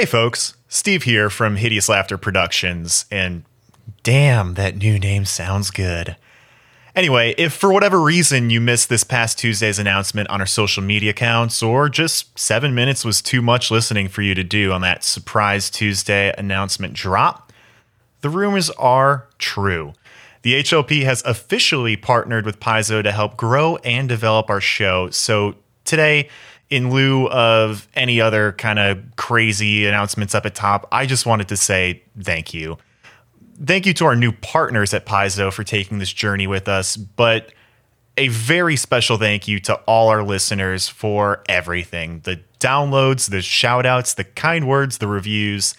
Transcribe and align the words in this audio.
Hey, 0.00 0.06
folks. 0.06 0.54
Steve 0.66 1.02
here 1.02 1.28
from 1.28 1.56
Hideous 1.56 1.86
Laughter 1.90 2.16
Productions, 2.16 3.04
and 3.10 3.44
damn, 4.02 4.54
that 4.54 4.74
new 4.78 4.98
name 4.98 5.26
sounds 5.26 5.70
good. 5.70 6.16
Anyway, 6.96 7.34
if 7.36 7.52
for 7.52 7.70
whatever 7.70 8.00
reason 8.00 8.48
you 8.48 8.62
missed 8.62 8.88
this 8.88 9.04
past 9.04 9.38
Tuesday's 9.38 9.78
announcement 9.78 10.30
on 10.30 10.40
our 10.40 10.46
social 10.46 10.82
media 10.82 11.10
accounts, 11.10 11.62
or 11.62 11.90
just 11.90 12.38
seven 12.38 12.74
minutes 12.74 13.04
was 13.04 13.20
too 13.20 13.42
much 13.42 13.70
listening 13.70 14.08
for 14.08 14.22
you 14.22 14.34
to 14.34 14.42
do 14.42 14.72
on 14.72 14.80
that 14.80 15.04
surprise 15.04 15.68
Tuesday 15.68 16.32
announcement 16.38 16.94
drop, 16.94 17.52
the 18.22 18.30
rumors 18.30 18.70
are 18.70 19.26
true. 19.36 19.92
The 20.40 20.62
HLP 20.62 21.02
has 21.02 21.22
officially 21.26 21.98
partnered 21.98 22.46
with 22.46 22.58
Paizo 22.58 23.02
to 23.02 23.12
help 23.12 23.36
grow 23.36 23.76
and 23.84 24.08
develop 24.08 24.48
our 24.48 24.62
show. 24.62 25.10
So 25.10 25.56
today, 25.84 26.30
in 26.70 26.90
lieu 26.90 27.28
of 27.28 27.88
any 27.94 28.20
other 28.20 28.52
kind 28.52 28.78
of 28.78 28.98
crazy 29.16 29.86
announcements 29.86 30.34
up 30.34 30.46
at 30.46 30.54
top, 30.54 30.88
I 30.92 31.06
just 31.06 31.26
wanted 31.26 31.48
to 31.48 31.56
say 31.56 32.02
thank 32.18 32.54
you. 32.54 32.78
Thank 33.62 33.84
you 33.84 33.92
to 33.94 34.06
our 34.06 34.16
new 34.16 34.32
partners 34.32 34.94
at 34.94 35.04
Paizo 35.04 35.52
for 35.52 35.64
taking 35.64 35.98
this 35.98 36.12
journey 36.12 36.46
with 36.46 36.68
us, 36.68 36.96
but 36.96 37.52
a 38.16 38.28
very 38.28 38.76
special 38.76 39.16
thank 39.16 39.48
you 39.48 39.58
to 39.60 39.74
all 39.86 40.08
our 40.08 40.22
listeners 40.22 40.88
for 40.88 41.42
everything 41.48 42.20
the 42.20 42.40
downloads, 42.58 43.30
the 43.30 43.42
shout 43.42 43.86
outs, 43.86 44.14
the 44.14 44.24
kind 44.24 44.68
words, 44.68 44.98
the 44.98 45.08
reviews, 45.08 45.74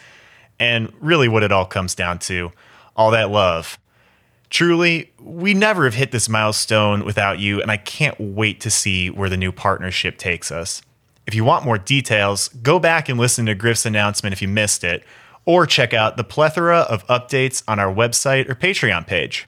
and 0.59 0.91
really 0.99 1.27
what 1.27 1.43
it 1.43 1.51
all 1.51 1.65
comes 1.65 1.95
down 1.95 2.19
to 2.19 2.51
all 2.95 3.11
that 3.11 3.29
love. 3.29 3.77
Truly, 4.51 5.13
we 5.17 5.53
never 5.53 5.85
have 5.85 5.93
hit 5.93 6.11
this 6.11 6.27
milestone 6.27 7.05
without 7.05 7.39
you, 7.39 7.61
and 7.61 7.71
I 7.71 7.77
can't 7.77 8.19
wait 8.19 8.59
to 8.59 8.69
see 8.69 9.09
where 9.09 9.29
the 9.29 9.37
new 9.37 9.53
partnership 9.53 10.17
takes 10.17 10.51
us. 10.51 10.81
If 11.25 11.33
you 11.33 11.45
want 11.45 11.63
more 11.63 11.77
details, 11.77 12.49
go 12.49 12.77
back 12.77 13.07
and 13.07 13.17
listen 13.17 13.45
to 13.45 13.55
Griff's 13.55 13.85
announcement 13.85 14.33
if 14.33 14.41
you 14.41 14.49
missed 14.49 14.83
it, 14.83 15.05
or 15.45 15.65
check 15.65 15.93
out 15.93 16.17
the 16.17 16.25
plethora 16.25 16.79
of 16.79 17.07
updates 17.07 17.63
on 17.65 17.79
our 17.79 17.91
website 17.91 18.49
or 18.49 18.55
Patreon 18.55 19.07
page. 19.07 19.47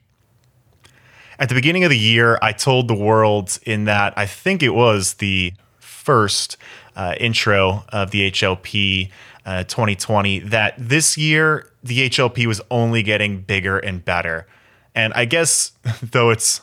At 1.38 1.50
the 1.50 1.56
beginning 1.56 1.84
of 1.84 1.90
the 1.90 1.98
year, 1.98 2.40
I 2.42 2.54
told 2.54 2.88
the 2.88 2.96
world 2.96 3.60
in 3.64 3.84
that 3.84 4.14
I 4.16 4.26
think 4.26 4.64
it 4.64 4.70
was 4.70 5.16
the 5.16 5.52
first 5.80 6.56
uh, 6.96 7.16
intro 7.20 7.84
of 7.90 8.12
the 8.12 8.32
HLP 8.32 9.10
uh, 9.46 9.66
2020 9.66 10.40
that 10.40 10.76
this 10.78 11.18
year 11.18 11.70
the 11.84 12.10
HLP 12.10 12.46
was 12.46 12.62
only 12.72 13.04
getting 13.04 13.42
bigger 13.42 13.78
and 13.78 14.06
better. 14.06 14.48
And 14.96 15.14
I 15.14 15.26
guess, 15.26 15.72
though 16.02 16.30
it's 16.30 16.62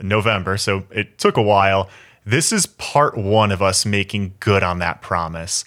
November, 0.00 0.56
so 0.56 0.84
it 0.90 1.18
took 1.18 1.36
a 1.36 1.42
while, 1.42 1.88
this 2.24 2.52
is 2.52 2.66
part 2.66 3.16
one 3.16 3.52
of 3.52 3.62
us 3.62 3.86
making 3.86 4.34
good 4.40 4.62
on 4.62 4.78
that 4.80 5.00
promise. 5.00 5.64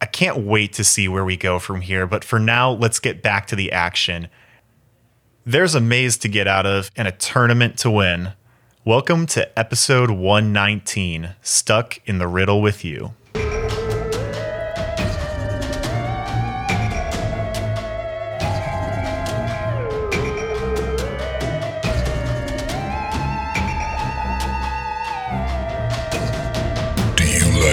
I 0.00 0.06
can't 0.06 0.38
wait 0.38 0.72
to 0.74 0.84
see 0.84 1.06
where 1.06 1.24
we 1.24 1.36
go 1.36 1.58
from 1.58 1.80
here, 1.80 2.06
but 2.06 2.24
for 2.24 2.40
now, 2.40 2.72
let's 2.72 2.98
get 2.98 3.22
back 3.22 3.46
to 3.48 3.56
the 3.56 3.70
action. 3.70 4.28
There's 5.46 5.76
a 5.76 5.80
maze 5.80 6.16
to 6.18 6.28
get 6.28 6.48
out 6.48 6.66
of 6.66 6.90
and 6.96 7.06
a 7.06 7.12
tournament 7.12 7.78
to 7.78 7.90
win. 7.90 8.32
Welcome 8.84 9.26
to 9.26 9.56
episode 9.56 10.10
119 10.10 11.36
Stuck 11.40 12.00
in 12.04 12.18
the 12.18 12.26
Riddle 12.26 12.60
with 12.60 12.84
You. 12.84 13.14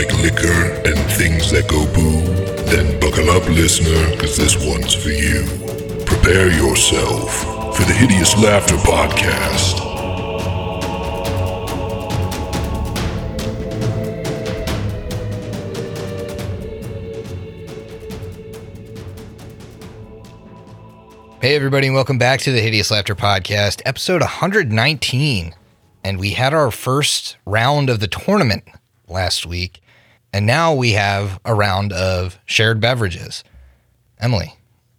Like 0.09 0.21
liquor 0.21 0.63
and 0.85 0.97
things 1.11 1.52
that 1.52 1.67
go 1.67 1.85
boo? 1.93 2.21
Then 2.65 2.99
buckle 2.99 3.29
up, 3.29 3.47
listener, 3.49 4.11
because 4.11 4.38
this 4.38 4.55
one's 4.66 4.93
for 4.93 5.09
you. 5.09 5.45
Prepare 6.05 6.51
yourself 6.51 7.75
for 7.75 7.83
the 7.83 7.93
Hideous 7.93 8.38
Laughter 8.38 8.75
Podcast. 8.75 9.88
Hey, 21.41 21.55
everybody, 21.55 21.88
and 21.88 21.95
welcome 21.95 22.17
back 22.17 22.41
to 22.41 22.51
the 22.51 22.59
Hideous 22.59 22.91
Laughter 22.91 23.16
Podcast, 23.16 23.81
episode 23.85 24.22
119. 24.22 25.55
And 26.03 26.19
we 26.19 26.31
had 26.31 26.53
our 26.53 26.69
first 26.69 27.38
round 27.45 27.89
of 27.89 28.00
the 28.01 28.07
tournament 28.07 28.63
last 29.07 29.45
week. 29.45 29.81
And 30.34 30.45
now 30.45 30.73
we 30.73 30.91
have 30.91 31.40
a 31.45 31.53
round 31.56 31.91
of 31.94 32.40
shared 32.45 32.79
beverages. 32.79 33.44
Emily, 34.19 34.53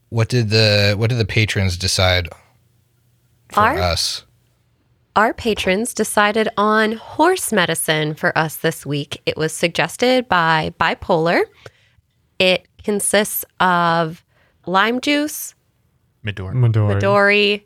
what 0.08 0.28
did 0.28 0.50
the 0.50 0.94
what 0.96 1.10
did 1.10 1.18
the 1.18 1.24
patrons 1.24 1.76
decide 1.76 2.28
for 3.52 3.60
Our- 3.60 3.78
us? 3.78 4.24
Our 5.16 5.34
patrons 5.34 5.92
decided 5.92 6.48
on 6.56 6.92
horse 6.92 7.52
medicine 7.52 8.14
for 8.14 8.36
us 8.38 8.56
this 8.56 8.86
week. 8.86 9.20
It 9.26 9.36
was 9.36 9.52
suggested 9.52 10.28
by 10.28 10.72
Bipolar. 10.80 11.42
It 12.38 12.66
consists 12.82 13.44
of 13.58 14.24
lime 14.66 15.00
juice, 15.00 15.54
Midor. 16.24 16.52
Midori. 16.54 17.00
Midori, 17.00 17.62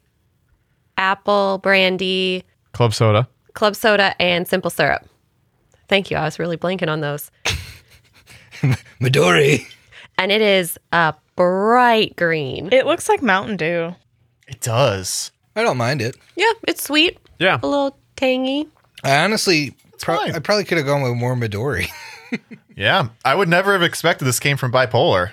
apple 0.97 1.59
brandy, 1.59 2.45
Club 2.73 2.95
soda. 2.95 3.29
club 3.53 3.77
soda, 3.77 4.21
and 4.21 4.49
simple 4.49 4.71
syrup. 4.71 5.07
Thank 5.87 6.11
you. 6.11 6.17
I 6.17 6.25
was 6.25 6.39
really 6.39 6.57
blanking 6.57 6.89
on 6.89 7.01
those. 7.03 7.31
Midori. 9.01 9.67
And 10.19 10.31
it 10.33 10.41
is 10.41 10.79
a 10.93 11.15
bright 11.37 12.15
green. 12.17 12.73
It 12.73 12.87
looks 12.87 13.09
like 13.09 13.23
Mountain 13.23 13.57
Dew. 13.57 13.95
It 14.49 14.61
does. 14.61 15.33
I 15.57 15.63
don't 15.63 15.77
mind 15.77 16.01
it. 16.03 16.17
Yeah, 16.37 16.53
it's 16.69 16.83
sweet, 16.85 17.19
Yeah. 17.39 17.59
a 17.63 17.67
little 17.67 17.97
tangy. 18.17 18.69
I 19.03 19.25
honestly, 19.25 19.75
pro- 20.01 20.17
fine. 20.19 20.35
I 20.35 20.39
probably 20.39 20.65
could 20.65 20.79
have 20.79 20.87
gone 20.87 21.03
with 21.03 21.15
more 21.15 21.35
Midori. 21.35 21.89
Yeah, 22.77 23.11
I 23.25 23.37
would 23.37 23.49
never 23.49 23.73
have 23.75 23.83
expected 23.85 24.25
this 24.25 24.41
came 24.41 24.57
from 24.57 24.73
Bipolar 24.73 25.31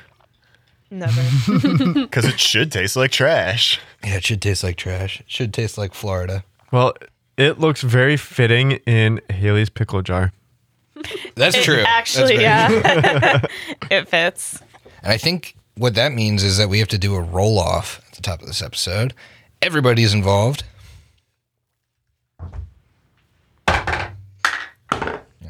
Never. 0.91 1.21
because 1.95 2.25
it 2.25 2.39
should 2.39 2.71
taste 2.71 2.95
like 2.95 3.09
trash. 3.11 3.79
yeah, 4.03 4.17
it 4.17 4.23
should 4.25 4.39
taste 4.43 4.63
like 4.63 4.75
trash. 4.75 5.21
It 5.21 5.25
should 5.31 5.51
taste 5.51 5.75
like 5.75 5.95
Florida. 5.95 6.43
Well, 6.71 6.93
it 7.37 7.59
looks 7.59 7.81
very 7.81 8.15
fitting 8.17 8.73
in 8.85 9.19
Haley's 9.31 9.71
pickle 9.71 10.03
jar. 10.03 10.31
That's 11.35 11.63
true. 11.63 11.83
Actually, 11.85 12.37
very 12.37 12.43
yeah. 12.43 13.45
it 13.91 14.07
fits. 14.09 14.61
And 15.03 15.11
I 15.11 15.17
think 15.17 15.55
what 15.75 15.95
that 15.95 16.11
means 16.11 16.43
is 16.43 16.57
that 16.57 16.69
we 16.69 16.79
have 16.79 16.87
to 16.89 16.97
do 16.97 17.15
a 17.15 17.21
roll 17.21 17.57
off 17.59 18.01
at 18.09 18.15
the 18.15 18.21
top 18.21 18.41
of 18.41 18.47
this 18.47 18.61
episode. 18.61 19.13
Everybody's 19.61 20.13
involved. 20.13 20.63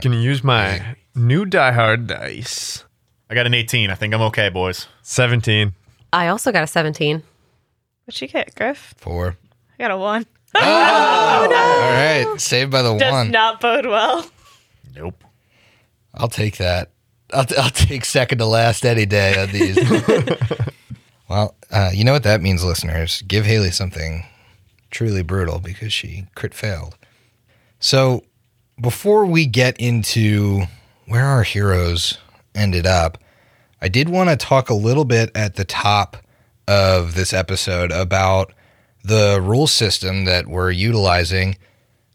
Can 0.02 0.14
you 0.14 0.20
use 0.20 0.44
my 0.44 0.96
new 1.14 1.46
Die 1.46 1.72
Hard 1.72 2.08
dice? 2.08 2.84
I 3.30 3.36
got 3.36 3.46
an 3.46 3.54
18. 3.54 3.90
I 3.90 3.96
think 3.96 4.14
I'm 4.14 4.22
okay, 4.24 4.50
boys. 4.50 4.88
17. 5.04 5.74
I 6.12 6.28
also 6.28 6.52
got 6.52 6.64
a 6.64 6.68
17. 6.68 7.24
What'd 8.06 8.22
you 8.22 8.28
get, 8.28 8.56
Griff? 8.56 8.94
Four. 8.98 9.38
I 9.80 9.84
got 9.84 9.92
a 9.92 9.98
one. 9.98 10.26
Oh! 10.56 10.98
Oh, 11.34 11.46
All 11.46 12.30
right. 12.30 12.40
Saved 12.42 12.72
by 12.72 12.82
the 12.82 12.98
Does 12.98 13.12
one. 13.12 13.32
not 13.32 13.62
bode 13.62 13.86
well. 13.86 14.30
Nope. 14.96 15.24
I'll 16.14 16.28
take 16.28 16.58
that. 16.58 16.92
I'll, 17.34 17.46
I'll 17.58 17.70
take 17.70 18.06
second 18.06 18.40
to 18.40 18.46
last 18.46 18.86
any 18.86 19.06
day 19.06 19.42
on 19.42 19.50
these. 19.50 19.78
well, 21.30 21.56
uh, 21.70 21.92
you 21.94 22.04
know 22.04 22.14
what 22.14 22.24
that 22.24 22.42
means, 22.42 22.64
listeners. 22.64 23.22
Give 23.28 23.46
Haley 23.46 23.72
something 23.72 24.26
truly 24.90 25.24
brutal 25.24 25.60
because 25.60 25.94
she 25.94 26.28
crit 26.36 26.54
failed. 26.54 26.98
So, 27.80 28.24
before 28.80 29.26
we 29.26 29.46
get 29.46 29.80
into 29.80 30.64
where 31.06 31.26
our 31.26 31.44
heroes 31.44 32.18
ended 32.56 32.86
up, 32.86 33.18
I 33.82 33.88
did 33.88 34.10
want 34.10 34.30
to 34.30 34.36
talk 34.36 34.70
a 34.70 34.76
little 34.76 35.06
bit 35.06 35.32
at 35.36 35.56
the 35.56 35.66
top 35.66 36.18
of 36.68 37.16
this 37.16 37.34
episode 37.34 37.92
about 37.92 38.54
the 39.04 39.40
rule 39.42 39.68
system 39.68 40.26
that 40.26 40.48
we're 40.48 40.72
utilizing 40.72 41.58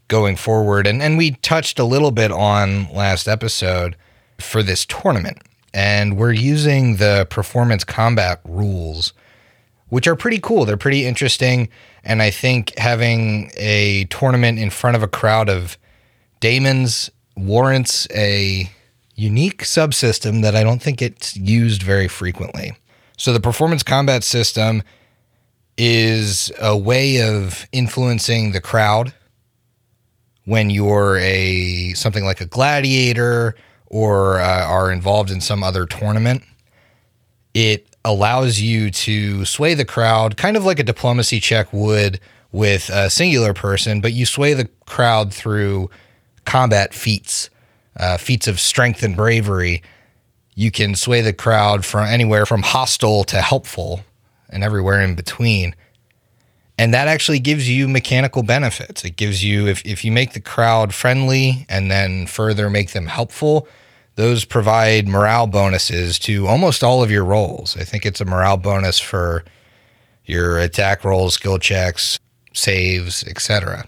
going 0.08 0.36
forward. 0.36 0.86
And, 0.86 1.02
and 1.02 1.18
we 1.18 1.32
touched 1.32 1.78
a 1.78 1.84
little 1.84 2.10
bit 2.10 2.30
on 2.30 2.92
last 2.92 3.28
episode 3.28 3.96
for 4.38 4.62
this 4.62 4.84
tournament. 4.86 5.38
And 5.74 6.16
we're 6.16 6.32
using 6.32 6.96
the 6.96 7.26
performance 7.28 7.84
combat 7.84 8.40
rules, 8.44 9.12
which 9.88 10.06
are 10.06 10.16
pretty 10.16 10.38
cool. 10.38 10.64
They're 10.64 10.76
pretty 10.76 11.04
interesting. 11.04 11.68
And 12.04 12.22
I 12.22 12.30
think 12.30 12.76
having 12.78 13.50
a 13.56 14.04
tournament 14.04 14.58
in 14.58 14.70
front 14.70 14.96
of 14.96 15.02
a 15.02 15.08
crowd 15.08 15.48
of 15.48 15.76
daemons 16.40 17.10
warrants 17.36 18.06
a 18.14 18.70
unique 19.14 19.64
subsystem 19.64 20.42
that 20.42 20.54
I 20.54 20.62
don't 20.62 20.80
think 20.80 21.02
it's 21.02 21.36
used 21.36 21.82
very 21.82 22.08
frequently. 22.08 22.74
So 23.16 23.32
the 23.32 23.40
performance 23.40 23.82
combat 23.82 24.24
system 24.24 24.82
is 25.78 26.50
a 26.60 26.76
way 26.76 27.22
of 27.22 27.66
influencing 27.72 28.52
the 28.52 28.60
crowd 28.60 29.12
when 30.46 30.70
you're 30.70 31.18
a 31.18 31.92
something 31.92 32.24
like 32.24 32.40
a 32.40 32.46
gladiator 32.46 33.54
or 33.86 34.40
uh, 34.40 34.64
are 34.64 34.90
involved 34.90 35.30
in 35.30 35.40
some 35.40 35.62
other 35.62 35.86
tournament. 35.86 36.42
it 37.54 37.86
allows 38.04 38.60
you 38.60 38.90
to 38.90 39.44
sway 39.44 39.74
the 39.74 39.84
crowd, 39.84 40.36
kind 40.36 40.56
of 40.56 40.64
like 40.64 40.78
a 40.78 40.84
diplomacy 40.84 41.40
check 41.40 41.72
would 41.72 42.20
with 42.52 42.88
a 42.90 43.10
singular 43.10 43.52
person, 43.52 44.00
but 44.00 44.12
you 44.12 44.24
sway 44.24 44.54
the 44.54 44.68
crowd 44.86 45.34
through 45.34 45.90
combat 46.44 46.94
feats, 46.94 47.50
uh, 47.98 48.16
feats 48.16 48.46
of 48.46 48.60
strength 48.60 49.02
and 49.02 49.16
bravery. 49.16 49.82
You 50.54 50.70
can 50.70 50.94
sway 50.94 51.20
the 51.20 51.32
crowd 51.32 51.84
from 51.84 52.06
anywhere 52.06 52.46
from 52.46 52.62
hostile 52.62 53.24
to 53.24 53.40
helpful 53.40 54.04
and 54.48 54.62
everywhere 54.62 55.00
in 55.00 55.16
between. 55.16 55.74
And 56.78 56.92
that 56.92 57.08
actually 57.08 57.38
gives 57.38 57.68
you 57.68 57.88
mechanical 57.88 58.42
benefits. 58.42 59.04
It 59.04 59.16
gives 59.16 59.42
you, 59.42 59.66
if, 59.66 59.84
if 59.86 60.04
you 60.04 60.12
make 60.12 60.34
the 60.34 60.40
crowd 60.40 60.92
friendly 60.92 61.64
and 61.68 61.90
then 61.90 62.26
further 62.26 62.68
make 62.68 62.92
them 62.92 63.06
helpful, 63.06 63.66
those 64.16 64.44
provide 64.44 65.08
morale 65.08 65.46
bonuses 65.46 66.18
to 66.20 66.46
almost 66.46 66.84
all 66.84 67.02
of 67.02 67.10
your 67.10 67.24
rolls. 67.24 67.76
I 67.76 67.84
think 67.84 68.04
it's 68.04 68.20
a 68.20 68.26
morale 68.26 68.56
bonus 68.56 68.98
for 68.98 69.44
your 70.24 70.58
attack 70.58 71.04
rolls, 71.04 71.34
skill 71.34 71.58
checks, 71.58 72.18
saves, 72.52 73.24
etc., 73.24 73.86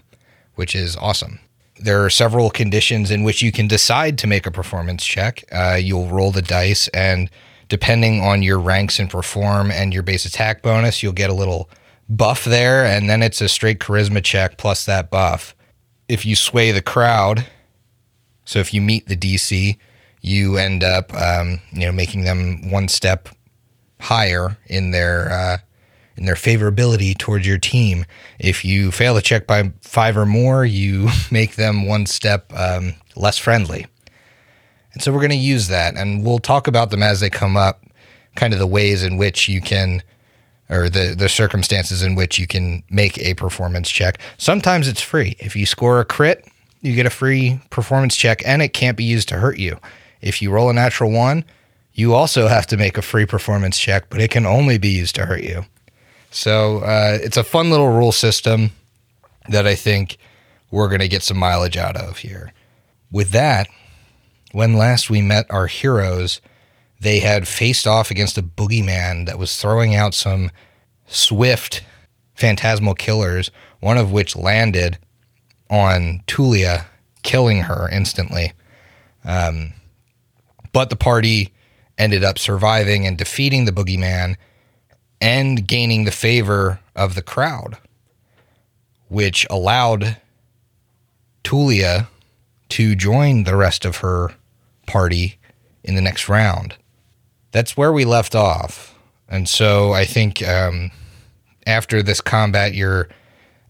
which 0.55 0.75
is 0.75 0.95
awesome. 0.97 1.39
There 1.79 2.03
are 2.03 2.09
several 2.09 2.49
conditions 2.49 3.11
in 3.11 3.23
which 3.23 3.41
you 3.41 3.51
can 3.51 3.67
decide 3.67 4.17
to 4.19 4.27
make 4.27 4.45
a 4.45 4.51
performance 4.51 5.05
check. 5.05 5.43
Uh, 5.51 5.77
you'll 5.81 6.07
roll 6.07 6.31
the 6.31 6.41
dice, 6.41 6.87
and 6.89 7.29
depending 7.67 8.21
on 8.21 8.43
your 8.43 8.59
ranks 8.59 8.99
and 8.99 9.09
perform 9.09 9.71
and 9.71 9.93
your 9.93 10.03
base 10.03 10.25
attack 10.25 10.61
bonus, 10.61 11.01
you'll 11.01 11.13
get 11.13 11.29
a 11.29 11.33
little 11.33 11.69
buff 12.09 12.43
there, 12.43 12.85
and 12.85 13.09
then 13.09 13.21
it's 13.21 13.41
a 13.41 13.47
straight 13.47 13.79
charisma 13.79 14.23
check 14.23 14.57
plus 14.57 14.85
that 14.85 15.09
buff. 15.09 15.55
If 16.07 16.25
you 16.25 16.35
sway 16.35 16.71
the 16.71 16.81
crowd, 16.81 17.45
so 18.45 18.59
if 18.59 18.73
you 18.73 18.81
meet 18.81 19.07
the 19.07 19.15
DC, 19.15 19.77
you 20.21 20.57
end 20.57 20.83
up, 20.83 21.13
um, 21.13 21.61
you 21.71 21.81
know, 21.81 21.91
making 21.91 22.23
them 22.23 22.71
one 22.71 22.87
step 22.87 23.29
higher 24.01 24.57
in 24.67 24.91
their 24.91 25.31
uh, 25.31 25.57
in 26.17 26.25
their 26.25 26.35
favorability 26.35 27.17
towards 27.17 27.47
your 27.47 27.57
team. 27.57 28.05
If 28.39 28.65
you 28.65 28.91
fail 28.91 29.13
the 29.13 29.21
check 29.21 29.47
by 29.47 29.71
five 29.81 30.17
or 30.17 30.25
more, 30.25 30.65
you 30.65 31.09
make 31.31 31.55
them 31.55 31.87
one 31.87 32.05
step 32.05 32.51
um, 32.53 32.95
less 33.15 33.37
friendly. 33.37 33.87
And 34.93 35.03
so 35.03 35.11
we're 35.11 35.19
going 35.19 35.29
to 35.29 35.37
use 35.37 35.67
that, 35.67 35.95
and 35.95 36.25
we'll 36.25 36.39
talk 36.39 36.67
about 36.67 36.89
them 36.89 37.03
as 37.03 37.19
they 37.19 37.29
come 37.29 37.55
up, 37.55 37.83
kind 38.35 38.53
of 38.53 38.59
the 38.59 38.67
ways 38.67 39.03
in 39.03 39.17
which 39.17 39.47
you 39.47 39.61
can, 39.61 40.01
or 40.69 40.89
the 40.89 41.15
the 41.17 41.29
circumstances 41.29 42.03
in 42.03 42.15
which 42.15 42.37
you 42.37 42.47
can 42.47 42.83
make 42.89 43.17
a 43.17 43.33
performance 43.33 43.89
check. 43.89 44.19
Sometimes 44.37 44.87
it's 44.87 45.01
free. 45.01 45.35
If 45.39 45.55
you 45.55 45.65
score 45.65 45.99
a 45.99 46.05
crit, 46.05 46.47
you 46.81 46.95
get 46.95 47.05
a 47.05 47.11
free 47.11 47.59
performance 47.69 48.15
check, 48.15 48.41
and 48.45 48.61
it 48.61 48.69
can't 48.69 48.97
be 48.97 49.03
used 49.03 49.29
to 49.29 49.39
hurt 49.39 49.57
you. 49.57 49.79
If 50.21 50.41
you 50.41 50.51
roll 50.51 50.69
a 50.69 50.73
natural 50.73 51.11
one, 51.11 51.45
you 51.93 52.13
also 52.13 52.47
have 52.47 52.67
to 52.67 52.77
make 52.77 52.97
a 52.97 53.01
free 53.01 53.25
performance 53.25 53.77
check, 53.79 54.09
but 54.09 54.21
it 54.21 54.31
can 54.31 54.45
only 54.45 54.77
be 54.77 54.89
used 54.89 55.15
to 55.15 55.25
hurt 55.25 55.43
you. 55.43 55.65
So 56.31 56.79
uh, 56.79 57.17
it's 57.21 57.37
a 57.37 57.43
fun 57.43 57.71
little 57.71 57.89
rule 57.89 58.11
system 58.11 58.71
that 59.49 59.65
I 59.65 59.75
think 59.75 60.17
we're 60.71 60.87
going 60.87 61.01
to 61.01 61.07
get 61.07 61.23
some 61.23 61.37
mileage 61.37 61.77
out 61.77 61.97
of 61.97 62.19
here. 62.19 62.53
With 63.11 63.31
that, 63.31 63.67
when 64.51 64.75
last 64.75 65.09
we 65.09 65.21
met 65.21 65.49
our 65.49 65.67
heroes, 65.67 66.41
they 66.99 67.19
had 67.19 67.47
faced 67.47 67.87
off 67.87 68.11
against 68.11 68.37
a 68.37 68.43
boogeyman 68.43 69.25
that 69.25 69.39
was 69.39 69.59
throwing 69.59 69.95
out 69.95 70.13
some 70.13 70.51
swift 71.07 71.83
phantasmal 72.35 72.95
killers, 72.95 73.51
one 73.79 73.97
of 73.97 74.11
which 74.11 74.35
landed 74.35 74.97
on 75.69 76.21
Tulia, 76.27 76.85
killing 77.23 77.63
her 77.63 77.89
instantly. 77.89 78.53
Um, 79.23 79.73
but 80.71 80.89
the 80.89 80.95
party 80.95 81.53
ended 81.97 82.23
up 82.23 82.39
surviving 82.39 83.05
and 83.05 83.17
defeating 83.17 83.65
the 83.65 83.71
boogeyman 83.71 84.35
and 85.21 85.67
gaining 85.67 86.05
the 86.05 86.11
favor 86.11 86.79
of 86.95 87.15
the 87.15 87.21
crowd, 87.21 87.77
which 89.09 89.45
allowed 89.49 90.17
Tulia 91.43 92.07
to 92.69 92.95
join 92.95 93.43
the 93.43 93.55
rest 93.55 93.83
of 93.83 93.97
her 93.97 94.33
party 94.85 95.37
in 95.83 95.95
the 95.95 96.01
next 96.01 96.29
round. 96.29 96.75
That's 97.51 97.75
where 97.75 97.91
we 97.91 98.05
left 98.05 98.35
off. 98.35 98.95
And 99.27 99.47
so 99.47 99.93
I 99.93 100.05
think 100.05 100.47
um, 100.47 100.91
after 101.65 102.01
this 102.01 102.21
combat, 102.21 102.73
you're 102.73 103.09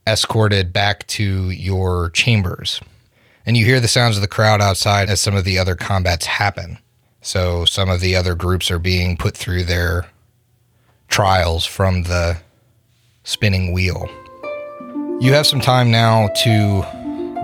escorted 0.07 0.73
back 0.73 1.05
to 1.07 1.49
your 1.51 2.09
chambers. 2.11 2.79
And 3.45 3.57
you 3.57 3.65
hear 3.65 3.79
the 3.79 3.87
sounds 3.87 4.15
of 4.15 4.21
the 4.21 4.27
crowd 4.27 4.61
outside 4.61 5.09
as 5.09 5.19
some 5.19 5.35
of 5.35 5.43
the 5.43 5.57
other 5.57 5.75
combats 5.75 6.25
happen. 6.25 6.77
So 7.21 7.65
some 7.65 7.89
of 7.89 7.99
the 7.99 8.15
other 8.15 8.35
groups 8.35 8.71
are 8.71 8.79
being 8.79 9.17
put 9.17 9.35
through 9.35 9.65
their 9.65 10.07
trials 11.07 11.65
from 11.65 12.03
the 12.03 12.37
spinning 13.23 13.73
wheel. 13.73 14.09
You 15.19 15.33
have 15.33 15.45
some 15.45 15.59
time 15.59 15.91
now 15.91 16.29
to 16.43 16.85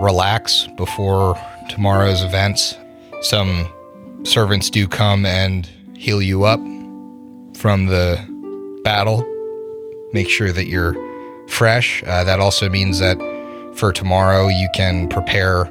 relax 0.01 0.67
before 0.77 1.37
tomorrow's 1.69 2.23
events. 2.23 2.77
Some 3.21 3.67
servants 4.23 4.69
do 4.69 4.87
come 4.87 5.25
and 5.25 5.69
heal 6.05 6.21
you 6.21 6.43
up 6.43 6.59
from 7.57 7.87
the 7.87 8.15
battle. 8.83 9.25
Make 10.13 10.29
sure 10.29 10.51
that 10.51 10.67
you're 10.67 10.95
fresh. 11.47 12.03
Uh, 12.03 12.23
that 12.23 12.39
also 12.39 12.69
means 12.69 12.99
that 12.99 13.17
for 13.73 13.91
tomorrow 13.91 14.47
you 14.47 14.69
can 14.75 15.09
prepare 15.09 15.65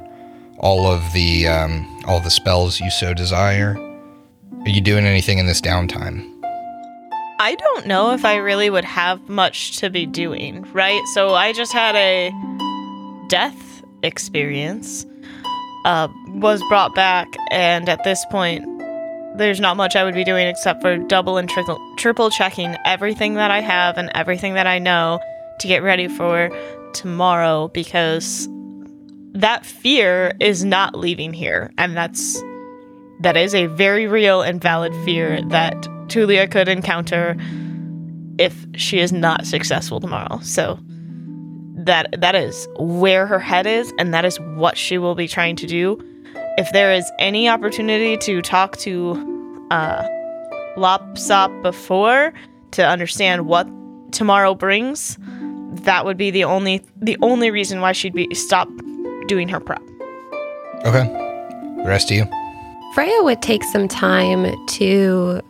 all 0.57 0.87
of 0.87 1.01
the 1.13 1.47
um, 1.47 1.87
all 2.05 2.19
the 2.19 2.29
spells 2.29 2.81
you 2.81 2.91
so 2.91 3.13
desire. 3.13 3.77
Are 4.65 4.69
you 4.69 4.81
doing 4.81 5.05
anything 5.05 5.37
in 5.37 5.45
this 5.45 5.61
downtime? 5.61 6.29
I 7.39 7.55
don't 7.55 7.87
know 7.87 8.11
if 8.11 8.25
I 8.25 8.35
really 8.35 8.69
would 8.69 8.85
have 8.85 9.29
much 9.29 9.77
to 9.77 9.89
be 9.89 10.05
doing, 10.05 10.63
right? 10.73 11.01
So 11.13 11.33
I 11.33 11.53
just 11.53 11.71
had 11.71 11.95
a 11.95 12.31
death 13.29 13.83
experience, 14.03 15.05
uh, 15.85 16.09
was 16.27 16.61
brought 16.67 16.93
back, 16.93 17.27
and 17.51 17.87
at 17.87 18.03
this 18.03 18.25
point, 18.29 18.74
there's 19.37 19.59
not 19.59 19.77
much 19.77 19.95
I 19.95 20.03
would 20.03 20.15
be 20.15 20.23
doing 20.23 20.47
except 20.47 20.81
for 20.81 20.97
double 20.97 21.37
and 21.37 21.49
triple, 21.49 22.29
checking 22.29 22.75
everything 22.85 23.35
that 23.35 23.51
I 23.51 23.61
have 23.61 23.97
and 23.97 24.09
everything 24.15 24.53
that 24.53 24.67
I 24.67 24.79
know 24.79 25.19
to 25.59 25.67
get 25.67 25.83
ready 25.83 26.07
for 26.07 26.49
tomorrow 26.93 27.67
because 27.69 28.47
that 29.33 29.65
fear 29.65 30.33
is 30.39 30.63
not 30.63 30.95
leaving 30.95 31.33
here, 31.33 31.71
and 31.77 31.95
that's 31.95 32.41
that 33.21 33.37
is 33.37 33.55
a 33.55 33.67
very 33.67 34.07
real 34.07 34.41
and 34.41 34.61
valid 34.61 34.93
fear 35.05 35.41
that 35.49 35.75
Tulia 36.07 36.49
could 36.49 36.67
encounter 36.67 37.35
if 38.37 38.65
she 38.75 38.99
is 38.99 39.11
not 39.11 39.45
successful 39.45 39.99
tomorrow. 39.99 40.39
So 40.41 40.79
that 41.77 42.15
that 42.19 42.35
is 42.35 42.67
where 42.77 43.27
her 43.27 43.39
head 43.39 43.67
is 43.67 43.93
and 43.99 44.13
that 44.13 44.25
is 44.25 44.39
what 44.55 44.77
she 44.77 44.97
will 44.97 45.15
be 45.15 45.27
trying 45.27 45.55
to 45.57 45.67
do. 45.67 45.97
If 46.57 46.71
there 46.71 46.93
is 46.93 47.09
any 47.19 47.49
opportunity 47.49 48.17
to 48.17 48.41
talk 48.41 48.77
to 48.77 49.67
uh 49.71 50.07
Lopsoc 50.77 51.61
before 51.61 52.33
to 52.71 52.85
understand 52.85 53.47
what 53.47 53.67
tomorrow 54.11 54.55
brings, 54.55 55.17
that 55.83 56.05
would 56.05 56.17
be 56.17 56.31
the 56.31 56.43
only 56.43 56.81
the 56.97 57.17
only 57.21 57.51
reason 57.51 57.81
why 57.81 57.91
she'd 57.91 58.13
be 58.13 58.33
stop 58.33 58.69
doing 59.27 59.49
her 59.49 59.59
prep. 59.59 59.81
Okay. 60.85 61.03
The 61.77 61.83
rest 61.85 62.11
of 62.11 62.17
you? 62.17 62.25
Freya 62.93 63.23
would 63.23 63.41
take 63.41 63.63
some 63.63 63.87
time 63.87 64.55
to 64.67 65.41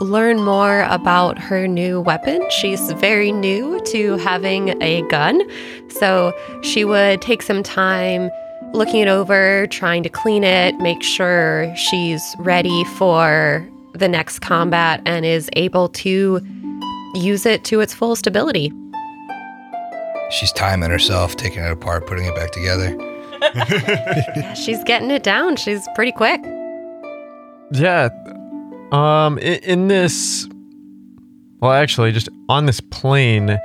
learn 0.00 0.42
more 0.42 0.82
about 0.82 1.38
her 1.38 1.66
new 1.66 2.00
weapon. 2.00 2.42
She's 2.50 2.92
very 2.92 3.32
new 3.32 3.80
to 3.86 4.16
having 4.18 4.80
a 4.82 5.02
gun. 5.08 5.42
So 5.88 6.32
she 6.62 6.84
would 6.84 7.20
take 7.20 7.42
some 7.42 7.62
time 7.62 8.30
looking 8.72 9.00
it 9.00 9.08
over, 9.08 9.66
trying 9.68 10.02
to 10.02 10.08
clean 10.08 10.44
it, 10.44 10.76
make 10.78 11.02
sure 11.02 11.74
she's 11.76 12.22
ready 12.38 12.84
for 12.96 13.68
the 13.94 14.08
next 14.08 14.40
combat 14.40 15.02
and 15.04 15.26
is 15.26 15.50
able 15.54 15.88
to 15.88 16.40
use 17.14 17.44
it 17.46 17.64
to 17.64 17.80
its 17.80 17.92
full 17.92 18.14
stability. 18.14 18.72
She's 20.30 20.52
timing 20.52 20.90
herself, 20.90 21.36
taking 21.36 21.64
it 21.64 21.72
apart, 21.72 22.06
putting 22.06 22.24
it 22.24 22.34
back 22.36 22.52
together. 22.52 22.96
She's 24.54 24.82
getting 24.84 25.10
it 25.10 25.22
down. 25.22 25.56
She's 25.56 25.86
pretty 25.94 26.12
quick. 26.12 26.40
Yeah. 27.72 28.10
Um 28.92 29.38
in, 29.38 29.58
in 29.62 29.88
this 29.88 30.48
well 31.60 31.72
actually 31.72 32.12
just 32.12 32.28
on 32.48 32.66
this 32.66 32.80
plane 32.80 33.58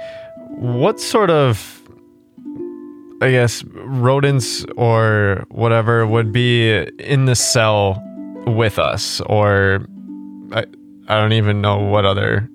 what 0.50 1.00
sort 1.00 1.30
of 1.30 1.82
I 3.22 3.32
guess 3.32 3.64
rodents 3.64 4.66
or 4.76 5.46
whatever 5.50 6.06
would 6.06 6.34
be 6.34 6.72
in 7.00 7.26
the 7.26 7.36
cell 7.36 8.02
with 8.46 8.78
us 8.78 9.22
or 9.22 9.88
I 10.52 10.66
I 11.08 11.20
don't 11.20 11.34
even 11.34 11.62
know 11.62 11.78
what 11.78 12.06
other 12.06 12.50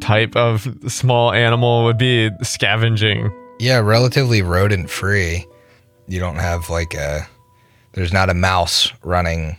type 0.00 0.34
of 0.36 0.66
small 0.88 1.32
animal 1.32 1.84
would 1.84 1.98
be 1.98 2.30
scavenging. 2.42 3.30
Yeah, 3.58 3.78
relatively 3.78 4.42
rodent 4.42 4.90
free. 4.90 5.46
You 6.08 6.20
don't 6.20 6.36
have 6.36 6.70
like 6.70 6.94
a 6.94 7.26
there's 7.92 8.12
not 8.12 8.30
a 8.30 8.34
mouse 8.34 8.92
running 9.02 9.56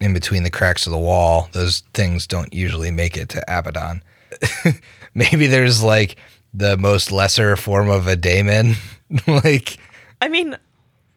in 0.00 0.12
between 0.14 0.42
the 0.42 0.50
cracks 0.50 0.86
of 0.86 0.92
the 0.92 0.98
wall. 0.98 1.48
Those 1.52 1.82
things 1.94 2.26
don't 2.26 2.52
usually 2.52 2.90
make 2.90 3.16
it 3.16 3.28
to 3.30 3.42
Abaddon. 3.48 4.02
Maybe 5.14 5.46
there's 5.46 5.82
like 5.82 6.16
the 6.54 6.76
most 6.76 7.12
lesser 7.12 7.56
form 7.56 7.88
of 7.88 8.06
a 8.06 8.16
daemon. 8.16 8.74
like, 9.26 9.78
I 10.20 10.28
mean, 10.28 10.56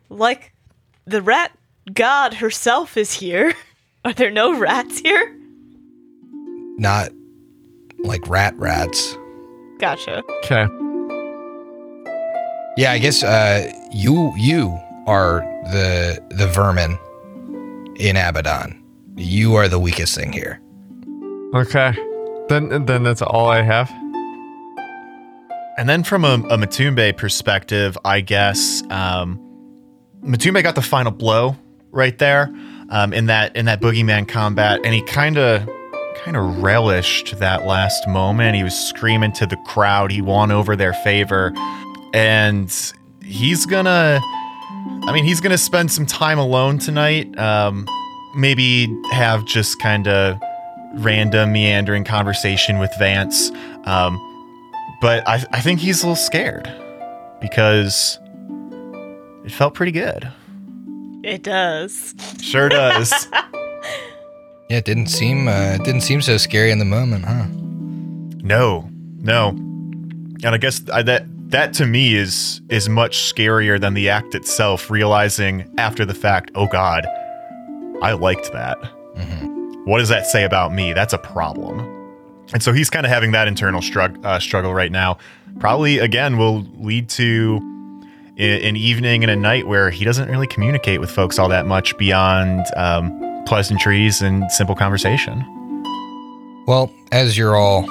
like 0.09 0.53
the 1.05 1.21
rat 1.21 1.51
god 1.93 2.35
herself 2.35 2.97
is 2.97 3.13
here. 3.13 3.53
Are 4.05 4.13
there 4.13 4.31
no 4.31 4.57
rats 4.57 4.99
here? 4.99 5.37
not 6.81 7.11
like 7.99 8.27
rat 8.27 8.57
rats. 8.57 9.17
Gotcha. 9.79 10.23
Okay. 10.43 10.65
Yeah, 12.75 12.91
I 12.91 12.97
guess 12.97 13.23
uh, 13.23 13.71
you 13.91 14.33
you 14.35 14.77
are 15.05 15.41
the 15.71 16.19
the 16.31 16.47
vermin 16.47 16.97
in 17.97 18.17
Abaddon. 18.17 18.83
You 19.15 19.55
are 19.55 19.67
the 19.67 19.79
weakest 19.79 20.15
thing 20.15 20.33
here. 20.33 20.59
Okay. 21.53 21.93
Then 22.49 22.85
then 22.85 23.03
that's 23.03 23.21
all 23.21 23.47
I 23.47 23.61
have. 23.61 23.91
And 25.77 25.87
then 25.87 26.03
from 26.03 26.25
a, 26.25 26.33
a 26.33 26.57
Matumbe 26.57 27.15
perspective, 27.15 27.97
I 28.03 28.21
guess 28.21 28.83
um, 28.89 29.39
Matumbe 30.23 30.61
got 30.61 30.75
the 30.75 30.81
final 30.81 31.11
blow 31.11 31.55
right 31.91 32.17
there 32.17 32.53
um, 32.89 33.13
in 33.13 33.27
that 33.27 33.55
in 33.55 33.65
that 33.65 33.81
boogeyman 33.81 34.27
combat, 34.27 34.81
and 34.83 34.93
he 34.93 35.01
kind 35.03 35.37
of 35.37 35.67
kind 36.23 36.37
of 36.37 36.61
relished 36.61 37.39
that 37.39 37.65
last 37.65 38.07
moment. 38.07 38.55
He 38.55 38.63
was 38.63 38.77
screaming 38.77 39.31
to 39.33 39.45
the 39.45 39.57
crowd. 39.65 40.11
He 40.11 40.21
won 40.21 40.51
over 40.51 40.75
their 40.75 40.93
favor, 40.93 41.53
and 42.13 42.71
he's 43.23 43.65
gonna. 43.65 44.19
I 45.03 45.13
mean, 45.13 45.25
he's 45.25 45.41
gonna 45.41 45.57
spend 45.57 45.91
some 45.91 46.05
time 46.05 46.37
alone 46.37 46.77
tonight. 46.77 47.37
Um, 47.39 47.87
maybe 48.35 48.87
have 49.11 49.45
just 49.45 49.79
kind 49.79 50.07
of 50.07 50.39
random 50.95 51.53
meandering 51.53 52.03
conversation 52.03 52.77
with 52.77 52.93
Vance. 52.99 53.51
Um, 53.85 54.19
but 55.01 55.27
I, 55.27 55.43
I 55.51 55.61
think 55.61 55.79
he's 55.79 56.03
a 56.03 56.07
little 56.07 56.15
scared 56.15 56.71
because 57.41 58.19
it 59.43 59.51
felt 59.51 59.73
pretty 59.73 59.91
good. 59.91 60.31
It 61.23 61.43
does. 61.43 62.15
Sure 62.41 62.69
does. 62.69 63.27
Yeah, 64.69 64.77
it 64.77 64.85
didn't 64.85 65.07
seem 65.07 65.49
uh, 65.49 65.75
it 65.75 65.83
didn't 65.83 65.99
seem 65.99 66.21
so 66.21 66.37
scary 66.37 66.71
in 66.71 66.79
the 66.79 66.85
moment, 66.85 67.25
huh? 67.25 67.45
no, 68.41 68.89
no, 69.17 69.49
and 69.49 70.45
I 70.45 70.57
guess 70.57 70.81
I, 70.89 71.01
that 71.01 71.25
that 71.51 71.73
to 71.73 71.85
me 71.85 72.15
is 72.15 72.61
is 72.69 72.87
much 72.87 73.17
scarier 73.17 73.81
than 73.81 73.95
the 73.95 74.07
act 74.07 74.33
itself. 74.33 74.89
Realizing 74.89 75.69
after 75.77 76.05
the 76.05 76.13
fact, 76.13 76.51
oh 76.55 76.67
God, 76.67 77.05
I 78.01 78.13
liked 78.13 78.53
that. 78.53 78.77
What 79.83 79.97
does 79.99 80.07
that 80.07 80.25
say 80.25 80.45
about 80.45 80.73
me? 80.73 80.93
That's 80.93 81.11
a 81.11 81.17
problem. 81.17 81.79
And 82.53 82.61
so 82.61 82.73
he's 82.73 82.89
kind 82.89 83.05
of 83.05 83.11
having 83.11 83.31
that 83.31 83.47
internal 83.47 83.81
strugg- 83.81 84.23
uh, 84.25 84.39
struggle 84.39 84.73
right 84.73 84.91
now. 84.91 85.17
Probably 85.59 85.99
again 85.99 86.37
will 86.37 86.61
lead 86.79 87.07
to 87.09 87.59
i- 88.37 88.41
an 88.43 88.75
evening 88.75 89.23
and 89.23 89.31
a 89.31 89.35
night 89.35 89.67
where 89.67 89.89
he 89.89 90.03
doesn't 90.05 90.29
really 90.29 90.47
communicate 90.47 90.99
with 90.99 91.09
folks 91.11 91.39
all 91.39 91.47
that 91.49 91.65
much 91.65 91.97
beyond 91.97 92.65
um, 92.75 93.43
pleasantries 93.45 94.21
and 94.21 94.51
simple 94.51 94.75
conversation. 94.75 95.45
Well, 96.67 96.91
as 97.11 97.37
you're 97.37 97.55
all 97.55 97.81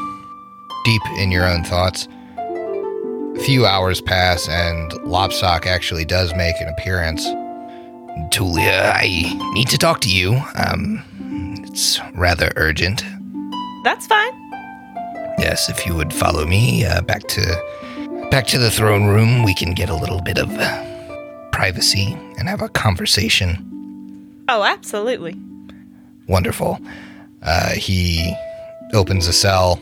deep 0.85 1.03
in 1.19 1.31
your 1.31 1.47
own 1.47 1.65
thoughts, 1.65 2.07
a 2.39 3.41
few 3.43 3.65
hours 3.67 4.01
pass 4.01 4.49
and 4.49 4.91
Lopsoc 5.05 5.67
actually 5.67 6.05
does 6.05 6.35
make 6.35 6.55
an 6.61 6.69
appearance. 6.69 7.27
Tulia, 8.31 8.93
I 8.95 9.51
need 9.55 9.69
to 9.69 9.79
talk 9.79 10.01
to 10.03 10.11
you. 10.11 10.41
Um, 10.57 11.03
it's 11.67 11.99
rather 12.15 12.53
urgent. 12.57 13.03
That's 13.85 14.07
fine. 14.07 14.33
Yes, 15.41 15.71
if 15.71 15.87
you 15.87 15.95
would 15.95 16.13
follow 16.13 16.45
me 16.45 16.85
uh, 16.85 17.01
back 17.01 17.23
to 17.29 18.29
back 18.31 18.47
to 18.49 18.59
the 18.59 18.71
throne 18.71 19.07
room, 19.07 19.43
we 19.43 19.55
can 19.55 19.73
get 19.73 19.89
a 19.89 19.95
little 19.95 20.21
bit 20.21 20.37
of 20.37 20.51
uh, 20.53 21.49
privacy 21.51 22.13
and 22.39 22.47
have 22.47 22.61
a 22.61 22.69
conversation. 22.69 24.45
Oh, 24.51 24.63
absolutely. 24.63 25.41
Wonderful. 26.29 26.79
Uh, 27.43 27.71
he 27.71 28.35
opens 28.93 29.27
a 29.29 29.33
cell, 29.33 29.81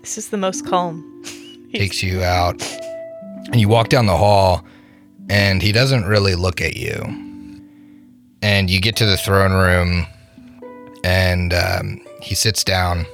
This 0.00 0.16
is 0.16 0.30
the 0.30 0.38
most 0.38 0.66
calm. 0.66 1.22
takes 1.74 2.02
you 2.02 2.22
out, 2.22 2.62
and 3.52 3.60
you 3.60 3.68
walk 3.68 3.90
down 3.90 4.06
the 4.06 4.16
hall, 4.16 4.64
and 5.28 5.60
he 5.60 5.70
doesn't 5.70 6.06
really 6.06 6.34
look 6.34 6.60
at 6.62 6.76
you. 6.76 6.96
And 8.40 8.70
you 8.70 8.80
get 8.80 8.96
to 8.96 9.06
the 9.06 9.16
throne 9.16 9.52
room, 9.52 10.06
and 11.02 11.52
um, 11.52 12.00
he 12.22 12.34
sits 12.34 12.64
down. 12.64 13.04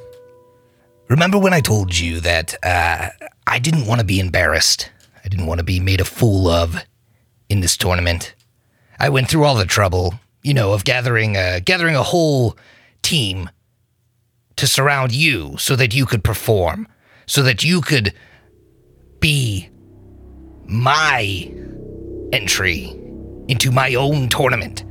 Remember 1.10 1.38
when 1.38 1.52
I 1.52 1.60
told 1.60 1.98
you 1.98 2.20
that 2.20 2.54
uh, 2.62 3.08
I 3.44 3.58
didn't 3.58 3.86
want 3.86 3.98
to 3.98 4.06
be 4.06 4.20
embarrassed? 4.20 4.92
I 5.24 5.28
didn't 5.28 5.46
want 5.46 5.58
to 5.58 5.64
be 5.64 5.80
made 5.80 6.00
a 6.00 6.04
fool 6.04 6.46
of 6.46 6.84
in 7.48 7.58
this 7.58 7.76
tournament. 7.76 8.36
I 8.96 9.08
went 9.08 9.28
through 9.28 9.42
all 9.42 9.56
the 9.56 9.64
trouble, 9.64 10.14
you 10.44 10.54
know, 10.54 10.72
of 10.72 10.84
gathering 10.84 11.36
a, 11.36 11.60
gathering 11.60 11.96
a 11.96 12.04
whole 12.04 12.56
team 13.02 13.50
to 14.54 14.68
surround 14.68 15.10
you 15.10 15.56
so 15.58 15.74
that 15.74 15.96
you 15.96 16.06
could 16.06 16.22
perform, 16.22 16.86
so 17.26 17.42
that 17.42 17.64
you 17.64 17.80
could 17.80 18.14
be 19.18 19.68
my 20.66 21.52
entry 22.32 22.96
into 23.48 23.72
my 23.72 23.94
own 23.94 24.28
tournament. 24.28 24.84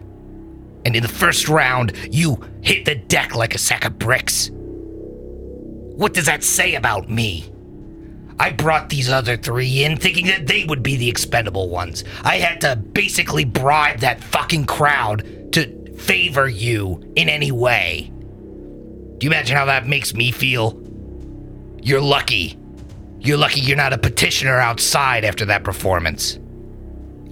And 0.83 0.97
in 0.97 1.01
the 1.01 1.07
first 1.07 1.47
round, 1.47 1.93
you 2.11 2.43
hit 2.61 2.83
the 2.83 2.95
deck 2.95 3.35
like 3.35 3.55
a 3.55 3.57
sack 3.57 3.85
of 3.85 3.97
bricks. 3.97 4.51
What 5.99 6.13
does 6.13 6.27
that 6.27 6.45
say 6.45 6.75
about 6.75 7.09
me? 7.09 7.51
I 8.39 8.51
brought 8.53 8.87
these 8.87 9.09
other 9.09 9.35
three 9.35 9.83
in 9.83 9.97
thinking 9.97 10.27
that 10.27 10.47
they 10.47 10.63
would 10.63 10.81
be 10.81 10.95
the 10.95 11.09
expendable 11.09 11.67
ones. 11.67 12.05
I 12.23 12.37
had 12.37 12.61
to 12.61 12.77
basically 12.77 13.43
bribe 13.43 13.99
that 13.99 14.23
fucking 14.23 14.65
crowd 14.65 15.51
to 15.51 15.93
favor 15.97 16.47
you 16.47 17.03
in 17.17 17.27
any 17.27 17.51
way. 17.51 18.13
Do 18.13 19.25
you 19.25 19.29
imagine 19.29 19.57
how 19.57 19.65
that 19.65 19.87
makes 19.87 20.13
me 20.13 20.31
feel? 20.31 20.81
You're 21.81 21.99
lucky. 21.99 22.57
You're 23.19 23.37
lucky 23.37 23.59
you're 23.59 23.75
not 23.75 23.91
a 23.91 23.97
petitioner 23.97 24.57
outside 24.57 25.25
after 25.25 25.43
that 25.47 25.65
performance. 25.65 26.35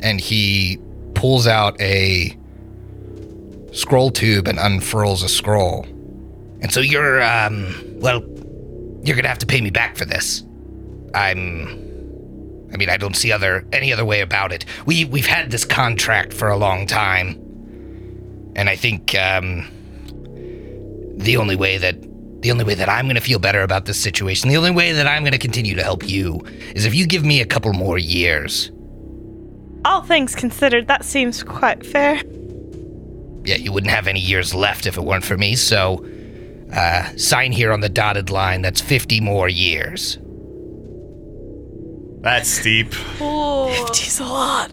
And 0.01 0.19
he 0.19 0.77
pulls 1.13 1.47
out 1.47 1.79
a 1.79 2.37
scroll 3.71 4.11
tube 4.11 4.45
and 4.45 4.59
unfurls 4.59 5.23
a 5.23 5.29
scroll. 5.29 5.85
And 6.59 6.69
so 6.69 6.81
you're, 6.81 7.23
um, 7.23 7.73
well, 8.01 8.25
you're 9.07 9.15
gonna 9.15 9.29
have 9.29 9.39
to 9.39 9.45
pay 9.45 9.61
me 9.61 9.69
back 9.69 9.95
for 9.95 10.05
this. 10.05 10.43
I'm. 11.13 11.85
I 12.73 12.75
mean, 12.75 12.89
I 12.89 12.97
don't 12.97 13.15
see 13.15 13.31
other 13.31 13.65
any 13.71 13.93
other 13.93 14.03
way 14.03 14.19
about 14.19 14.51
it. 14.51 14.65
We 14.85 15.05
we've 15.05 15.25
had 15.25 15.49
this 15.49 15.63
contract 15.63 16.33
for 16.33 16.49
a 16.49 16.57
long 16.57 16.85
time, 16.85 17.29
and 18.55 18.69
I 18.69 18.75
think 18.75 19.15
um, 19.15 19.65
the 21.17 21.37
only 21.37 21.55
way 21.55 21.77
that 21.77 21.95
the 22.41 22.51
only 22.51 22.65
way 22.65 22.75
that 22.75 22.89
I'm 22.89 23.07
gonna 23.07 23.21
feel 23.21 23.39
better 23.39 23.61
about 23.61 23.85
this 23.85 23.99
situation, 23.99 24.49
the 24.49 24.57
only 24.57 24.71
way 24.71 24.91
that 24.91 25.07
I'm 25.07 25.23
gonna 25.23 25.37
continue 25.37 25.75
to 25.75 25.83
help 25.83 26.07
you, 26.07 26.41
is 26.75 26.85
if 26.85 26.93
you 26.93 27.07
give 27.07 27.23
me 27.23 27.39
a 27.39 27.45
couple 27.45 27.71
more 27.71 27.97
years. 27.97 28.71
All 29.85 30.01
things 30.01 30.35
considered, 30.35 30.87
that 30.87 31.05
seems 31.05 31.43
quite 31.43 31.85
fair. 31.85 32.21
Yeah, 33.45 33.55
you 33.55 33.71
wouldn't 33.71 33.93
have 33.93 34.07
any 34.07 34.19
years 34.19 34.53
left 34.53 34.85
if 34.85 34.97
it 34.97 35.01
weren't 35.01 35.23
for 35.23 35.37
me. 35.37 35.55
So, 35.55 36.05
uh, 36.73 37.15
sign 37.17 37.51
here 37.51 37.71
on 37.71 37.81
the 37.81 37.89
dotted 37.89 38.29
line. 38.29 38.61
That's 38.61 38.81
50 38.81 39.21
more 39.21 39.49
years. 39.49 40.17
That's 42.21 42.49
steep. 42.49 42.93
Fifty's 42.93 44.19
a 44.19 44.25
lot. 44.25 44.71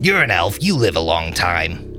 You're 0.00 0.22
an 0.22 0.30
elf. 0.30 0.62
You 0.62 0.76
live 0.76 0.96
a 0.96 1.00
long 1.00 1.32
time. 1.32 1.90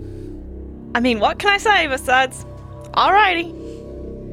I 0.96 1.00
mean, 1.00 1.20
what 1.20 1.40
can 1.40 1.50
I 1.52 1.58
say 1.58 1.88
besides, 1.88 2.46
alrighty. 2.94 3.54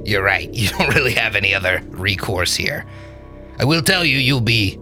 You're 0.07 0.23
right. 0.23 0.53
You 0.55 0.69
don't 0.71 0.95
really 0.95 1.15
have 1.15 1.37
any 1.37 1.55
other 1.55 1.83
recourse 1.89 2.55
here. 2.55 2.87
I 3.59 3.65
will 3.65 3.83
tell 3.83 4.05
you, 4.05 4.19
you'll 4.19 4.41
be 4.41 4.79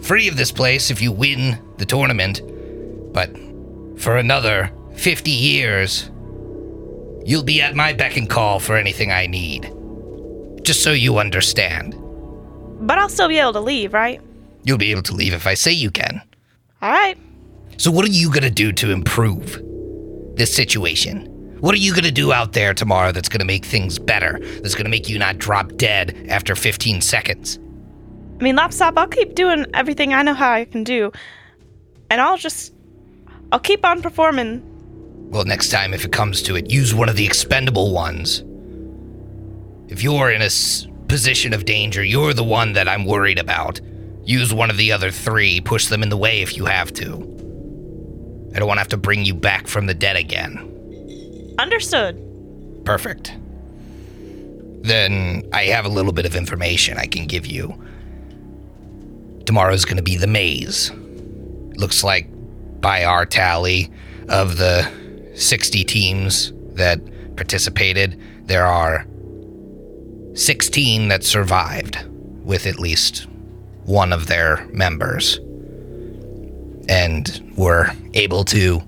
free 0.00 0.28
of 0.28 0.36
this 0.36 0.52
place 0.52 0.90
if 0.90 1.00
you 1.00 1.12
win 1.12 1.58
the 1.76 1.86
tournament, 1.86 2.42
but 3.12 3.30
for 4.00 4.16
another 4.16 4.70
50 4.94 5.30
years, 5.30 6.10
you'll 7.28 7.42
be 7.42 7.60
at 7.60 7.76
my 7.76 7.92
beck 7.92 8.16
and 8.16 8.28
call 8.28 8.58
for 8.58 8.74
anything 8.74 9.12
I 9.12 9.26
need. 9.26 9.70
Just 10.62 10.82
so 10.82 10.92
you 10.92 11.18
understand. 11.18 11.94
But 12.80 12.98
I'll 12.98 13.10
still 13.10 13.28
be 13.28 13.38
able 13.38 13.52
to 13.52 13.60
leave, 13.60 13.92
right? 13.92 14.22
You'll 14.64 14.78
be 14.78 14.90
able 14.92 15.02
to 15.02 15.14
leave 15.14 15.34
if 15.34 15.46
I 15.46 15.52
say 15.52 15.72
you 15.72 15.90
can. 15.90 16.22
Alright. 16.82 17.18
So, 17.76 17.90
what 17.90 18.06
are 18.06 18.10
you 18.10 18.32
gonna 18.32 18.48
do 18.48 18.72
to 18.72 18.92
improve 18.92 19.62
this 20.36 20.54
situation? 20.54 21.26
What 21.60 21.74
are 21.74 21.78
you 21.78 21.94
gonna 21.94 22.10
do 22.10 22.32
out 22.32 22.54
there 22.54 22.72
tomorrow 22.72 23.12
that's 23.12 23.28
gonna 23.28 23.44
make 23.44 23.66
things 23.66 23.98
better? 23.98 24.38
That's 24.62 24.74
gonna 24.74 24.88
make 24.88 25.06
you 25.06 25.18
not 25.18 25.36
drop 25.36 25.76
dead 25.76 26.26
after 26.30 26.56
15 26.56 27.02
seconds? 27.02 27.58
I 28.40 28.42
mean, 28.42 28.56
Lapsop, 28.56 28.96
I'll 28.96 29.06
keep 29.06 29.34
doing 29.34 29.66
everything 29.74 30.14
I 30.14 30.22
know 30.22 30.34
how 30.34 30.50
I 30.50 30.64
can 30.64 30.82
do. 30.82 31.12
And 32.08 32.22
I'll 32.22 32.38
just. 32.38 32.72
I'll 33.52 33.60
keep 33.60 33.84
on 33.84 34.00
performing 34.00 34.62
Well, 35.30 35.44
next 35.44 35.70
time, 35.70 35.92
if 35.94 36.04
it 36.04 36.12
comes 36.12 36.42
to 36.42 36.56
it, 36.56 36.70
use 36.70 36.94
one 36.94 37.08
of 37.08 37.16
the 37.16 37.26
expendable 37.26 37.92
ones. 37.92 38.42
If 39.88 40.02
you're 40.02 40.30
in 40.30 40.40
a 40.42 40.46
s- 40.46 40.86
position 41.08 41.52
of 41.52 41.64
danger, 41.64 42.02
you're 42.02 42.32
the 42.34 42.44
one 42.44 42.72
that 42.74 42.88
I'm 42.88 43.04
worried 43.04 43.38
about. 43.38 43.80
Use 44.24 44.52
one 44.52 44.70
of 44.70 44.76
the 44.76 44.92
other 44.92 45.10
three, 45.10 45.60
push 45.60 45.86
them 45.86 46.02
in 46.02 46.08
the 46.08 46.16
way 46.16 46.42
if 46.42 46.56
you 46.56 46.64
have 46.66 46.92
to. 46.94 47.12
I 48.54 48.58
don't 48.58 48.66
want 48.68 48.78
to 48.78 48.80
have 48.80 48.88
to 48.88 48.96
bring 48.96 49.24
you 49.24 49.34
back 49.34 49.66
from 49.66 49.86
the 49.86 49.94
dead 49.94 50.16
again. 50.16 51.54
Understood. 51.58 52.24
Perfect. 52.84 53.34
Then 54.82 55.48
I 55.52 55.64
have 55.64 55.84
a 55.84 55.88
little 55.90 56.12
bit 56.12 56.24
of 56.24 56.34
information 56.36 56.96
I 56.96 57.06
can 57.06 57.26
give 57.26 57.46
you. 57.46 57.74
Tomorrow's 59.44 59.84
going 59.84 59.96
to 59.98 60.02
be 60.02 60.16
the 60.16 60.26
maze. 60.26 60.90
Looks 61.76 62.02
like, 62.04 62.28
by 62.80 63.04
our 63.04 63.26
tally 63.26 63.90
of 64.28 64.56
the 64.56 64.90
60 65.38 65.84
teams 65.84 66.52
that 66.74 67.00
participated, 67.36 68.20
there 68.46 68.66
are 68.66 69.06
16 70.34 71.08
that 71.08 71.24
survived 71.24 72.04
with 72.44 72.66
at 72.66 72.78
least 72.78 73.26
one 73.84 74.12
of 74.12 74.26
their 74.26 74.66
members. 74.72 75.38
And 76.88 77.52
were 77.56 77.90
able 78.14 78.44
to 78.44 78.80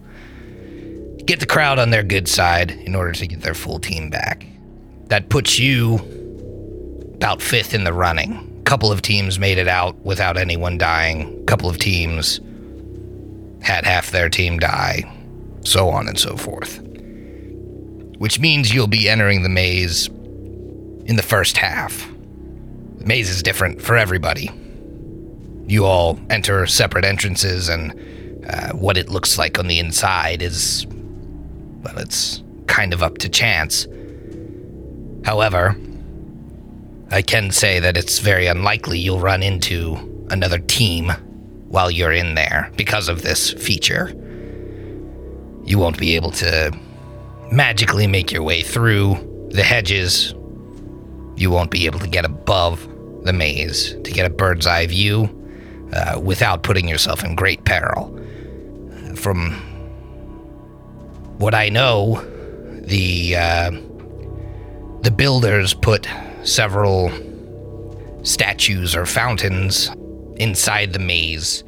get 1.27 1.39
the 1.39 1.47
crowd 1.47 1.79
on 1.79 1.91
their 1.91 2.03
good 2.03 2.27
side 2.29 2.71
in 2.71 2.95
order 2.95 3.13
to 3.13 3.27
get 3.27 3.43
their 3.43 3.55
full 3.55 3.79
team 3.79 4.09
back. 4.09 4.47
That 5.09 5.29
puts 5.29 5.59
you 5.59 5.97
about 7.15 7.43
fifth 7.43 7.75
in 7.75 7.85
the 7.85 7.93
running. 7.93 8.57
A 8.61 8.63
couple 8.63 8.91
of 8.91 9.03
teams 9.03 9.39
made 9.39 9.59
it 9.59 9.69
out 9.69 9.97
without 9.99 10.39
anyone 10.39 10.79
dying. 10.79 11.43
A 11.43 11.45
couple 11.45 11.69
of 11.69 11.79
teams 11.79 12.41
had 13.61 13.85
half 13.85 14.11
their 14.11 14.31
team 14.31 14.59
die, 14.59 15.05
so 15.63 15.89
on 15.89 16.09
and 16.09 16.19
so 16.19 16.37
forth. 16.37 16.81
Which 18.19 18.39
means 18.39 18.73
you'll 18.73 18.87
be 18.87 19.09
entering 19.09 19.43
the 19.43 19.49
maze 19.49 20.09
in 20.09 21.17
the 21.17 21.23
first 21.23 21.57
half. 21.57 22.09
The 22.99 23.07
maze 23.07 23.31
is 23.31 23.43
different 23.43 23.81
for 23.81 23.97
everybody. 23.97 24.51
You 25.67 25.87
all 25.87 26.19
enter 26.29 26.67
separate 26.67 27.05
entrances, 27.05 27.69
and 27.69 28.45
uh, 28.47 28.73
what 28.73 28.97
it 28.97 29.09
looks 29.09 29.39
like 29.39 29.59
on 29.59 29.69
the 29.69 29.79
inside 29.79 30.43
is 30.43 30.87
well, 31.83 31.99
it's 31.99 32.43
kind 32.67 32.93
of 32.93 33.03
up 33.03 33.19
to 33.19 33.29
chance. 33.29 33.87
However, 35.25 35.77
I 37.11 37.23
can 37.23 37.51
say 37.51 37.81
that 37.81 37.97
it's 37.97 38.19
very 38.19 38.47
unlikely 38.47 38.99
you'll 38.99 39.21
run 39.21 39.43
into 39.43 40.27
another 40.31 40.59
team 40.59 41.11
while 41.69 41.91
you're 41.91 42.13
in 42.13 42.35
there 42.35 42.71
because 42.77 43.09
of 43.09 43.23
this 43.23 43.53
feature. 43.53 44.15
You 45.71 45.79
won't 45.79 45.99
be 45.99 46.17
able 46.17 46.33
to 46.33 46.77
magically 47.53 48.09
make 48.09 48.33
your 48.33 48.43
way 48.43 48.65
through 48.65 49.49
the 49.53 49.63
hedges. 49.63 50.35
You 51.37 51.53
won't 51.53 51.71
be 51.71 51.87
able 51.87 52.01
to 52.01 52.09
get 52.09 52.25
above 52.25 52.89
the 53.23 53.33
maze 53.33 53.95
to 54.03 54.11
get 54.11 54.27
a 54.27 54.31
bird's 54.31 54.67
eye 54.67 54.89
view 54.89 55.29
uh, 55.93 56.19
without 56.21 56.65
putting 56.65 56.89
yourself 56.89 57.23
in 57.23 57.37
great 57.37 57.65
peril. 57.65 58.19
From 59.15 59.53
what 61.39 61.55
I 61.55 61.69
know, 61.69 62.21
the 62.81 63.37
uh, 63.37 63.71
the 65.03 65.13
builders 65.13 65.73
put 65.73 66.09
several 66.43 67.13
statues 68.25 68.97
or 68.97 69.07
fountains 69.07 69.89
inside 70.35 70.95
the 70.95 70.99
maze, 70.99 71.63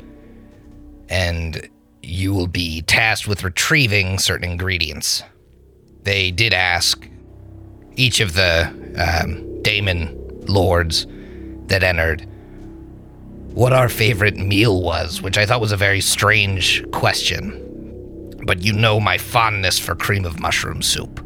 and 1.08 1.68
you 2.02 2.34
will 2.34 2.46
be 2.46 2.82
tasked 2.82 3.28
with 3.28 3.44
retrieving 3.44 4.18
certain 4.18 4.50
ingredients. 4.50 5.22
They 6.02 6.30
did 6.30 6.52
ask 6.52 7.08
each 7.96 8.20
of 8.20 8.34
the 8.34 8.66
um, 8.96 9.62
daemon 9.62 10.46
lords 10.46 11.06
that 11.66 11.82
entered 11.82 12.26
what 13.54 13.72
our 13.72 13.88
favorite 13.88 14.36
meal 14.36 14.82
was, 14.82 15.22
which 15.22 15.38
I 15.38 15.46
thought 15.46 15.60
was 15.60 15.72
a 15.72 15.76
very 15.76 16.00
strange 16.00 16.84
question 16.90 17.62
but 18.44 18.62
you 18.62 18.72
know 18.72 19.00
my 19.00 19.18
fondness 19.18 19.78
for 19.78 19.94
cream 19.94 20.24
of 20.24 20.40
mushroom 20.40 20.82
soup. 20.82 21.24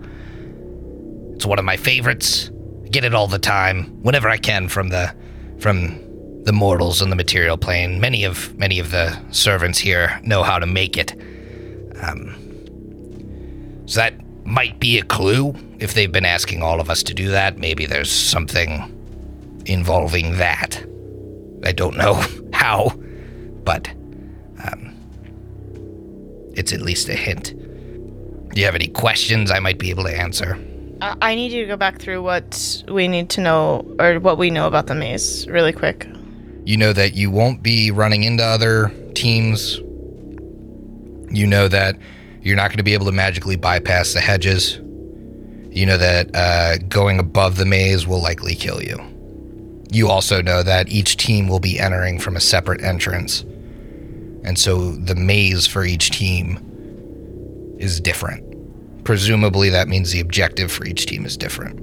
It's 1.34 1.46
one 1.46 1.58
of 1.58 1.64
my 1.64 1.76
favorites. 1.76 2.50
I 2.84 2.88
get 2.88 3.04
it 3.04 3.14
all 3.14 3.26
the 3.26 3.38
time, 3.38 4.02
whenever 4.02 4.28
I 4.28 4.36
can 4.36 4.68
from 4.68 4.88
the 4.88 5.14
from 5.58 5.98
the 6.46 6.52
mortals 6.52 7.02
on 7.02 7.10
the 7.10 7.16
material 7.16 7.58
plane. 7.58 8.00
Many 8.00 8.22
of 8.24 8.56
many 8.56 8.78
of 8.78 8.92
the 8.92 9.18
servants 9.32 9.78
here 9.78 10.18
know 10.22 10.44
how 10.44 10.58
to 10.60 10.66
make 10.66 10.96
it. 10.96 11.12
Um, 12.00 12.34
so 13.86 14.00
that 14.00 14.14
might 14.46 14.78
be 14.78 14.98
a 14.98 15.02
clue. 15.02 15.54
If 15.80 15.94
they've 15.94 16.10
been 16.10 16.24
asking 16.24 16.62
all 16.62 16.80
of 16.80 16.88
us 16.88 17.02
to 17.04 17.14
do 17.14 17.30
that, 17.30 17.58
maybe 17.58 17.84
there's 17.84 18.10
something 18.10 18.92
involving 19.66 20.38
that. 20.38 20.82
I 21.64 21.72
don't 21.72 21.96
know 21.96 22.14
how, 22.52 22.90
but 23.64 23.88
um, 24.62 24.94
it's 26.54 26.72
at 26.72 26.80
least 26.80 27.08
a 27.08 27.14
hint. 27.14 27.54
Do 28.54 28.60
you 28.60 28.66
have 28.66 28.76
any 28.76 28.88
questions 28.88 29.50
I 29.50 29.58
might 29.58 29.78
be 29.78 29.90
able 29.90 30.04
to 30.04 30.16
answer? 30.16 30.58
I 31.00 31.34
need 31.34 31.52
you 31.52 31.62
to 31.62 31.66
go 31.66 31.76
back 31.76 31.98
through 31.98 32.22
what 32.22 32.84
we 32.88 33.06
need 33.08 33.28
to 33.30 33.40
know, 33.40 33.84
or 33.98 34.18
what 34.20 34.38
we 34.38 34.50
know 34.50 34.66
about 34.66 34.86
the 34.86 34.94
maze, 34.94 35.46
really 35.48 35.72
quick. 35.72 36.06
You 36.66 36.76
know 36.76 36.92
that 36.92 37.14
you 37.14 37.30
won't 37.30 37.62
be 37.62 37.92
running 37.92 38.24
into 38.24 38.42
other 38.42 38.92
teams. 39.14 39.76
You 41.30 41.46
know 41.46 41.68
that 41.68 41.96
you're 42.42 42.56
not 42.56 42.70
going 42.70 42.78
to 42.78 42.82
be 42.82 42.94
able 42.94 43.06
to 43.06 43.12
magically 43.12 43.54
bypass 43.54 44.14
the 44.14 44.20
hedges. 44.20 44.80
You 45.70 45.86
know 45.86 45.96
that 45.96 46.34
uh, 46.34 46.78
going 46.88 47.20
above 47.20 47.56
the 47.56 47.66
maze 47.66 48.04
will 48.04 48.20
likely 48.20 48.56
kill 48.56 48.82
you. 48.82 48.98
You 49.92 50.08
also 50.08 50.42
know 50.42 50.64
that 50.64 50.88
each 50.88 51.16
team 51.16 51.46
will 51.46 51.60
be 51.60 51.78
entering 51.78 52.18
from 52.18 52.34
a 52.34 52.40
separate 52.40 52.82
entrance. 52.82 53.42
And 54.42 54.58
so 54.58 54.90
the 54.90 55.14
maze 55.14 55.68
for 55.68 55.84
each 55.84 56.10
team 56.10 57.76
is 57.78 58.00
different. 58.00 59.04
Presumably, 59.04 59.70
that 59.70 59.86
means 59.86 60.10
the 60.10 60.18
objective 60.18 60.72
for 60.72 60.84
each 60.84 61.06
team 61.06 61.24
is 61.24 61.36
different. 61.36 61.78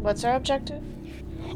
What's 0.00 0.24
our 0.24 0.34
objective? 0.34 0.82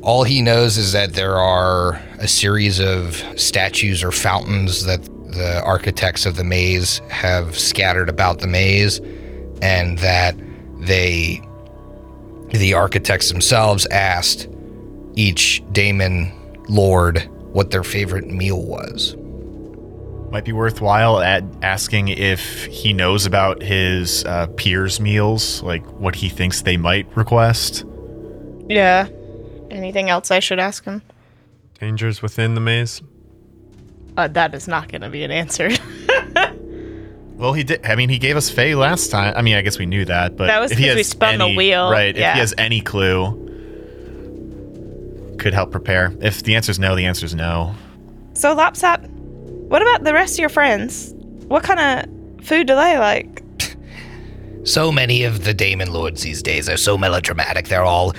All 0.02 0.24
he 0.24 0.42
knows 0.42 0.78
is 0.78 0.92
that 0.92 1.14
there 1.14 1.36
are 1.36 2.00
a 2.18 2.28
series 2.28 2.80
of 2.80 3.16
statues 3.36 4.02
or 4.04 4.12
fountains 4.12 4.84
that 4.84 5.02
the 5.32 5.60
architects 5.62 6.24
of 6.24 6.36
the 6.36 6.44
maze 6.44 7.00
have 7.08 7.58
scattered 7.58 8.08
about 8.08 8.38
the 8.38 8.46
maze, 8.46 9.00
and 9.60 9.98
that 9.98 10.36
they, 10.78 11.42
the 12.48 12.74
architects 12.74 13.30
themselves, 13.30 13.86
asked 13.86 14.48
each 15.14 15.62
daemon 15.72 16.32
lord 16.68 17.28
what 17.52 17.70
their 17.70 17.82
favorite 17.82 18.28
meal 18.28 18.62
was. 18.62 19.16
Might 20.30 20.44
be 20.44 20.52
worthwhile 20.52 21.20
at 21.20 21.42
asking 21.62 22.08
if 22.08 22.66
he 22.66 22.92
knows 22.92 23.26
about 23.26 23.62
his 23.62 24.24
uh, 24.26 24.46
peers' 24.56 25.00
meals, 25.00 25.62
like 25.62 25.84
what 25.92 26.14
he 26.14 26.28
thinks 26.28 26.62
they 26.62 26.76
might 26.76 27.06
request. 27.16 27.84
Yeah. 28.68 29.08
Anything 29.70 30.08
else 30.10 30.30
I 30.30 30.40
should 30.40 30.58
ask 30.58 30.84
him? 30.84 31.02
Dangers 31.80 32.22
within 32.22 32.54
the 32.54 32.60
maze. 32.60 33.02
Uh, 34.16 34.26
that 34.28 34.54
is 34.54 34.66
not 34.66 34.88
going 34.88 35.02
to 35.02 35.08
be 35.10 35.22
an 35.24 35.30
answer. 35.30 35.70
Well, 37.38 37.52
he 37.52 37.62
did. 37.62 37.86
I 37.86 37.94
mean, 37.94 38.08
he 38.08 38.18
gave 38.18 38.36
us 38.36 38.50
Faye 38.50 38.74
last 38.74 39.12
time. 39.12 39.32
I 39.36 39.42
mean, 39.42 39.54
I 39.54 39.62
guess 39.62 39.78
we 39.78 39.86
knew 39.86 40.04
that, 40.06 40.36
but 40.36 40.48
That 40.48 40.58
was 40.58 40.72
if 40.72 40.78
he 40.78 40.86
'cause 40.86 40.94
we 40.94 41.00
has 41.02 41.08
spun 41.08 41.38
the 41.38 41.54
wheel, 41.54 41.88
right? 41.88 42.08
If 42.08 42.16
he 42.16 42.22
has 42.40 42.52
any 42.58 42.80
clue, 42.80 43.30
could 45.38 45.54
help 45.54 45.70
prepare. 45.70 46.12
If 46.20 46.42
the 46.42 46.56
answer 46.56 46.72
is 46.72 46.80
no, 46.80 46.96
the 46.96 47.04
answer 47.06 47.24
is 47.24 47.36
no. 47.36 47.76
so, 48.34 48.56
Lapsap, 48.56 49.08
what 49.68 49.82
about 49.82 50.02
the 50.02 50.12
rest 50.12 50.34
of 50.34 50.40
your 50.40 50.48
friends? 50.48 51.14
What 51.46 51.62
kind 51.62 51.78
of 51.78 52.44
food 52.44 52.66
do 52.66 52.74
they 52.74 52.98
like? 52.98 53.42
So 54.64 54.90
many 54.92 55.22
of 55.22 55.44
the 55.44 55.54
Daemon 55.54 55.92
Lords 55.92 56.22
these 56.22 56.42
days 56.42 56.68
are 56.68 56.76
so 56.76 56.98
melodramatic. 56.98 57.68
They're 57.68 57.84
all, 57.84 58.12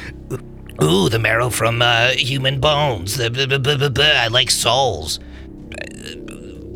ooh, 0.83 1.09
the 1.09 1.19
marrow 1.19 1.49
from 1.49 1.81
uh, 1.81 2.09
human 2.09 2.59
bones. 2.59 3.19
I 3.19 4.27
like 4.27 4.51
souls. 4.51 5.19
Uh, 5.19 6.15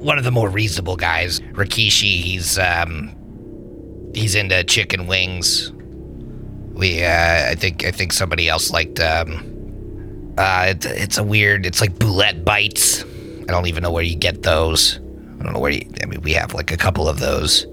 One 0.03 0.17
of 0.17 0.23
the 0.23 0.31
more 0.31 0.49
reasonable 0.49 0.95
guys, 0.97 1.39
Rikishi, 1.53 2.21
he's 2.21 2.57
um, 2.59 3.15
he's 4.13 4.35
into 4.35 4.63
chicken 4.63 5.07
wings. 5.07 5.71
We, 6.73 7.03
uh, 7.03 7.51
I 7.51 7.55
think, 7.55 7.85
I 7.85 7.91
think 7.91 8.11
somebody 8.13 8.49
else 8.49 8.71
liked. 8.71 8.99
Um, 8.99 10.33
uh, 10.37 10.65
it, 10.69 10.85
it's 10.85 11.17
a 11.17 11.23
weird. 11.23 11.65
It's 11.65 11.79
like 11.81 11.93
bulette 11.93 12.43
bites. 12.43 13.03
I 13.03 13.51
don't 13.51 13.67
even 13.67 13.83
know 13.83 13.91
where 13.91 14.03
you 14.03 14.15
get 14.15 14.41
those. 14.43 14.97
I 15.39 15.43
don't 15.43 15.53
know 15.53 15.59
where 15.59 15.71
you. 15.71 15.85
I 16.01 16.05
mean, 16.07 16.21
we 16.21 16.33
have 16.33 16.53
like 16.53 16.71
a 16.71 16.77
couple 16.77 17.07
of 17.07 17.19
those, 17.19 17.67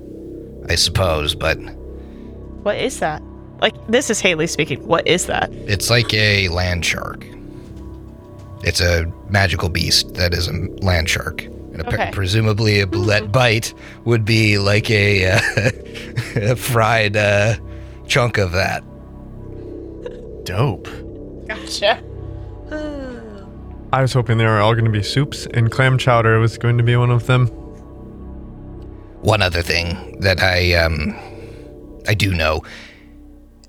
I 0.68 0.74
suppose, 0.74 1.34
but. 1.34 1.56
What 2.62 2.76
is 2.76 3.00
that? 3.00 3.22
Like, 3.60 3.74
this 3.88 4.08
is 4.10 4.20
Haley 4.20 4.46
speaking. 4.46 4.86
What 4.86 5.06
is 5.06 5.26
that? 5.26 5.52
It's 5.52 5.90
like 5.90 6.12
a 6.14 6.48
land 6.48 6.84
shark. 6.84 7.26
It's 8.62 8.80
a 8.80 9.10
magical 9.28 9.68
beast 9.68 10.14
that 10.14 10.34
is 10.34 10.48
a 10.48 10.52
land 10.82 11.08
shark, 11.08 11.42
and 11.44 11.74
And 11.74 11.80
appa- 11.86 11.94
Okay. 11.94 12.10
presumably, 12.12 12.80
a 12.80 12.86
bulette 12.86 13.30
bite 13.32 13.72
would 14.04 14.24
be 14.24 14.58
like 14.58 14.90
a, 14.90 15.24
uh, 15.32 15.40
a 16.52 16.56
fried 16.56 17.16
uh, 17.16 17.56
chunk 18.06 18.38
of 18.38 18.52
that. 18.52 18.82
Dope. 20.44 20.88
Gotcha. 21.46 22.02
I 23.92 24.02
was 24.02 24.12
hoping 24.12 24.38
they 24.38 24.44
were 24.46 24.60
all 24.60 24.72
going 24.74 24.84
to 24.84 24.90
be 24.90 25.02
soups, 25.02 25.46
and 25.52 25.70
clam 25.70 25.98
chowder 25.98 26.38
was 26.38 26.56
going 26.58 26.78
to 26.78 26.84
be 26.84 26.96
one 26.96 27.10
of 27.10 27.26
them. 27.26 27.46
One 29.22 29.42
other 29.42 29.62
thing 29.62 30.16
that 30.20 30.40
I 30.42 30.74
um 30.74 31.14
I 32.08 32.14
do 32.14 32.32
know. 32.34 32.62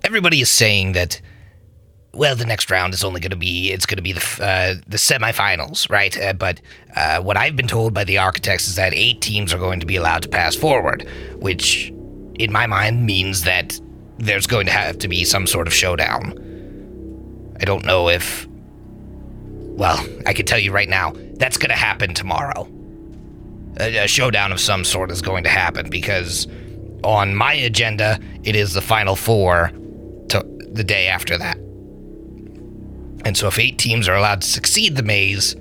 Everybody 0.03 0.41
is 0.41 0.49
saying 0.49 0.93
that 0.93 1.21
well, 2.13 2.35
the 2.35 2.45
next 2.45 2.69
round 2.69 2.93
is 2.93 3.05
only 3.05 3.21
going 3.21 3.31
to 3.31 3.37
be 3.37 3.71
it's 3.71 3.85
going 3.85 3.97
to 3.97 4.03
be 4.03 4.11
the 4.13 4.19
uh, 4.41 4.81
the 4.87 4.97
semifinals, 4.97 5.89
right? 5.89 6.19
Uh, 6.19 6.33
but 6.33 6.59
uh, 6.95 7.21
what 7.21 7.37
I've 7.37 7.55
been 7.55 7.67
told 7.67 7.93
by 7.93 8.03
the 8.03 8.17
architects 8.17 8.67
is 8.67 8.75
that 8.75 8.93
eight 8.93 9.21
teams 9.21 9.53
are 9.53 9.57
going 9.57 9.79
to 9.79 9.85
be 9.85 9.95
allowed 9.95 10.23
to 10.23 10.29
pass 10.29 10.55
forward, 10.55 11.07
which, 11.39 11.89
in 12.35 12.51
my 12.51 12.67
mind, 12.67 13.05
means 13.05 13.43
that 13.43 13.79
there's 14.17 14.45
going 14.45 14.65
to 14.65 14.73
have 14.73 14.97
to 14.99 15.07
be 15.07 15.23
some 15.23 15.47
sort 15.47 15.67
of 15.67 15.73
showdown. 15.73 16.33
I 17.61 17.65
don't 17.65 17.85
know 17.85 18.09
if. 18.09 18.47
Well, 19.73 20.05
I 20.25 20.33
can 20.33 20.45
tell 20.45 20.59
you 20.59 20.73
right 20.73 20.89
now, 20.89 21.13
that's 21.35 21.57
going 21.57 21.69
to 21.69 21.77
happen 21.77 22.13
tomorrow 22.13 22.67
a, 23.79 24.03
a 24.03 24.07
showdown 24.07 24.51
of 24.51 24.59
some 24.59 24.83
sort 24.83 25.11
is 25.11 25.21
going 25.21 25.43
to 25.43 25.49
happen 25.49 25.89
because 25.89 26.47
on 27.03 27.35
my 27.35 27.53
agenda 27.53 28.19
it 28.43 28.55
is 28.55 28.73
the 28.73 28.81
final 28.81 29.15
four 29.15 29.71
the 30.71 30.84
day 30.84 31.07
after 31.07 31.38
that 31.38 31.57
and 33.23 33.38
so 33.38 33.47
if 33.47 33.60
eight 33.60 33.77
teams 33.77 34.07
are 34.07 34.15
allowed 34.15 34.41
to 34.41 34.47
succeed 34.47 34.95
the 34.95 35.03
maze 35.03 35.55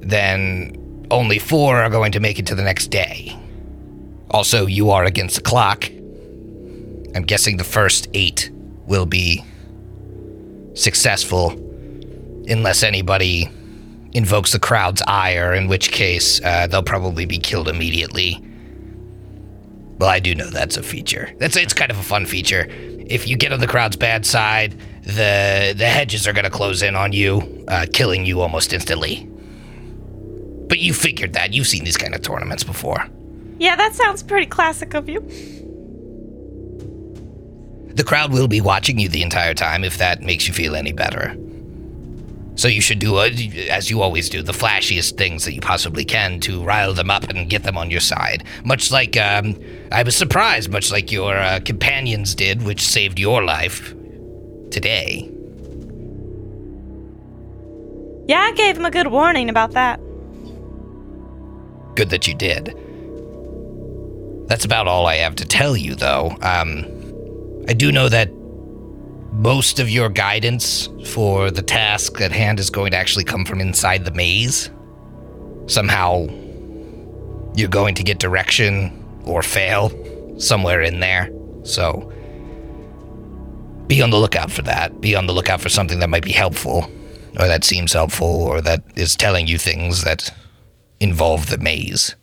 then 0.00 1.06
only 1.10 1.38
four 1.38 1.76
are 1.76 1.90
going 1.90 2.12
to 2.12 2.20
make 2.20 2.38
it 2.38 2.46
to 2.46 2.54
the 2.54 2.62
next 2.62 2.88
day 2.88 3.36
also 4.30 4.66
you 4.66 4.90
are 4.90 5.04
against 5.04 5.36
the 5.36 5.42
clock 5.42 5.90
i'm 7.14 7.24
guessing 7.24 7.56
the 7.56 7.64
first 7.64 8.08
eight 8.14 8.50
will 8.86 9.06
be 9.06 9.42
successful 10.74 11.50
unless 12.48 12.82
anybody 12.82 13.50
invokes 14.12 14.52
the 14.52 14.58
crowd's 14.58 15.02
ire, 15.06 15.54
in 15.54 15.68
which 15.68 15.90
case 15.90 16.40
uh, 16.44 16.66
they'll 16.66 16.82
probably 16.82 17.26
be 17.26 17.38
killed 17.38 17.68
immediately. 17.68 18.42
Well, 19.98 20.08
I 20.08 20.20
do 20.20 20.34
know 20.34 20.48
that's 20.48 20.76
a 20.76 20.82
feature. 20.82 21.30
That's 21.38 21.56
it's 21.56 21.74
kind 21.74 21.90
of 21.90 21.98
a 21.98 22.02
fun 22.02 22.24
feature. 22.24 22.66
If 23.08 23.26
you 23.26 23.36
get 23.36 23.52
on 23.52 23.60
the 23.60 23.66
crowd's 23.66 23.96
bad 23.96 24.26
side, 24.26 24.74
the 25.02 25.74
the 25.76 25.86
hedges 25.86 26.26
are 26.26 26.32
gonna 26.32 26.50
close 26.50 26.82
in 26.82 26.94
on 26.94 27.12
you, 27.12 27.64
uh, 27.68 27.86
killing 27.92 28.26
you 28.26 28.40
almost 28.40 28.72
instantly. 28.72 29.26
But 30.68 30.78
you 30.80 30.92
figured 30.92 31.32
that. 31.32 31.54
You've 31.54 31.66
seen 31.66 31.84
these 31.84 31.96
kind 31.96 32.14
of 32.14 32.20
tournaments 32.22 32.62
before. 32.62 33.06
Yeah, 33.58 33.74
that 33.76 33.94
sounds 33.94 34.22
pretty 34.22 34.46
classic 34.46 34.94
of 34.94 35.08
you. 35.08 35.20
The 37.94 38.04
crowd 38.04 38.30
will 38.30 38.46
be 38.46 38.60
watching 38.60 38.98
you 38.98 39.08
the 39.08 39.22
entire 39.22 39.54
time 39.54 39.82
if 39.82 39.98
that 39.98 40.22
makes 40.22 40.46
you 40.46 40.54
feel 40.54 40.76
any 40.76 40.92
better. 40.92 41.34
So 42.58 42.66
you 42.66 42.80
should 42.80 42.98
do, 42.98 43.18
uh, 43.18 43.30
as 43.70 43.88
you 43.88 44.02
always 44.02 44.28
do, 44.28 44.42
the 44.42 44.52
flashiest 44.52 45.16
things 45.16 45.44
that 45.44 45.54
you 45.54 45.60
possibly 45.60 46.04
can 46.04 46.40
to 46.40 46.64
rile 46.64 46.92
them 46.92 47.08
up 47.08 47.30
and 47.30 47.48
get 47.48 47.62
them 47.62 47.78
on 47.78 47.88
your 47.88 48.00
side. 48.00 48.42
Much 48.64 48.90
like, 48.90 49.16
um, 49.16 49.56
I 49.92 50.02
was 50.02 50.16
surprised, 50.16 50.68
much 50.68 50.90
like 50.90 51.12
your 51.12 51.36
uh, 51.36 51.60
companions 51.64 52.34
did, 52.34 52.62
which 52.62 52.82
saved 52.82 53.20
your 53.20 53.44
life 53.44 53.94
today. 54.72 55.30
Yeah, 58.26 58.40
I 58.40 58.52
gave 58.56 58.76
him 58.76 58.84
a 58.84 58.90
good 58.90 59.06
warning 59.06 59.48
about 59.48 59.70
that. 59.72 60.00
Good 61.94 62.10
that 62.10 62.26
you 62.26 62.34
did. 62.34 62.74
That's 64.48 64.64
about 64.64 64.88
all 64.88 65.06
I 65.06 65.14
have 65.16 65.36
to 65.36 65.44
tell 65.44 65.76
you, 65.76 65.94
though. 65.94 66.36
Um, 66.42 66.84
I 67.68 67.72
do 67.74 67.92
know 67.92 68.08
that 68.08 68.30
most 69.38 69.78
of 69.78 69.88
your 69.88 70.08
guidance 70.08 70.88
for 71.06 71.52
the 71.52 71.62
task 71.62 72.20
at 72.20 72.32
hand 72.32 72.58
is 72.58 72.70
going 72.70 72.90
to 72.90 72.96
actually 72.96 73.22
come 73.22 73.44
from 73.44 73.60
inside 73.60 74.04
the 74.04 74.10
maze. 74.10 74.68
Somehow, 75.66 76.26
you're 77.54 77.68
going 77.68 77.94
to 77.94 78.02
get 78.02 78.18
direction 78.18 79.04
or 79.24 79.44
fail 79.44 79.92
somewhere 80.40 80.80
in 80.80 80.98
there. 80.98 81.30
So, 81.62 82.12
be 83.86 84.02
on 84.02 84.10
the 84.10 84.16
lookout 84.16 84.50
for 84.50 84.62
that. 84.62 85.00
Be 85.00 85.14
on 85.14 85.28
the 85.28 85.32
lookout 85.32 85.60
for 85.60 85.68
something 85.68 86.00
that 86.00 86.10
might 86.10 86.24
be 86.24 86.32
helpful, 86.32 86.90
or 87.38 87.46
that 87.46 87.62
seems 87.62 87.92
helpful, 87.92 88.42
or 88.42 88.60
that 88.62 88.82
is 88.96 89.14
telling 89.14 89.46
you 89.46 89.56
things 89.56 90.02
that 90.02 90.34
involve 90.98 91.48
the 91.48 91.58
maze. 91.58 92.16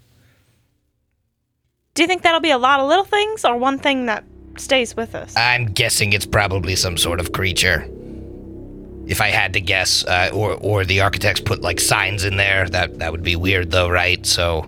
Do 1.94 2.04
you 2.04 2.08
think 2.08 2.24
that'll 2.24 2.42
be 2.42 2.52
a 2.52 2.58
lot 2.58 2.82
of 2.82 2.90
little 2.90 3.06
things 3.06 3.46
or 3.46 3.56
one 3.56 3.80
thing 3.80 4.08
that 4.08 4.26
stays 4.60 4.96
with 4.96 5.16
us? 5.16 5.34
I'm 5.36 5.66
guessing 5.66 6.14
it's 6.14 6.26
probably 6.26 6.76
some 6.76 6.98
sort 6.98 7.20
of 7.20 7.32
creature. 7.32 7.88
If 9.08 9.22
I 9.22 9.28
had 9.28 9.54
to 9.54 9.62
guess, 9.62 10.04
uh, 10.06 10.32
or 10.34 10.54
or 10.56 10.84
the 10.84 11.02
architects 11.02 11.42
put 11.42 11.62
like 11.62 11.80
signs 11.80 12.24
in 12.26 12.38
there, 12.38 12.68
that 12.70 13.00
that 13.00 13.12
would 13.12 13.24
be 13.24 13.36
weird 13.36 13.72
though, 13.72 13.90
right? 13.90 14.26
So 14.26 14.68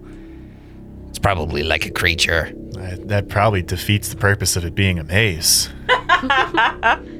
it's 1.10 1.20
probably 1.20 1.64
like 1.64 1.86
a 1.86 1.92
creature. 1.92 2.52
That, 2.74 3.08
that 3.08 3.30
probably 3.30 3.64
defeats 3.64 4.10
the 4.10 4.18
purpose 4.18 4.56
of 4.56 4.64
it 4.64 4.76
being 4.76 5.00
a 5.00 5.04
maze. 5.04 5.70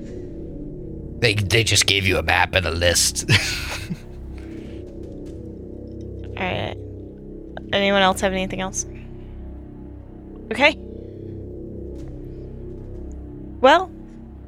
They 1.20 1.34
they 1.34 1.64
just 1.64 1.88
gave 1.88 2.06
you 2.06 2.18
a 2.18 2.24
map 2.24 2.54
and 2.54 2.66
a 2.66 2.72
list. 2.72 3.28
All 6.38 6.44
right. 6.44 6.76
Anyone 7.74 8.02
else 8.04 8.22
have 8.22 8.34
anything 8.34 8.62
else? 8.62 8.86
Okay. 10.52 10.78
Well, 13.62 13.92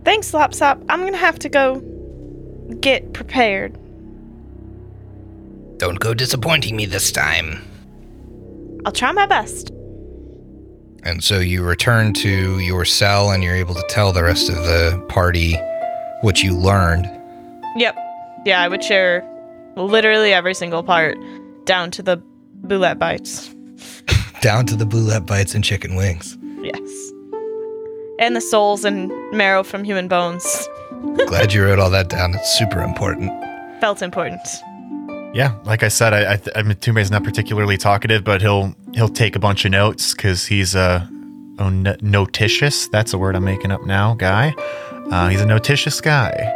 thanks, 0.04 0.32
Lopsoc. 0.32 0.84
I'm 0.90 1.04
gonna 1.04 1.18
have 1.18 1.40
to 1.40 1.50
go 1.50 1.82
get 2.80 3.14
prepared. 3.14 3.78
Don't 5.78 6.00
go 6.00 6.14
disappointing 6.14 6.76
me 6.76 6.86
this 6.86 7.12
time. 7.12 7.66
I'll 8.86 8.92
try 8.92 9.12
my 9.12 9.26
best. 9.26 9.72
And 11.04 11.24
so 11.24 11.40
you 11.40 11.64
return 11.64 12.14
to 12.16 12.60
your 12.60 12.84
cell 12.84 13.32
and 13.32 13.44
you're 13.44 13.56
able 13.56 13.76
to 13.76 13.84
tell 13.90 14.12
the 14.12 14.24
rest 14.24 14.50
of 14.50 14.56
the 14.56 15.04
party 15.08 15.56
what 16.22 16.44
you 16.44 16.54
learned. 16.56 17.06
Yep. 17.78 17.98
Yeah, 18.46 18.62
I 18.62 18.68
would 18.68 18.84
share 18.84 19.26
literally 19.76 20.34
every 20.34 20.54
single 20.54 20.84
part, 20.84 21.18
down 21.66 21.92
to 21.92 22.04
the 22.04 22.22
bulette 22.62 23.00
bites. 23.00 23.54
Down 24.42 24.66
to 24.68 24.76
the 24.78 24.86
bulette 24.86 25.26
bites 25.26 25.54
and 25.54 25.64
chicken 25.64 25.96
wings. 25.96 26.38
Yes. 26.62 27.12
And 28.20 28.36
the 28.36 28.42
souls 28.42 28.86
and 28.86 29.12
marrow 29.32 29.64
from 29.64 29.84
human 29.84 30.08
bones. 30.08 30.68
Glad 31.28 31.54
you 31.54 31.64
wrote 31.64 31.80
all 31.80 31.90
that 31.90 32.10
down. 32.10 32.36
It's 32.36 32.58
super 32.58 32.82
important. 32.82 33.32
Felt 33.80 34.02
important. 34.02 34.42
Yeah, 35.34 35.56
like 35.64 35.84
I 35.84 35.88
said, 35.88 36.14
I, 36.14 36.34
I, 36.34 36.36
th- 36.38 36.56
I 36.56 36.64
mean, 36.64 36.76
Tume's 36.78 37.12
not 37.12 37.24
particularly 37.24 37.78
talkative, 37.78 38.24
but 38.24 38.42
he'll 38.42 38.76
he'll 38.94 39.10
take 39.10 39.36
a 39.36 39.40
bunch 39.40 39.64
of 39.64 39.72
notes 39.72 40.14
because 40.14 40.46
he's 40.46 40.76
a 40.76 41.08
notitious. 41.60 42.88
That's 42.88 43.14
a 43.14 43.18
word 43.18 43.36
I'm 43.36 43.46
making 43.46 43.72
up 43.72 43.86
now, 43.86 44.16
guy. 44.16 44.54
Uh, 45.12 45.30
he's 45.30 45.42
a 45.42 45.46
notitious 45.46 46.02
guy. 46.02 46.56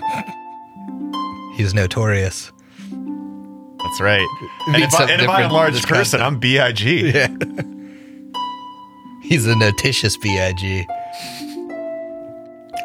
He's 1.54 1.74
notorious. 1.74 2.52
That's 2.90 4.00
right. 4.00 4.26
And 4.66 4.82
if, 4.82 4.94
I, 4.94 5.10
and 5.10 5.20
if 5.20 5.28
I'm 5.28 5.50
a 5.50 5.52
large 5.52 5.74
this 5.74 5.84
person, 5.84 6.22
I'm 6.22 6.38
Big. 6.38 6.80
Yeah. 6.80 7.28
He's 9.30 9.46
a 9.46 9.54
notitious 9.54 10.16
BIG. 10.16 10.84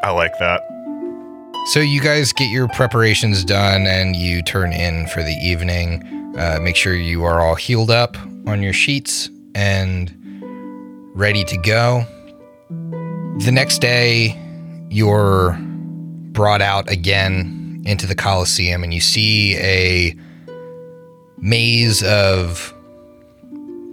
I 0.03 0.11
like 0.11 0.37
that. 0.37 0.61
So 1.73 1.79
you 1.79 1.99
guys 1.99 2.31
get 2.33 2.51
your 2.51 2.67
preparations 2.67 3.43
done 3.43 3.87
and 3.87 4.15
you 4.15 4.43
turn 4.43 4.71
in 4.71 5.07
for 5.07 5.23
the 5.23 5.33
evening. 5.41 6.03
Uh, 6.37 6.59
make 6.61 6.75
sure 6.75 6.93
you 6.93 7.23
are 7.23 7.41
all 7.41 7.55
healed 7.55 7.89
up 7.89 8.15
on 8.45 8.61
your 8.61 8.73
sheets 8.73 9.27
and 9.55 10.13
ready 11.15 11.43
to 11.45 11.57
go. 11.57 12.05
The 13.39 13.51
next 13.51 13.79
day, 13.79 14.39
you're 14.91 15.57
brought 16.31 16.61
out 16.61 16.91
again 16.91 17.81
into 17.87 18.05
the 18.05 18.13
Coliseum 18.13 18.83
and 18.83 18.93
you 18.93 19.01
see 19.01 19.57
a 19.57 20.15
maze 21.39 22.03
of 22.03 22.71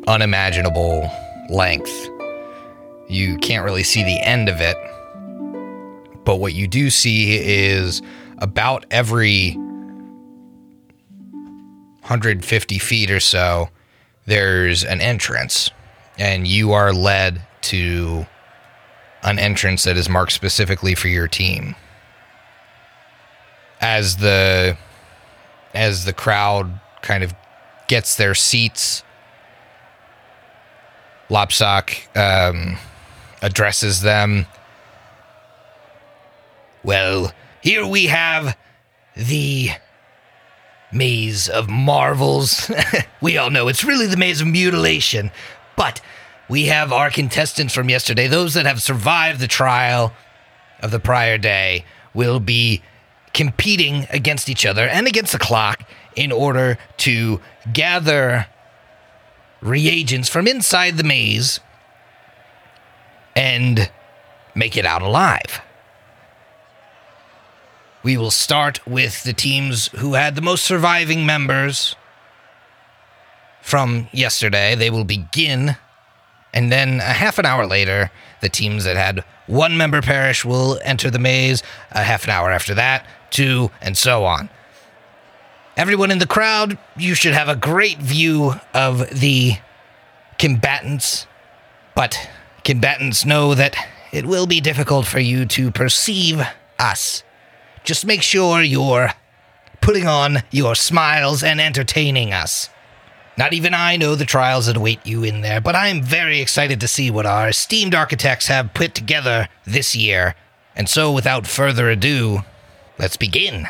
unimaginable 0.06 1.10
length. 1.48 2.11
You 3.12 3.36
can't 3.36 3.62
really 3.62 3.82
see 3.82 4.02
the 4.02 4.18
end 4.20 4.48
of 4.48 4.62
it, 4.62 4.76
but 6.24 6.36
what 6.36 6.54
you 6.54 6.66
do 6.66 6.88
see 6.88 7.36
is 7.36 8.00
about 8.38 8.86
every 8.90 9.52
150 12.00 12.78
feet 12.78 13.10
or 13.10 13.20
so, 13.20 13.68
there's 14.24 14.82
an 14.82 15.02
entrance, 15.02 15.70
and 16.18 16.46
you 16.46 16.72
are 16.72 16.94
led 16.94 17.42
to 17.62 18.26
an 19.22 19.38
entrance 19.38 19.84
that 19.84 19.98
is 19.98 20.08
marked 20.08 20.32
specifically 20.32 20.94
for 20.94 21.08
your 21.08 21.28
team. 21.28 21.76
As 23.82 24.16
the 24.16 24.78
as 25.74 26.06
the 26.06 26.14
crowd 26.14 26.80
kind 27.02 27.22
of 27.22 27.34
gets 27.88 28.16
their 28.16 28.34
seats. 28.34 29.02
Lopsoc 31.28 31.94
um, 32.16 32.78
addresses 33.42 34.00
them. 34.00 34.46
Well, 36.84 37.32
here 37.60 37.86
we 37.86 38.06
have 38.06 38.56
the 39.16 39.70
maze 40.92 41.48
of 41.48 41.68
marvels. 41.68 42.70
we 43.20 43.36
all 43.36 43.50
know 43.50 43.68
it's 43.68 43.84
really 43.84 44.06
the 44.06 44.16
maze 44.16 44.40
of 44.40 44.46
mutilation, 44.46 45.30
but 45.76 46.00
we 46.48 46.66
have 46.66 46.92
our 46.92 47.10
contestants 47.10 47.74
from 47.74 47.88
yesterday, 47.88 48.26
those 48.26 48.54
that 48.54 48.66
have 48.66 48.82
survived 48.82 49.40
the 49.40 49.48
trial 49.48 50.12
of 50.80 50.90
the 50.90 51.00
prior 51.00 51.38
day, 51.38 51.84
will 52.14 52.40
be 52.40 52.82
competing 53.32 54.06
against 54.10 54.48
each 54.48 54.66
other 54.66 54.86
and 54.86 55.06
against 55.06 55.32
the 55.32 55.38
clock 55.38 55.88
in 56.14 56.30
order 56.30 56.76
to 56.98 57.40
gather 57.72 58.46
reagents 59.62 60.28
from 60.28 60.46
inside 60.46 60.96
the 60.96 61.04
maze 61.04 61.60
and 63.34 63.90
make 64.54 64.76
it 64.76 64.84
out 64.84 65.02
alive. 65.02 65.60
We 68.02 68.16
will 68.16 68.30
start 68.30 68.84
with 68.86 69.22
the 69.22 69.32
teams 69.32 69.88
who 69.88 70.14
had 70.14 70.34
the 70.34 70.42
most 70.42 70.64
surviving 70.64 71.24
members 71.24 71.94
from 73.62 74.08
yesterday. 74.12 74.74
They 74.74 74.90
will 74.90 75.04
begin, 75.04 75.76
and 76.52 76.72
then 76.72 76.98
a 76.98 77.04
half 77.04 77.38
an 77.38 77.46
hour 77.46 77.64
later, 77.66 78.10
the 78.40 78.48
teams 78.48 78.84
that 78.84 78.96
had 78.96 79.24
one 79.46 79.76
member 79.76 80.02
perish 80.02 80.44
will 80.44 80.80
enter 80.82 81.10
the 81.10 81.18
maze. 81.18 81.62
A 81.92 82.02
half 82.02 82.24
an 82.24 82.30
hour 82.30 82.50
after 82.50 82.74
that, 82.74 83.06
two, 83.30 83.70
and 83.80 83.96
so 83.96 84.24
on. 84.24 84.50
Everyone 85.76 86.10
in 86.10 86.18
the 86.18 86.26
crowd, 86.26 86.76
you 86.96 87.14
should 87.14 87.34
have 87.34 87.48
a 87.48 87.56
great 87.56 87.98
view 87.98 88.54
of 88.74 89.20
the 89.20 89.54
combatants, 90.38 91.26
but 91.94 92.28
combatants 92.64 93.24
know 93.24 93.54
that 93.54 93.76
it 94.12 94.26
will 94.26 94.46
be 94.46 94.60
difficult 94.60 95.06
for 95.06 95.18
you 95.18 95.46
to 95.46 95.70
perceive 95.70 96.42
us. 96.78 97.22
Just 97.84 98.06
make 98.06 98.22
sure 98.22 98.62
you're 98.62 99.10
putting 99.80 100.06
on 100.06 100.42
your 100.50 100.74
smiles 100.74 101.42
and 101.42 101.60
entertaining 101.60 102.32
us. 102.32 102.68
Not 103.36 103.54
even 103.54 103.72
I 103.74 103.96
know 103.96 104.14
the 104.14 104.24
trials 104.24 104.66
that 104.66 104.76
await 104.76 105.04
you 105.06 105.24
in 105.24 105.40
there, 105.40 105.60
but 105.60 105.74
I'm 105.74 106.02
very 106.02 106.40
excited 106.40 106.80
to 106.80 106.88
see 106.88 107.10
what 107.10 107.26
our 107.26 107.48
esteemed 107.48 107.94
architects 107.94 108.46
have 108.46 108.74
put 108.74 108.94
together 108.94 109.48
this 109.64 109.96
year. 109.96 110.34
And 110.76 110.88
so, 110.88 111.10
without 111.10 111.46
further 111.46 111.90
ado, 111.90 112.40
let's 112.98 113.16
begin. 113.16 113.68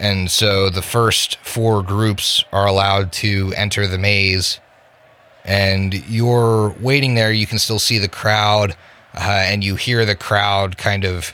And 0.00 0.30
so 0.30 0.70
the 0.70 0.82
first 0.82 1.36
four 1.42 1.82
groups 1.82 2.42
are 2.52 2.66
allowed 2.66 3.12
to 3.14 3.52
enter 3.54 3.86
the 3.86 3.98
maze. 3.98 4.58
And 5.44 5.94
you're 6.08 6.74
waiting 6.80 7.14
there. 7.14 7.32
You 7.32 7.46
can 7.46 7.58
still 7.58 7.78
see 7.78 7.98
the 7.98 8.08
crowd, 8.08 8.76
uh, 9.14 9.44
and 9.46 9.64
you 9.64 9.76
hear 9.76 10.04
the 10.04 10.14
crowd 10.14 10.76
kind 10.76 11.04
of 11.04 11.32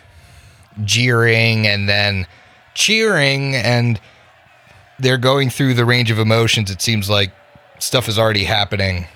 jeering 0.85 1.67
and 1.67 1.89
then 1.89 2.27
cheering. 2.75 3.55
And 3.55 4.01
they're 4.99 5.19
going 5.19 5.51
through 5.51 5.75
the 5.75 5.85
range 5.85 6.11
of 6.11 6.19
emotions. 6.19 6.71
It 6.71 6.81
seems 6.81 7.11
like 7.11 7.33
stuff 7.79 8.09
is 8.09 8.19
already 8.19 8.45
happening 8.45 9.07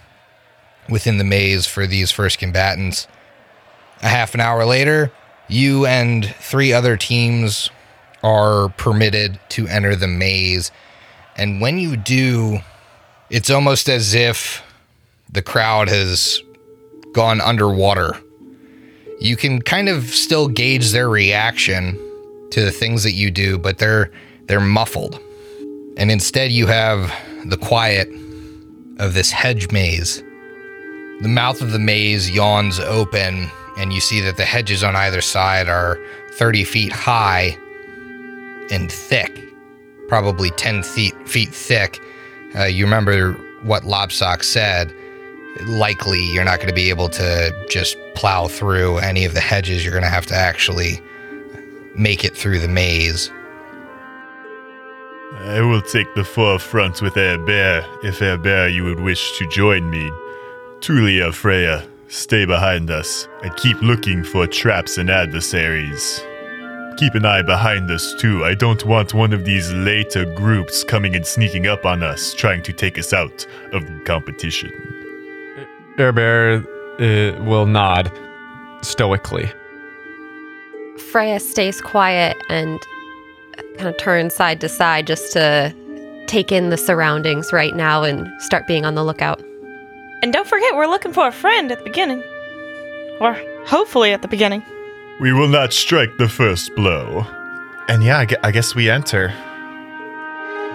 within 0.88 1.18
the 1.18 1.24
maze 1.24 1.66
for 1.66 1.86
these 1.86 2.10
first 2.10 2.38
combatants. 2.38 3.06
A 4.02 4.08
half 4.08 4.34
an 4.34 4.40
hour 4.40 4.64
later, 4.64 5.12
you 5.48 5.86
and 5.86 6.34
three 6.40 6.72
other 6.72 6.96
teams 6.96 7.70
are 8.22 8.68
permitted 8.70 9.38
to 9.50 9.66
enter 9.68 9.94
the 9.96 10.08
maze. 10.08 10.70
And 11.36 11.60
when 11.60 11.78
you 11.78 11.96
do, 11.96 12.60
it's 13.30 13.50
almost 13.50 13.88
as 13.88 14.14
if 14.14 14.62
the 15.32 15.42
crowd 15.42 15.88
has 15.88 16.42
gone 17.12 17.40
underwater. 17.40 18.18
You 19.20 19.36
can 19.36 19.60
kind 19.62 19.88
of 19.88 20.04
still 20.04 20.48
gauge 20.48 20.92
their 20.92 21.08
reaction 21.08 21.98
to 22.50 22.64
the 22.64 22.72
things 22.72 23.02
that 23.04 23.12
you 23.12 23.30
do, 23.30 23.58
but 23.58 23.78
they're 23.78 24.10
they're 24.46 24.60
muffled. 24.60 25.20
And 25.96 26.10
instead 26.10 26.50
you 26.50 26.66
have 26.66 27.12
the 27.44 27.56
quiet 27.56 28.08
of 28.98 29.14
this 29.14 29.30
hedge 29.30 29.70
maze. 29.70 30.22
The 31.20 31.28
mouth 31.28 31.60
of 31.60 31.72
the 31.72 31.78
maze 31.78 32.30
yawns 32.30 32.80
open, 32.80 33.48
and 33.76 33.92
you 33.92 34.00
see 34.00 34.20
that 34.22 34.36
the 34.36 34.44
hedges 34.44 34.82
on 34.82 34.96
either 34.96 35.20
side 35.20 35.68
are 35.68 35.98
30 36.32 36.64
feet 36.64 36.92
high 36.92 37.56
and 38.70 38.90
thick, 38.90 39.38
probably 40.08 40.50
10 40.52 40.82
feet, 40.82 41.14
feet 41.28 41.50
thick. 41.50 42.00
Uh, 42.56 42.64
you 42.64 42.84
remember 42.84 43.34
what 43.62 43.82
Lopsoc 43.82 44.42
said. 44.42 44.92
Likely, 45.66 46.24
you're 46.24 46.44
not 46.44 46.56
going 46.56 46.68
to 46.68 46.74
be 46.74 46.90
able 46.90 47.08
to 47.10 47.66
just 47.68 47.96
plow 48.14 48.46
through 48.48 48.98
any 48.98 49.24
of 49.24 49.34
the 49.34 49.40
hedges. 49.40 49.84
You're 49.84 49.92
going 49.92 50.04
to 50.04 50.08
have 50.08 50.26
to 50.26 50.34
actually 50.34 51.00
make 51.96 52.24
it 52.24 52.36
through 52.36 52.60
the 52.60 52.68
maze. 52.68 53.30
I 55.32 55.60
will 55.60 55.82
take 55.82 56.12
the 56.14 56.24
forefront 56.24 57.02
with 57.02 57.16
Air 57.16 57.84
if 58.02 58.20
Air 58.22 58.68
you 58.68 58.84
would 58.84 59.00
wish 59.00 59.38
to 59.38 59.48
join 59.48 59.88
me. 59.90 60.10
Truly, 60.80 61.20
Freya, 61.32 61.86
stay 62.08 62.44
behind 62.44 62.90
us 62.90 63.28
and 63.42 63.54
keep 63.56 63.80
looking 63.82 64.24
for 64.24 64.46
traps 64.46 64.98
and 64.98 65.10
adversaries. 65.10 66.20
Keep 66.96 67.14
an 67.14 67.24
eye 67.24 67.42
behind 67.42 67.90
us 67.90 68.14
too. 68.14 68.44
I 68.44 68.54
don't 68.54 68.84
want 68.84 69.14
one 69.14 69.32
of 69.32 69.44
these 69.44 69.72
later 69.72 70.24
groups 70.34 70.84
coming 70.84 71.14
and 71.16 71.26
sneaking 71.26 71.66
up 71.66 71.86
on 71.86 72.02
us, 72.02 72.34
trying 72.34 72.62
to 72.64 72.72
take 72.72 72.98
us 72.98 73.12
out 73.12 73.46
of 73.72 73.86
the 73.86 74.00
competition. 74.04 74.99
Air 75.98 76.12
Bear 76.12 76.64
uh, 77.00 77.42
will 77.44 77.66
nod 77.66 78.12
stoically. 78.82 79.50
Freya 81.10 81.40
stays 81.40 81.80
quiet 81.80 82.36
and 82.48 82.78
kind 83.76 83.88
of 83.88 83.96
turns 83.96 84.34
side 84.34 84.60
to 84.60 84.68
side 84.68 85.06
just 85.06 85.32
to 85.32 85.74
take 86.26 86.52
in 86.52 86.70
the 86.70 86.76
surroundings 86.76 87.52
right 87.52 87.74
now 87.74 88.02
and 88.02 88.28
start 88.40 88.66
being 88.66 88.84
on 88.84 88.94
the 88.94 89.04
lookout. 89.04 89.42
And 90.22 90.32
don't 90.32 90.46
forget, 90.46 90.76
we're 90.76 90.86
looking 90.86 91.12
for 91.12 91.26
a 91.26 91.32
friend 91.32 91.72
at 91.72 91.78
the 91.78 91.84
beginning. 91.84 92.22
Or 93.20 93.36
hopefully 93.66 94.12
at 94.12 94.22
the 94.22 94.28
beginning. 94.28 94.62
We 95.20 95.32
will 95.32 95.48
not 95.48 95.72
strike 95.72 96.16
the 96.18 96.28
first 96.28 96.74
blow. 96.76 97.26
And 97.88 98.04
yeah, 98.04 98.18
I 98.18 98.26
I 98.42 98.50
guess 98.52 98.74
we 98.74 98.88
enter. 98.88 99.34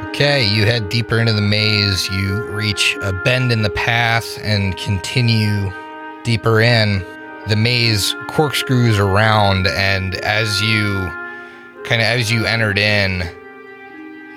Okay, 0.03 0.47
you 0.47 0.65
head 0.65 0.89
deeper 0.89 1.19
into 1.19 1.33
the 1.33 1.41
maze. 1.41 2.09
You 2.09 2.43
reach 2.49 2.97
a 3.01 3.13
bend 3.13 3.51
in 3.51 3.61
the 3.61 3.69
path 3.69 4.37
and 4.41 4.75
continue 4.77 5.71
deeper 6.23 6.61
in. 6.61 7.05
The 7.47 7.55
maze 7.55 8.15
corkscrews 8.27 8.97
around, 8.97 9.67
and 9.67 10.15
as 10.15 10.61
you 10.61 11.09
kind 11.83 12.01
of 12.01 12.07
as 12.07 12.31
you 12.31 12.45
entered 12.45 12.77
in, 12.77 13.23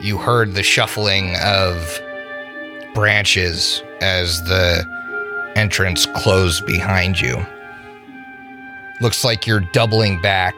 you 0.01 0.19
heard 0.19 0.55
the 0.55 0.63
shuffling 0.63 1.35
of 1.43 2.01
branches 2.95 3.83
as 4.01 4.43
the 4.45 4.87
entrance 5.57 6.07
closed 6.07 6.67
behind 6.67 7.21
you. 7.21 7.45
Looks 9.01 9.25
like 9.25 9.47
you're 9.47 9.61
doubling 9.73 10.21
back 10.21 10.55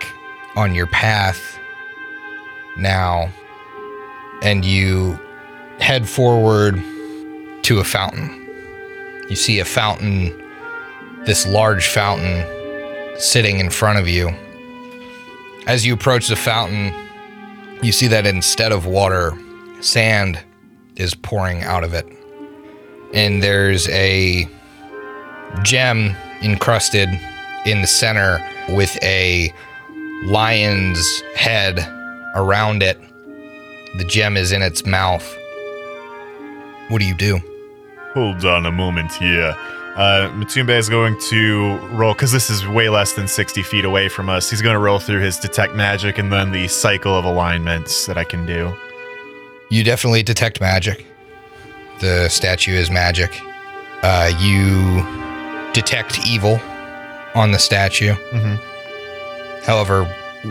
on 0.56 0.74
your 0.74 0.86
path 0.88 1.58
now 2.76 3.30
and 4.42 4.64
you 4.64 5.18
head 5.78 6.08
forward 6.08 6.82
to 7.62 7.78
a 7.78 7.84
fountain. 7.84 8.36
You 9.28 9.36
see 9.36 9.60
a 9.60 9.64
fountain, 9.64 10.32
this 11.24 11.46
large 11.46 11.88
fountain, 11.88 12.44
sitting 13.18 13.58
in 13.58 13.70
front 13.70 13.98
of 13.98 14.08
you. 14.08 14.28
As 15.66 15.86
you 15.86 15.94
approach 15.94 16.28
the 16.28 16.36
fountain, 16.36 16.92
you 17.82 17.92
see 17.92 18.08
that 18.08 18.26
instead 18.26 18.72
of 18.72 18.86
water, 18.86 19.32
sand 19.80 20.40
is 20.96 21.14
pouring 21.14 21.62
out 21.62 21.84
of 21.84 21.94
it. 21.94 22.06
And 23.14 23.42
there's 23.42 23.88
a 23.88 24.48
gem 25.62 26.14
encrusted 26.42 27.08
in 27.66 27.80
the 27.80 27.86
center 27.86 28.38
with 28.70 28.96
a 29.02 29.52
lion's 30.24 31.22
head 31.34 31.78
around 32.34 32.82
it 32.82 32.98
the 33.98 34.04
gem 34.04 34.36
is 34.36 34.52
in 34.52 34.62
its 34.62 34.84
mouth. 34.86 35.24
What 36.88 37.00
do 37.00 37.06
you 37.06 37.14
do? 37.14 37.40
Hold 38.14 38.44
on 38.44 38.66
a 38.66 38.72
moment 38.72 39.12
here. 39.12 39.54
Uh, 39.96 40.30
Matumbe 40.34 40.70
is 40.70 40.88
going 40.88 41.18
to 41.28 41.76
roll 41.92 42.12
because 42.14 42.32
this 42.32 42.48
is 42.50 42.66
way 42.66 42.88
less 42.88 43.12
than 43.12 43.26
60 43.28 43.62
feet 43.62 43.84
away 43.84 44.08
from 44.08 44.28
us. 44.28 44.48
He's 44.50 44.62
going 44.62 44.74
to 44.74 44.78
roll 44.80 44.98
through 44.98 45.20
his 45.20 45.36
detect 45.38 45.74
magic 45.74 46.18
and 46.18 46.32
then 46.32 46.52
the 46.52 46.68
cycle 46.68 47.14
of 47.16 47.24
alignments 47.24 48.06
that 48.06 48.16
I 48.16 48.24
can 48.24 48.46
do. 48.46 48.72
You 49.70 49.84
definitely 49.84 50.22
detect 50.22 50.60
magic. 50.60 51.04
The 52.00 52.28
statue 52.28 52.72
is 52.74 52.90
magic. 52.90 53.30
Uh, 54.02 54.32
you 54.40 55.04
detect 55.72 56.26
evil 56.26 56.58
on 57.34 57.52
the 57.52 57.58
statue. 57.58 58.14
Mhm. 58.32 58.60
However, 59.64 60.04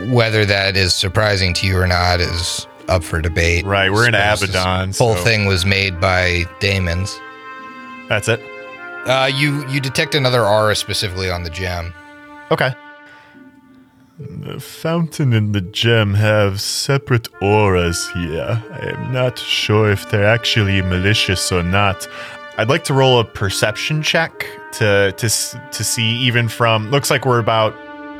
whether 0.10 0.45
that 0.45 0.78
is 0.78 0.93
surprising 0.93 1.54
to 1.56 1.65
you 1.67 1.78
or 1.78 1.88
not 1.88 2.19
is 2.21 2.67
up 2.89 3.04
for 3.04 3.21
debate. 3.21 3.65
Right, 3.65 3.91
we're 3.91 4.08
in 4.08 4.13
Suppose 4.13 4.39
this 4.41 4.49
Abaddon, 4.49 4.93
Whole 4.97 5.15
so- 5.15 5.23
thing 5.23 5.45
was 5.45 5.65
made 5.65 5.99
by 6.02 6.45
Daemons. 6.60 7.17
That's 8.10 8.28
it. 8.28 8.41
Uh, 9.06 9.30
you 9.34 9.65
you 9.69 9.80
detect 9.80 10.13
another 10.15 10.45
aura 10.45 10.75
specifically 10.75 11.30
on 11.32 11.43
the 11.43 11.49
gem. 11.49 11.93
Okay. 12.52 12.73
The 14.19 14.60
fountain 14.60 15.32
and 15.32 15.56
the 15.56 15.62
gem 15.62 16.13
have 16.15 16.60
separate 16.60 17.30
auras 17.41 18.10
here. 18.10 18.62
I 18.71 18.89
am 18.89 19.13
not 19.13 19.39
sure 19.39 19.89
if 19.89 20.10
they're 20.12 20.28
actually 20.28 20.82
malicious 20.82 21.52
or 21.54 21.63
not. 21.63 22.06
I'd 22.58 22.67
like 22.67 22.84
to 22.86 22.93
roll 22.93 23.19
a 23.21 23.23
perception 23.23 24.04
check 24.04 24.45
to 24.73 25.13
to 25.13 25.25
s- 25.25 25.56
to 25.71 25.84
see 25.86 26.04
even 26.28 26.49
from 26.49 26.91
looks 26.91 27.10
like 27.10 27.25
we're 27.25 27.39
about 27.39 27.73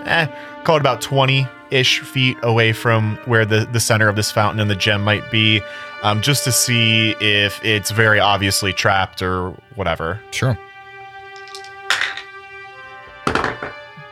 eh 0.08 0.28
call 0.64 0.78
it 0.78 0.80
about 0.80 1.02
20 1.02 1.46
ish 1.72 2.00
feet 2.00 2.38
away 2.44 2.74
from 2.74 3.18
where 3.26 3.46
the 3.46 3.66
the 3.72 3.80
center 3.80 4.08
of 4.10 4.16
this 4.16 4.32
fountain 4.32 4.60
and 4.60 4.70
the 4.70 4.76
gem 4.76 5.04
might 5.04 5.30
be 5.32 5.62
um, 6.04 6.22
just 6.22 6.44
to 6.46 6.52
see 6.52 7.12
if 7.20 7.64
it's 7.64 7.92
very 7.92 8.20
obviously 8.20 8.74
trapped 8.74 9.22
or 9.22 9.52
whatever 9.76 10.20
Sure. 10.32 10.58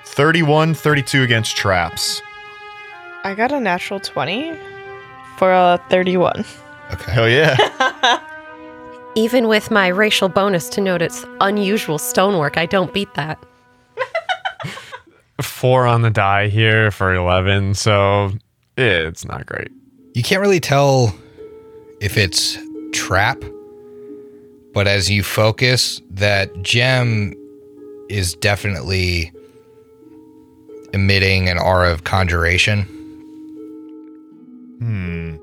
31 0.05 0.73
32 0.73 1.23
against 1.23 1.55
traps 1.55 2.21
I 3.23 3.33
got 3.35 3.51
a 3.51 3.59
natural 3.59 3.99
20 3.99 4.57
for 5.37 5.51
a 5.51 5.79
31. 5.89 6.45
Okay. 6.93 7.11
hell 7.11 7.27
yeah 7.29 8.21
Even 9.15 9.47
with 9.47 9.71
my 9.71 9.87
racial 9.87 10.29
bonus 10.29 10.69
to 10.69 10.79
note 10.79 11.01
its 11.01 11.25
unusual 11.41 11.97
stonework, 11.97 12.55
I 12.55 12.67
don't 12.67 12.93
beat 12.93 13.11
that. 13.15 13.43
Four 15.57 15.87
on 15.87 16.03
the 16.03 16.11
die 16.11 16.49
here 16.49 16.91
for 16.91 17.15
11, 17.15 17.73
so 17.73 18.31
it's 18.77 19.25
not 19.25 19.47
great. 19.47 19.71
You 20.13 20.21
can't 20.21 20.39
really 20.39 20.59
tell 20.59 21.15
if 21.99 22.15
it's 22.15 22.59
trap, 22.93 23.41
but 24.75 24.85
as 24.87 25.09
you 25.09 25.23
focus, 25.23 25.99
that 26.11 26.61
gem 26.61 27.33
is 28.07 28.35
definitely 28.35 29.31
emitting 30.93 31.49
an 31.49 31.57
aura 31.57 31.91
of 31.91 32.03
conjuration. 32.03 32.83
hmm 34.77 35.37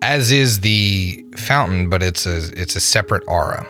As 0.00 0.30
is 0.30 0.60
the 0.60 1.24
fountain, 1.36 1.88
but 1.88 2.04
it's 2.04 2.24
a 2.24 2.52
it's 2.56 2.76
a 2.76 2.80
separate 2.80 3.24
aura. 3.26 3.66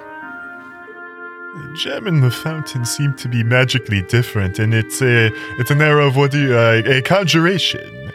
The 1.54 1.72
gem 1.76 2.08
and 2.08 2.20
the 2.20 2.32
fountain 2.32 2.84
seem 2.84 3.14
to 3.14 3.28
be 3.28 3.44
magically 3.44 4.02
different, 4.02 4.58
and 4.58 4.74
it's 4.74 5.00
a 5.00 5.30
it's 5.56 5.70
an 5.70 5.80
era 5.80 6.04
of 6.04 6.16
what 6.16 6.32
do 6.32 6.48
you, 6.48 6.56
uh, 6.56 6.82
a 6.84 7.00
conjuration. 7.00 8.12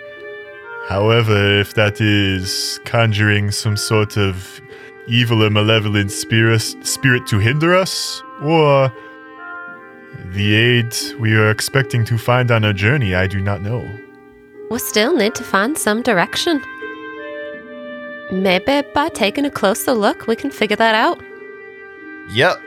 However, 0.90 1.60
if 1.62 1.74
that 1.76 2.02
is 2.02 2.82
conjuring 2.84 3.52
some 3.52 3.78
sort 3.78 4.18
of 4.18 4.60
evil 5.08 5.42
or 5.42 5.50
malevolent 5.50 6.12
spirit 6.12 6.62
spirit 6.84 7.28
to 7.28 7.40
hinder 7.40 7.74
us, 7.74 8.22
or 8.44 8.92
the 10.34 10.56
aid 10.56 10.94
we 11.18 11.34
are 11.34 11.50
expecting 11.50 12.04
to 12.06 12.18
find 12.18 12.52
on 12.52 12.66
our 12.66 12.74
journey, 12.74 13.16
I 13.16 13.28
do 13.28 13.40
not 13.40 13.62
know. 13.62 13.90
We 14.70 14.80
still 14.80 15.16
need 15.16 15.36
to 15.36 15.46
find 15.46 15.78
some 15.78 16.02
direction. 16.02 16.62
Maybe 18.34 18.84
by 18.94 19.08
taking 19.10 19.46
a 19.46 19.50
closer 19.50 19.94
look, 19.94 20.28
we 20.28 20.36
can 20.36 20.52
figure 20.52 20.76
that 20.76 20.94
out. 20.94 21.24
yep 22.32 22.62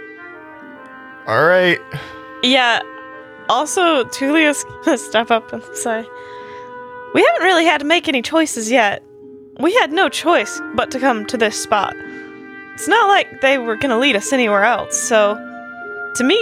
all 1.27 1.45
right 1.45 1.79
Yeah. 2.43 2.81
Also, 3.49 4.05
Tulia's 4.05 4.65
gonna 4.85 4.97
step 4.99 5.31
up 5.31 5.53
and 5.53 5.63
say, 5.75 6.07
We 7.15 7.23
haven't 7.23 7.43
really 7.43 7.65
had 7.65 7.79
to 7.81 7.85
make 7.87 8.09
any 8.09 8.23
choices 8.23 8.71
yet. 8.71 9.03
We 9.61 9.73
had 9.75 9.93
no 9.93 10.09
choice 10.09 10.61
but 10.75 10.91
to 10.93 10.99
come 11.01 11.27
to 11.27 11.37
this 11.37 11.61
spot. 11.63 11.95
It's 12.75 12.89
not 12.89 13.09
like 13.09 13.41
they 13.43 13.59
were 13.59 13.77
gonna 13.77 13.99
lead 13.99 14.17
us 14.17 14.33
anywhere 14.33 14.65
else, 14.65 14.99
so 14.99 15.35
to 16.17 16.25
me, 16.25 16.39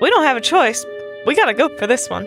we 0.00 0.10
don't 0.10 0.24
have 0.24 0.36
a 0.36 0.40
choice. 0.40 0.84
We 1.26 1.34
gotta 1.34 1.54
go 1.54 1.68
for 1.78 1.86
this 1.86 2.08
one. 2.10 2.26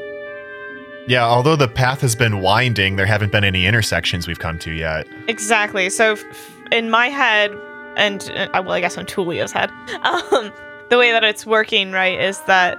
yeah 1.07 1.23
although 1.23 1.55
the 1.55 1.67
path 1.67 2.01
has 2.01 2.15
been 2.15 2.41
winding 2.41 2.95
there 2.95 3.05
haven't 3.05 3.31
been 3.31 3.43
any 3.43 3.65
intersections 3.67 4.27
we've 4.27 4.39
come 4.39 4.57
to 4.59 4.71
yet 4.71 5.05
Exactly. 5.27 5.89
So, 5.89 6.13
f- 6.13 6.23
in 6.71 6.89
my 6.89 7.07
head, 7.09 7.55
and 7.95 8.29
uh, 8.35 8.49
well, 8.65 8.71
I 8.73 8.79
guess 8.81 8.97
on 8.97 9.05
Tulia's 9.05 9.51
head, 9.51 9.69
um, 10.03 10.51
the 10.89 10.97
way 10.97 11.11
that 11.11 11.23
it's 11.23 11.45
working, 11.45 11.91
right, 11.91 12.19
is 12.19 12.39
that 12.47 12.77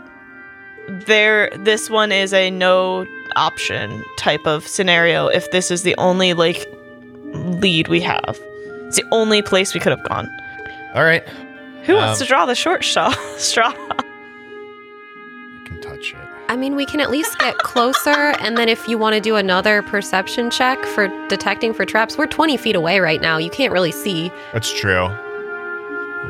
there. 0.88 1.50
This 1.58 1.90
one 1.90 2.12
is 2.12 2.32
a 2.32 2.50
no 2.50 3.06
option 3.36 4.02
type 4.18 4.46
of 4.46 4.66
scenario. 4.66 5.26
If 5.28 5.50
this 5.50 5.70
is 5.70 5.82
the 5.82 5.94
only 5.98 6.32
like 6.34 6.66
lead 7.34 7.88
we 7.88 8.00
have, 8.00 8.38
it's 8.86 8.96
the 8.96 9.04
only 9.12 9.42
place 9.42 9.74
we 9.74 9.80
could 9.80 9.90
have 9.90 10.08
gone. 10.08 10.28
all 10.94 11.04
right 11.04 11.26
Who 11.84 11.94
wants 11.94 12.20
Um, 12.20 12.24
to 12.24 12.28
draw 12.28 12.46
the 12.46 12.54
short 12.54 12.82
straw? 12.84 13.10
straw? 13.36 13.72
you 13.72 15.60
can 15.66 15.80
touch 15.82 16.12
it 16.12 16.18
I 16.48 16.54
mean, 16.56 16.76
we 16.76 16.86
can 16.86 17.00
at 17.00 17.10
least 17.10 17.36
get 17.40 17.58
closer, 17.58 18.30
and 18.38 18.56
then 18.56 18.68
if 18.68 18.86
you 18.86 18.96
want 18.98 19.14
to 19.14 19.20
do 19.20 19.34
another 19.34 19.82
perception 19.82 20.48
check 20.48 20.82
for 20.84 21.08
detecting 21.26 21.74
for 21.74 21.84
traps, 21.84 22.16
we're 22.16 22.28
20 22.28 22.56
feet 22.56 22.76
away 22.76 23.00
right 23.00 23.20
now. 23.20 23.36
You 23.36 23.50
can't 23.50 23.72
really 23.72 23.90
see. 23.90 24.30
that's 24.52 24.72
true 24.72 25.08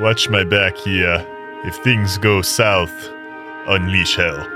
Watch 0.01 0.31
my 0.31 0.43
back 0.43 0.75
here. 0.79 1.25
If 1.65 1.75
things 1.77 2.19
go 2.19 2.43
south, 2.43 2.93
unleash 3.67 4.17
hell. 4.17 4.47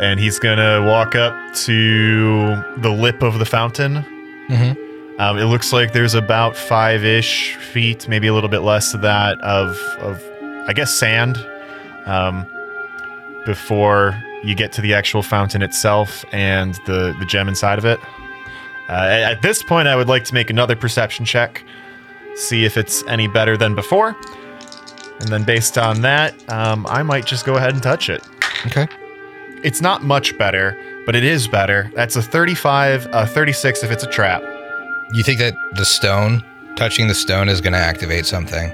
and 0.00 0.18
he's 0.18 0.38
gonna 0.38 0.82
walk 0.84 1.14
up 1.14 1.34
to 1.54 2.56
the 2.78 2.90
lip 2.90 3.22
of 3.22 3.38
the 3.38 3.44
fountain. 3.44 4.04
Mm-hmm. 4.48 5.20
Um, 5.20 5.38
it 5.38 5.44
looks 5.44 5.72
like 5.72 5.92
there's 5.92 6.14
about 6.14 6.56
five-ish 6.56 7.54
feet, 7.54 8.08
maybe 8.08 8.26
a 8.26 8.34
little 8.34 8.48
bit 8.48 8.60
less 8.60 8.94
of 8.94 9.02
that, 9.02 9.40
of 9.42 9.78
of 10.00 10.22
I 10.68 10.72
guess 10.72 10.92
sand, 10.92 11.36
um, 12.06 12.46
before 13.46 14.20
you 14.42 14.54
get 14.54 14.72
to 14.72 14.80
the 14.80 14.94
actual 14.94 15.22
fountain 15.22 15.62
itself 15.62 16.24
and 16.32 16.74
the 16.86 17.14
the 17.18 17.26
gem 17.26 17.48
inside 17.48 17.78
of 17.78 17.84
it. 17.84 18.00
Uh, 18.88 18.92
at 19.32 19.42
this 19.42 19.62
point, 19.62 19.88
I 19.88 19.96
would 19.96 20.08
like 20.08 20.24
to 20.24 20.34
make 20.34 20.50
another 20.50 20.76
perception 20.76 21.24
check, 21.24 21.64
see 22.34 22.64
if 22.66 22.76
it's 22.76 23.02
any 23.06 23.28
better 23.28 23.56
than 23.56 23.74
before, 23.74 24.14
and 25.20 25.28
then 25.28 25.44
based 25.44 25.78
on 25.78 26.00
that, 26.02 26.34
um, 26.52 26.86
I 26.88 27.02
might 27.02 27.24
just 27.26 27.44
go 27.46 27.54
ahead 27.56 27.72
and 27.74 27.82
touch 27.82 28.08
it. 28.10 28.22
Okay. 28.66 28.86
It's 29.62 29.80
not 29.80 30.02
much 30.02 30.36
better, 30.38 30.76
but 31.06 31.14
it 31.14 31.24
is 31.24 31.48
better. 31.48 31.90
That's 31.94 32.16
a 32.16 32.22
35, 32.22 33.08
a 33.12 33.26
36 33.26 33.82
if 33.82 33.90
it's 33.90 34.02
a 34.04 34.08
trap. 34.10 34.42
You 35.12 35.22
think 35.22 35.38
that 35.38 35.54
the 35.76 35.84
stone, 35.84 36.42
touching 36.76 37.08
the 37.08 37.14
stone, 37.14 37.48
is 37.48 37.60
going 37.60 37.72
to 37.72 37.78
activate 37.78 38.26
something? 38.26 38.70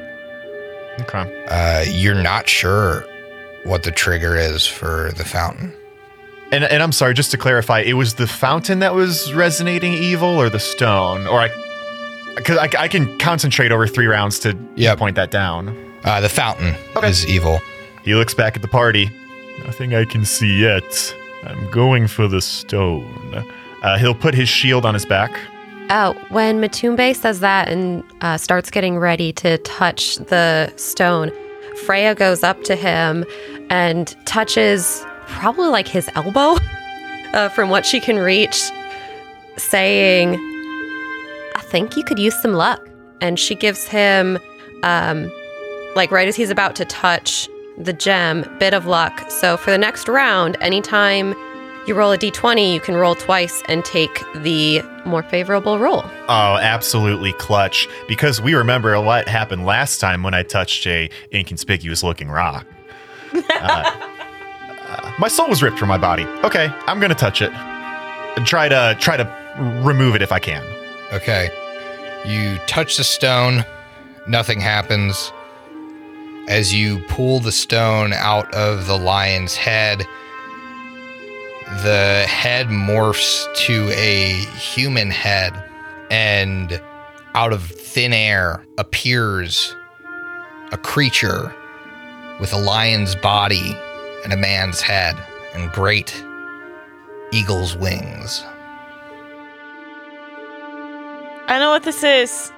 Okay. 1.00 1.44
Uh, 1.48 1.84
you're 1.88 2.20
not 2.20 2.48
sure 2.48 3.04
what 3.64 3.82
the 3.82 3.90
trigger 3.90 4.36
is 4.36 4.66
for 4.66 5.12
the 5.16 5.24
fountain. 5.24 5.72
And, 6.52 6.64
and 6.64 6.82
I'm 6.82 6.92
sorry, 6.92 7.14
just 7.14 7.30
to 7.30 7.36
clarify, 7.38 7.80
it 7.80 7.92
was 7.92 8.14
the 8.14 8.26
fountain 8.26 8.80
that 8.80 8.94
was 8.94 9.32
resonating 9.32 9.92
evil 9.92 10.28
or 10.40 10.48
the 10.50 10.58
stone? 10.58 11.26
Or 11.26 11.40
I. 11.40 11.50
Because 12.36 12.58
I, 12.58 12.68
I 12.78 12.88
can 12.88 13.18
concentrate 13.18 13.70
over 13.70 13.86
three 13.86 14.06
rounds 14.06 14.38
to 14.40 14.56
Yep. 14.76 14.98
point 14.98 15.16
that 15.16 15.30
down. 15.30 15.76
Uh, 16.04 16.20
the 16.20 16.28
fountain 16.28 16.74
Okay. 16.96 17.08
is 17.08 17.26
evil. 17.26 17.60
He 18.04 18.14
looks 18.14 18.34
back 18.34 18.56
at 18.56 18.62
the 18.62 18.68
party. 18.68 19.10
Nothing 19.64 19.94
I 19.94 20.04
can 20.04 20.24
see 20.24 20.60
yet. 20.60 21.14
I'm 21.44 21.70
going 21.70 22.06
for 22.06 22.26
the 22.28 22.40
stone. 22.40 23.44
Uh, 23.82 23.98
he'll 23.98 24.14
put 24.14 24.34
his 24.34 24.48
shield 24.48 24.84
on 24.86 24.94
his 24.94 25.04
back. 25.06 25.32
Oh, 25.90 26.14
when 26.28 26.60
Matumbe 26.60 27.14
says 27.16 27.40
that 27.40 27.68
and 27.68 28.04
uh, 28.20 28.36
starts 28.38 28.70
getting 28.70 28.98
ready 28.98 29.32
to 29.34 29.58
touch 29.58 30.16
the 30.16 30.72
stone, 30.76 31.32
Freya 31.84 32.14
goes 32.14 32.42
up 32.42 32.62
to 32.64 32.76
him 32.76 33.24
and 33.70 34.14
touches 34.26 35.04
probably 35.26 35.68
like 35.68 35.88
his 35.88 36.08
elbow 36.14 36.56
uh, 37.32 37.48
from 37.50 37.70
what 37.70 37.84
she 37.84 38.00
can 38.00 38.18
reach, 38.18 38.70
saying, 39.56 40.34
I 41.56 41.60
think 41.62 41.96
you 41.96 42.04
could 42.04 42.18
use 42.18 42.40
some 42.40 42.52
luck. 42.52 42.86
And 43.20 43.38
she 43.38 43.54
gives 43.54 43.86
him, 43.86 44.38
um, 44.82 45.30
like 45.94 46.10
right 46.10 46.28
as 46.28 46.36
he's 46.36 46.50
about 46.50 46.76
to 46.76 46.84
touch 46.84 47.48
the 47.78 47.92
gem, 47.92 48.44
bit 48.58 48.74
of 48.74 48.86
luck. 48.86 49.30
So 49.30 49.56
for 49.56 49.70
the 49.70 49.78
next 49.78 50.08
round, 50.08 50.56
anytime 50.60 51.34
you 51.86 51.94
roll 51.94 52.12
a 52.12 52.18
d20, 52.18 52.72
you 52.72 52.80
can 52.80 52.94
roll 52.94 53.14
twice 53.14 53.62
and 53.66 53.84
take 53.84 54.22
the 54.34 54.82
more 55.04 55.22
favorable 55.22 55.78
roll. 55.78 56.04
Oh, 56.28 56.58
absolutely 56.60 57.32
clutch. 57.34 57.88
Because 58.06 58.40
we 58.40 58.54
remember 58.54 59.00
what 59.00 59.28
happened 59.28 59.64
last 59.64 59.98
time 59.98 60.22
when 60.22 60.34
I 60.34 60.42
touched 60.42 60.86
a 60.86 61.10
inconspicuous 61.32 62.02
looking 62.02 62.28
rock. 62.28 62.66
Uh, 63.62 63.84
uh, 64.88 65.12
my 65.18 65.28
soul 65.28 65.48
was 65.48 65.62
ripped 65.62 65.78
from 65.78 65.88
my 65.88 65.98
body. 65.98 66.24
Okay, 66.44 66.68
I'm 66.86 66.98
gonna 66.98 67.14
touch 67.14 67.42
it. 67.42 67.52
And 67.52 68.46
try 68.46 68.68
to 68.68 68.96
try 68.98 69.16
to 69.16 69.24
remove 69.84 70.14
it 70.14 70.22
if 70.22 70.32
I 70.32 70.38
can. 70.38 70.64
Okay. 71.12 71.50
You 72.26 72.58
touch 72.66 72.96
the 72.96 73.04
stone, 73.04 73.64
nothing 74.26 74.60
happens. 74.60 75.32
As 76.50 76.74
you 76.74 76.98
pull 77.06 77.38
the 77.38 77.52
stone 77.52 78.12
out 78.12 78.52
of 78.52 78.88
the 78.88 78.98
lion's 78.98 79.54
head, 79.54 80.00
the 81.84 82.24
head 82.28 82.66
morphs 82.66 83.46
to 83.66 83.88
a 83.92 84.32
human 84.58 85.10
head 85.10 85.52
and 86.10 86.82
out 87.34 87.52
of 87.52 87.62
thin 87.62 88.12
air 88.12 88.66
appears 88.78 89.76
a 90.72 90.76
creature 90.76 91.54
with 92.40 92.52
a 92.52 92.58
lion's 92.58 93.14
body 93.14 93.76
and 94.24 94.32
a 94.32 94.36
man's 94.36 94.80
head 94.80 95.14
and 95.54 95.70
great 95.70 96.20
eagle's 97.30 97.76
wings. 97.76 98.42
I 101.46 101.58
know 101.60 101.70
what 101.70 101.84
this 101.84 102.02
is. 102.02 102.50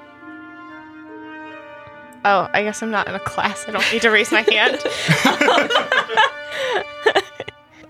Oh, 2.24 2.48
I 2.52 2.62
guess 2.62 2.82
I'm 2.82 2.90
not 2.90 3.08
in 3.08 3.14
a 3.14 3.20
class. 3.20 3.64
I 3.66 3.72
don't 3.72 3.92
need 3.92 4.02
to 4.02 4.10
raise 4.10 4.30
my 4.30 4.42
hand. 4.42 4.78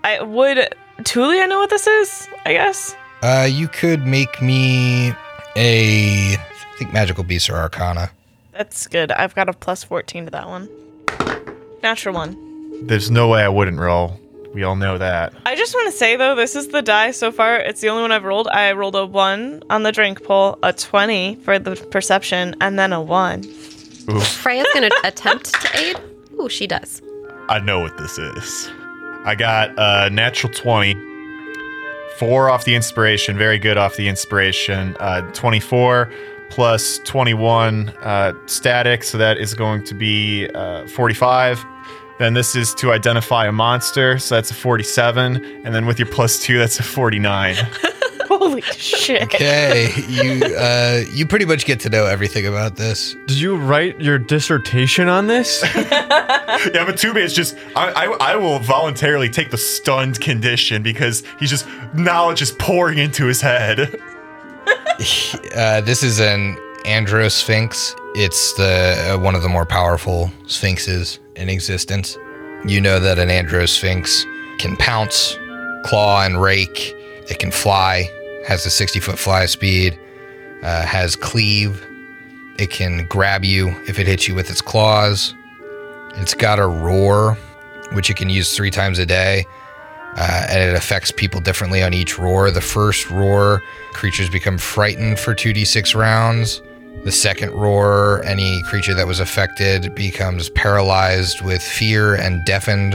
I 0.03 0.21
would 0.21 0.75
Tulia 0.99 1.47
know 1.47 1.59
what 1.59 1.69
this 1.69 1.87
is, 1.87 2.27
I 2.45 2.53
guess. 2.53 2.95
Uh, 3.21 3.47
you 3.49 3.67
could 3.67 4.05
make 4.05 4.41
me 4.41 5.13
a, 5.55 6.33
I 6.33 6.75
think 6.77 6.91
magical 6.91 7.23
beasts 7.23 7.49
or 7.49 7.55
arcana. 7.55 8.09
That's 8.51 8.87
good. 8.87 9.11
I've 9.11 9.35
got 9.35 9.49
a 9.49 9.53
plus 9.53 9.83
14 9.83 10.25
to 10.25 10.31
that 10.31 10.47
one. 10.47 10.67
Natural 11.81 12.15
one. 12.15 12.37
There's 12.87 13.11
no 13.11 13.27
way 13.29 13.43
I 13.43 13.49
wouldn't 13.49 13.79
roll. 13.79 14.19
We 14.53 14.63
all 14.63 14.75
know 14.75 14.97
that. 14.97 15.33
I 15.45 15.55
just 15.55 15.73
want 15.73 15.91
to 15.91 15.97
say 15.97 16.15
though, 16.15 16.35
this 16.35 16.55
is 16.55 16.67
the 16.67 16.81
die 16.81 17.11
so 17.11 17.31
far. 17.31 17.57
It's 17.57 17.81
the 17.81 17.89
only 17.89 18.03
one 18.03 18.11
I've 18.11 18.23
rolled. 18.23 18.47
I 18.49 18.71
rolled 18.73 18.95
a 18.95 19.05
one 19.05 19.63
on 19.69 19.83
the 19.83 19.91
drink 19.91 20.23
pull, 20.23 20.59
a 20.61 20.73
20 20.73 21.35
for 21.37 21.57
the 21.57 21.75
perception, 21.75 22.55
and 22.61 22.77
then 22.77 22.93
a 22.93 23.01
one. 23.01 23.43
Freya's 24.21 24.67
going 24.73 24.89
to 24.89 24.95
attempt 25.03 25.53
to 25.61 25.77
aid. 25.77 25.97
Ooh, 26.39 26.49
she 26.49 26.67
does. 26.67 27.01
I 27.49 27.59
know 27.59 27.79
what 27.79 27.97
this 27.97 28.17
is. 28.17 28.69
I 29.25 29.35
got 29.35 29.73
a 29.77 30.09
natural 30.09 30.51
20. 30.53 30.95
Four 32.17 32.49
off 32.49 32.63
the 32.65 32.75
inspiration. 32.75 33.37
Very 33.37 33.57
good 33.57 33.77
off 33.77 33.95
the 33.95 34.07
inspiration. 34.07 34.95
Uh, 34.99 35.21
24 35.33 36.11
plus 36.51 36.99
21 36.99 37.89
uh, 37.89 38.33
static. 38.45 39.03
So 39.03 39.17
that 39.17 39.37
is 39.39 39.55
going 39.55 39.83
to 39.85 39.95
be 39.95 40.47
uh, 40.53 40.85
45. 40.87 41.65
Then 42.19 42.35
this 42.35 42.55
is 42.55 42.75
to 42.75 42.91
identify 42.91 43.47
a 43.47 43.51
monster. 43.51 44.19
So 44.19 44.35
that's 44.35 44.51
a 44.51 44.53
47. 44.53 45.43
And 45.65 45.73
then 45.73 45.87
with 45.87 45.97
your 45.97 46.07
plus 46.07 46.39
two, 46.39 46.59
that's 46.59 46.79
a 46.79 46.83
49. 46.83 47.55
Holy 48.37 48.61
shit. 48.77 49.23
Okay, 49.23 49.93
you 50.07 50.43
uh, 50.55 51.03
you 51.11 51.25
pretty 51.25 51.45
much 51.45 51.65
get 51.65 51.79
to 51.81 51.89
know 51.89 52.05
everything 52.05 52.47
about 52.47 52.75
this. 52.75 53.15
Did 53.27 53.37
you 53.39 53.55
write 53.55 53.99
your 54.01 54.17
dissertation 54.17 55.07
on 55.07 55.27
this? 55.27 55.61
yeah, 55.75 56.83
but 56.85 56.97
Tube 56.97 57.17
is 57.17 57.33
just, 57.33 57.55
I, 57.75 57.91
I, 57.91 58.33
I 58.33 58.35
will 58.35 58.59
voluntarily 58.59 59.29
take 59.29 59.51
the 59.51 59.57
stunned 59.57 60.19
condition 60.19 60.83
because 60.83 61.23
he's 61.39 61.49
just, 61.49 61.67
knowledge 61.93 62.41
is 62.41 62.51
pouring 62.51 62.97
into 62.97 63.25
his 63.25 63.41
head. 63.41 63.99
Uh, 65.55 65.81
this 65.81 66.03
is 66.03 66.19
an 66.19 66.55
androsphinx. 66.85 67.95
It's 68.15 68.53
the 68.53 69.13
uh, 69.13 69.19
one 69.19 69.35
of 69.35 69.41
the 69.41 69.49
more 69.49 69.65
powerful 69.65 70.31
sphinxes 70.47 71.19
in 71.35 71.49
existence. 71.49 72.17
You 72.65 72.79
know 72.79 72.99
that 72.99 73.19
an 73.19 73.29
androsphinx 73.29 74.25
can 74.59 74.77
pounce, 74.77 75.35
claw, 75.83 76.23
and 76.23 76.41
rake. 76.41 76.95
It 77.29 77.39
can 77.39 77.51
fly, 77.51 78.09
has 78.45 78.65
a 78.65 78.69
60 78.69 78.99
foot 78.99 79.19
fly 79.19 79.45
speed, 79.45 79.97
uh, 80.63 80.85
has 80.85 81.15
cleave. 81.15 81.85
It 82.59 82.69
can 82.69 83.05
grab 83.07 83.43
you 83.43 83.69
if 83.87 83.99
it 83.99 84.07
hits 84.07 84.27
you 84.27 84.35
with 84.35 84.49
its 84.49 84.61
claws. 84.61 85.33
It's 86.15 86.33
got 86.33 86.59
a 86.59 86.67
roar, 86.67 87.37
which 87.93 88.09
it 88.09 88.17
can 88.17 88.29
use 88.29 88.55
three 88.55 88.69
times 88.69 88.99
a 88.99 89.05
day, 89.05 89.45
uh, 90.15 90.45
and 90.49 90.61
it 90.61 90.75
affects 90.75 91.11
people 91.11 91.41
differently 91.41 91.81
on 91.81 91.93
each 91.93 92.19
roar. 92.19 92.51
The 92.51 92.61
first 92.61 93.09
roar, 93.09 93.61
creatures 93.93 94.29
become 94.29 94.57
frightened 94.57 95.19
for 95.19 95.33
2d6 95.33 95.95
rounds. 95.95 96.61
The 97.03 97.11
second 97.11 97.51
roar, 97.51 98.23
any 98.23 98.61
creature 98.63 98.93
that 98.93 99.07
was 99.07 99.19
affected 99.19 99.93
becomes 99.95 100.49
paralyzed 100.49 101.41
with 101.41 101.61
fear 101.61 102.15
and 102.15 102.45
deafened 102.45 102.93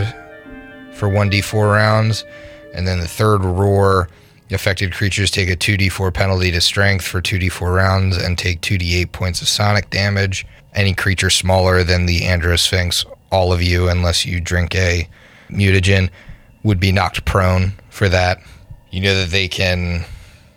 for 0.92 1.08
1d4 1.08 1.72
rounds. 1.72 2.24
And 2.74 2.86
then 2.86 3.00
the 3.00 3.08
third 3.08 3.44
roar, 3.44 4.08
affected 4.54 4.92
creatures 4.92 5.30
take 5.30 5.48
a 5.48 5.56
2d4 5.56 6.12
penalty 6.12 6.50
to 6.50 6.60
strength 6.60 7.04
for 7.04 7.20
2d4 7.20 7.74
rounds 7.74 8.16
and 8.16 8.38
take 8.38 8.60
2d8 8.60 9.12
points 9.12 9.42
of 9.42 9.48
sonic 9.48 9.90
damage. 9.90 10.46
Any 10.74 10.94
creature 10.94 11.30
smaller 11.30 11.82
than 11.82 12.06
the 12.06 12.20
Androsphinx, 12.20 13.04
all 13.30 13.52
of 13.52 13.62
you, 13.62 13.88
unless 13.88 14.24
you 14.24 14.40
drink 14.40 14.74
a 14.74 15.08
mutagen, 15.50 16.10
would 16.62 16.80
be 16.80 16.92
knocked 16.92 17.24
prone 17.24 17.72
for 17.90 18.08
that. 18.08 18.38
You 18.90 19.00
know 19.00 19.14
that 19.14 19.30
they 19.30 19.48
can 19.48 20.04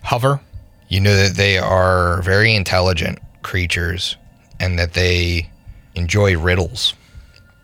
hover. 0.03 0.39
You 0.87 0.99
know 0.99 1.15
that 1.15 1.35
they 1.35 1.57
are 1.57 2.21
very 2.21 2.55
intelligent 2.55 3.19
creatures 3.41 4.17
and 4.59 4.77
that 4.79 4.93
they 4.93 5.49
enjoy 5.95 6.37
riddles. 6.37 6.93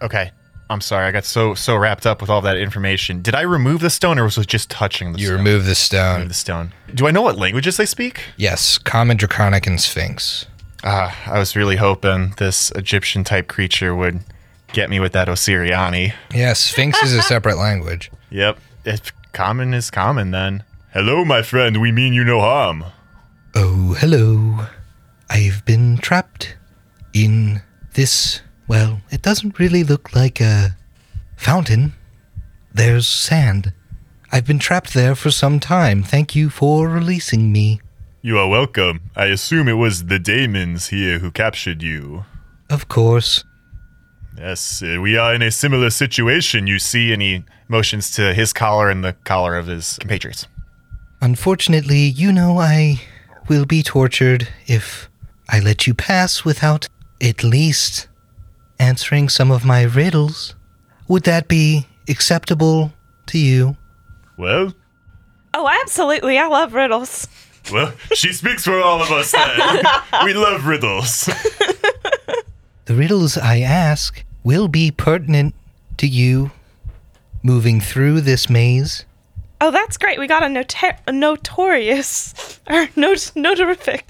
Okay. 0.01 0.31
I'm 0.69 0.81
sorry. 0.81 1.05
I 1.05 1.11
got 1.11 1.23
so 1.25 1.53
so 1.53 1.75
wrapped 1.77 2.05
up 2.05 2.19
with 2.21 2.29
all 2.29 2.41
that 2.41 2.57
information. 2.57 3.21
Did 3.21 3.35
I 3.35 3.41
remove 3.41 3.79
the 3.81 3.89
stone 3.89 4.19
or 4.19 4.23
was 4.25 4.37
it 4.37 4.47
just 4.47 4.69
touching 4.69 5.13
the 5.13 5.19
stone? 5.19 5.21
You 5.21 5.27
stone? 5.27 5.37
remove 5.37 5.65
the 5.65 5.75
stone. 5.75 6.13
Remove 6.15 6.27
the 6.29 6.33
stone. 6.33 6.73
Do 6.93 7.07
I 7.07 7.11
know 7.11 7.21
what 7.21 7.37
languages 7.37 7.77
they 7.77 7.85
speak? 7.85 8.21
Yes, 8.35 8.77
common, 8.77 9.17
draconic, 9.17 9.65
and 9.65 9.79
sphinx. 9.79 10.45
Ah, 10.83 11.17
I 11.25 11.39
was 11.39 11.55
really 11.55 11.77
hoping 11.77 12.33
this 12.37 12.71
Egyptian 12.75 13.23
type 13.23 13.47
creature 13.47 13.95
would 13.95 14.19
get 14.73 14.89
me 14.89 14.99
with 14.99 15.13
that 15.13 15.27
Osiriani. 15.27 16.13
Yes, 16.33 16.59
sphinx 16.59 17.01
is 17.01 17.13
a 17.13 17.21
separate 17.33 17.57
language. 17.57 18.11
Yep. 18.29 18.59
If 18.85 19.11
common 19.33 19.73
is 19.73 19.89
common, 19.89 20.31
then. 20.31 20.63
Hello, 20.93 21.23
my 21.25 21.41
friend. 21.41 21.79
We 21.81 21.91
mean 21.91 22.13
you 22.13 22.23
no 22.23 22.39
harm. 22.41 22.83
Oh, 23.55 23.95
hello. 23.99 24.67
I've 25.29 25.63
been 25.65 25.97
trapped 25.97 26.55
in 27.13 27.61
this. 27.93 28.41
Well, 28.67 29.01
it 29.11 29.21
doesn't 29.21 29.59
really 29.59 29.83
look 29.83 30.13
like 30.15 30.41
a 30.41 30.75
fountain. 31.35 31.93
There's 32.73 33.07
sand. 33.07 33.73
I've 34.31 34.45
been 34.45 34.59
trapped 34.59 34.93
there 34.93 35.15
for 35.15 35.31
some 35.31 35.59
time. 35.59 36.03
Thank 36.03 36.35
you 36.35 36.49
for 36.49 36.89
releasing 36.89 37.51
me. 37.51 37.79
You 38.21 38.37
are 38.39 38.49
welcome. 38.49 39.01
I 39.15 39.25
assume 39.27 39.69
it 39.69 39.73
was 39.73 40.05
the 40.05 40.19
daemons 40.19 40.87
here 40.87 41.19
who 41.19 41.31
captured 41.31 41.81
you. 41.81 42.25
Of 42.69 42.89
course. 42.89 43.45
Yes, 44.37 44.83
uh, 44.83 44.99
we 45.01 45.17
are 45.17 45.33
in 45.33 45.41
a 45.41 45.49
similar 45.49 45.89
situation. 45.89 46.67
You 46.67 46.77
see, 46.77 47.13
And 47.13 47.21
he 47.21 47.45
motions 47.69 48.11
to 48.11 48.33
his 48.33 48.51
collar 48.51 48.89
and 48.89 49.03
the 49.03 49.13
collar 49.23 49.57
of 49.57 49.67
his 49.67 49.97
compatriots. 49.99 50.45
Unfortunately, 51.21 51.99
you 51.99 52.31
know 52.31 52.59
I 52.59 53.01
will 53.47 53.65
be 53.65 53.81
tortured 53.81 54.49
if 54.67 55.09
I 55.49 55.59
let 55.59 55.87
you 55.87 55.93
pass 55.93 56.43
without 56.43 56.89
at 57.21 57.43
least 57.43 58.07
answering 58.79 59.29
some 59.29 59.51
of 59.51 59.65
my 59.65 59.83
riddles. 59.83 60.55
Would 61.07 61.23
that 61.23 61.47
be 61.47 61.87
acceptable 62.09 62.91
to 63.27 63.37
you? 63.37 63.77
well, 64.37 64.73
Oh, 65.53 65.67
absolutely. 65.83 66.37
I 66.37 66.45
love 66.47 66.73
riddles. 66.73 67.27
well, 67.71 67.91
she 68.13 68.31
speaks 68.33 68.63
for 68.63 68.79
all 68.79 69.01
of 69.01 69.09
us. 69.11 69.31
Then. 69.31 69.83
we 70.25 70.33
love 70.33 70.65
riddles. 70.65 71.29
The 72.85 72.95
riddles 72.95 73.37
I 73.37 73.59
ask 73.59 74.23
will 74.45 74.69
be 74.69 74.91
pertinent 74.91 75.53
to 75.97 76.07
you 76.07 76.51
moving 77.43 77.81
through 77.81 78.21
this 78.21 78.49
maze. 78.49 79.03
Oh, 79.59 79.71
that's 79.71 79.97
great. 79.97 80.19
We 80.19 80.25
got 80.27 80.41
a, 80.41 80.47
nota- 80.47 80.97
a 81.05 81.11
notorious 81.11 82.33
or 82.69 82.87
not- 82.95 83.17
notorific. 83.35 84.03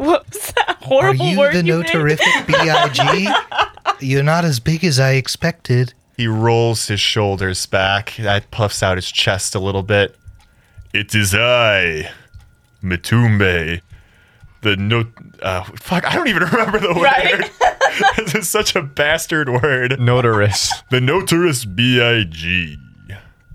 What 0.00 0.26
was 0.32 0.52
that 0.52 0.78
Are 0.90 1.14
you 1.14 1.38
word 1.38 1.54
the 1.54 1.62
you 1.62 1.74
notorific 1.74 2.46
BIG? 3.96 4.00
You're 4.00 4.22
not 4.22 4.46
as 4.46 4.58
big 4.58 4.82
as 4.82 4.98
I 4.98 5.12
expected. 5.12 5.92
He 6.16 6.26
rolls 6.26 6.86
his 6.86 7.00
shoulders 7.00 7.66
back. 7.66 8.14
That 8.18 8.50
puffs 8.50 8.82
out 8.82 8.96
his 8.96 9.12
chest 9.12 9.54
a 9.54 9.58
little 9.58 9.82
bit. 9.82 10.16
it 10.94 11.14
is 11.14 11.34
I, 11.34 12.10
Matumbe. 12.82 13.82
The 14.62 14.76
no. 14.76 15.04
Uh, 15.42 15.64
fuck, 15.64 16.06
I 16.06 16.14
don't 16.14 16.28
even 16.28 16.44
remember 16.50 16.78
the 16.78 16.94
word. 16.94 17.02
Right? 17.02 17.40
word. 17.60 18.16
this 18.16 18.34
is 18.34 18.48
such 18.48 18.74
a 18.74 18.80
bastard 18.80 19.50
word. 19.50 19.92
Notaris. 19.92 20.70
The 20.90 21.02
notorious 21.02 21.66
B.I.G. 21.66 22.78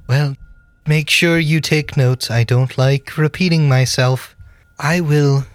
Well, 0.07 0.37
make 0.85 1.09
sure 1.09 1.39
you 1.39 1.59
take 1.59 1.97
notes. 1.97 2.29
I 2.29 2.43
don't 2.43 2.77
like 2.77 3.17
repeating 3.17 3.67
myself. 3.67 4.35
I 4.77 5.01
will 5.01 5.45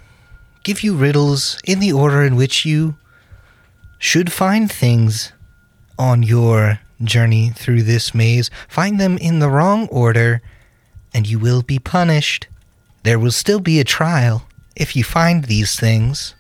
give 0.63 0.83
you 0.83 0.95
riddles 0.95 1.59
in 1.65 1.81
the 1.81 1.93
order 1.93 2.23
in 2.23 2.37
which 2.37 2.65
you 2.65 2.97
should 3.99 4.33
find 4.33 4.71
things 4.71 5.33
on 5.99 6.23
your 6.23 6.81
journey 7.03 7.51
through 7.51 7.83
this 7.83 8.15
maze. 8.15 8.51
Find 8.69 9.01
them 9.01 9.19
in 9.19 9.39
the 9.39 9.51
wrong 9.51 9.89
order, 9.89 10.43
and 11.13 11.27
you 11.29 11.39
will 11.39 11.63
be 11.63 11.79
punished. 11.79 12.47
There 13.03 13.19
will 13.19 13.31
still 13.31 13.61
be 13.61 13.81
a 13.81 13.85
trial 13.85 14.47
if 14.77 14.95
you 14.97 15.05
find 15.05 15.45
these 15.45 15.79
things, 15.79 16.35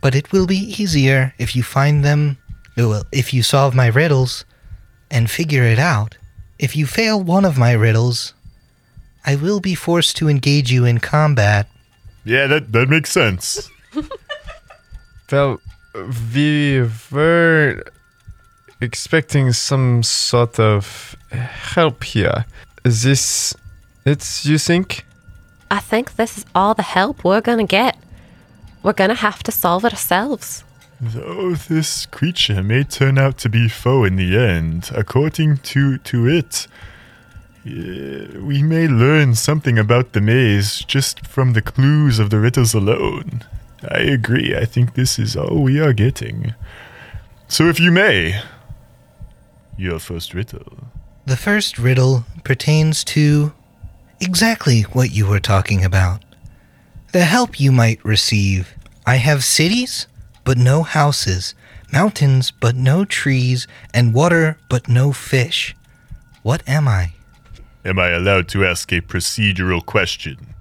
but 0.00 0.14
it 0.14 0.32
will 0.32 0.46
be 0.46 0.56
easier 0.56 1.34
if 1.38 1.56
you 1.56 1.62
find 1.62 2.04
them. 2.04 2.38
Well, 2.76 3.04
if 3.12 3.32
you 3.32 3.42
solve 3.42 3.74
my 3.74 3.86
riddles 3.86 4.44
and 5.10 5.30
figure 5.30 5.64
it 5.64 5.78
out. 5.78 6.16
If 6.58 6.76
you 6.76 6.86
fail 6.86 7.22
one 7.22 7.44
of 7.44 7.58
my 7.58 7.72
riddles, 7.72 8.34
I 9.24 9.36
will 9.36 9.60
be 9.60 9.74
forced 9.74 10.16
to 10.18 10.28
engage 10.28 10.70
you 10.70 10.84
in 10.84 10.98
combat. 10.98 11.68
Yeah, 12.26 12.48
that 12.48 12.72
that 12.72 12.88
makes 12.88 13.10
sense. 13.10 13.70
Well, 15.32 15.60
we 16.32 16.88
were 17.10 17.82
expecting 18.80 19.52
some 19.52 20.04
sort 20.04 20.60
of 20.60 21.16
help 21.32 22.04
here. 22.04 22.44
Is 22.84 23.02
this 23.02 23.56
it, 24.04 24.44
you 24.44 24.58
think? 24.58 25.04
I 25.68 25.80
think 25.80 26.14
this 26.14 26.38
is 26.38 26.44
all 26.54 26.74
the 26.74 26.84
help 26.84 27.24
we're 27.24 27.40
gonna 27.40 27.66
get. 27.66 27.96
We're 28.84 28.92
gonna 28.92 29.14
have 29.14 29.42
to 29.42 29.50
solve 29.50 29.84
it 29.84 29.92
ourselves. 29.92 30.62
Though 31.00 31.54
this 31.54 32.06
creature 32.06 32.62
may 32.62 32.84
turn 32.84 33.18
out 33.18 33.36
to 33.38 33.48
be 33.48 33.68
foe 33.68 34.04
in 34.04 34.14
the 34.14 34.38
end, 34.38 34.92
according 34.94 35.56
to, 35.58 35.98
to 35.98 36.28
it, 36.28 36.68
we 37.66 38.62
may 38.62 38.86
learn 38.86 39.34
something 39.34 39.76
about 39.78 40.12
the 40.12 40.20
maze 40.20 40.84
just 40.86 41.26
from 41.26 41.52
the 41.52 41.62
clues 41.62 42.18
of 42.20 42.30
the 42.30 42.38
riddles 42.38 42.74
alone. 42.74 43.44
I 43.82 43.98
agree. 43.98 44.56
I 44.56 44.64
think 44.64 44.94
this 44.94 45.18
is 45.18 45.36
all 45.36 45.62
we 45.62 45.80
are 45.80 45.92
getting. 45.92 46.54
So, 47.48 47.68
if 47.68 47.80
you 47.80 47.90
may, 47.90 48.40
your 49.76 49.98
first 49.98 50.32
riddle. 50.32 50.88
The 51.26 51.36
first 51.36 51.78
riddle 51.78 52.24
pertains 52.44 53.02
to 53.04 53.52
exactly 54.20 54.82
what 54.82 55.10
you 55.10 55.26
were 55.26 55.40
talking 55.40 55.84
about. 55.84 56.24
The 57.12 57.24
help 57.24 57.58
you 57.58 57.72
might 57.72 58.04
receive. 58.04 58.74
I 59.06 59.16
have 59.16 59.44
cities, 59.44 60.06
but 60.44 60.56
no 60.56 60.82
houses, 60.82 61.54
mountains, 61.92 62.52
but 62.52 62.76
no 62.76 63.04
trees, 63.04 63.66
and 63.92 64.14
water, 64.14 64.58
but 64.68 64.88
no 64.88 65.12
fish. 65.12 65.74
What 66.42 66.62
am 66.68 66.86
I? 66.86 67.12
Am 67.86 68.00
I 68.00 68.08
allowed 68.08 68.48
to 68.48 68.66
ask 68.66 68.92
a 68.92 69.00
procedural 69.00 69.84
question? 69.86 70.54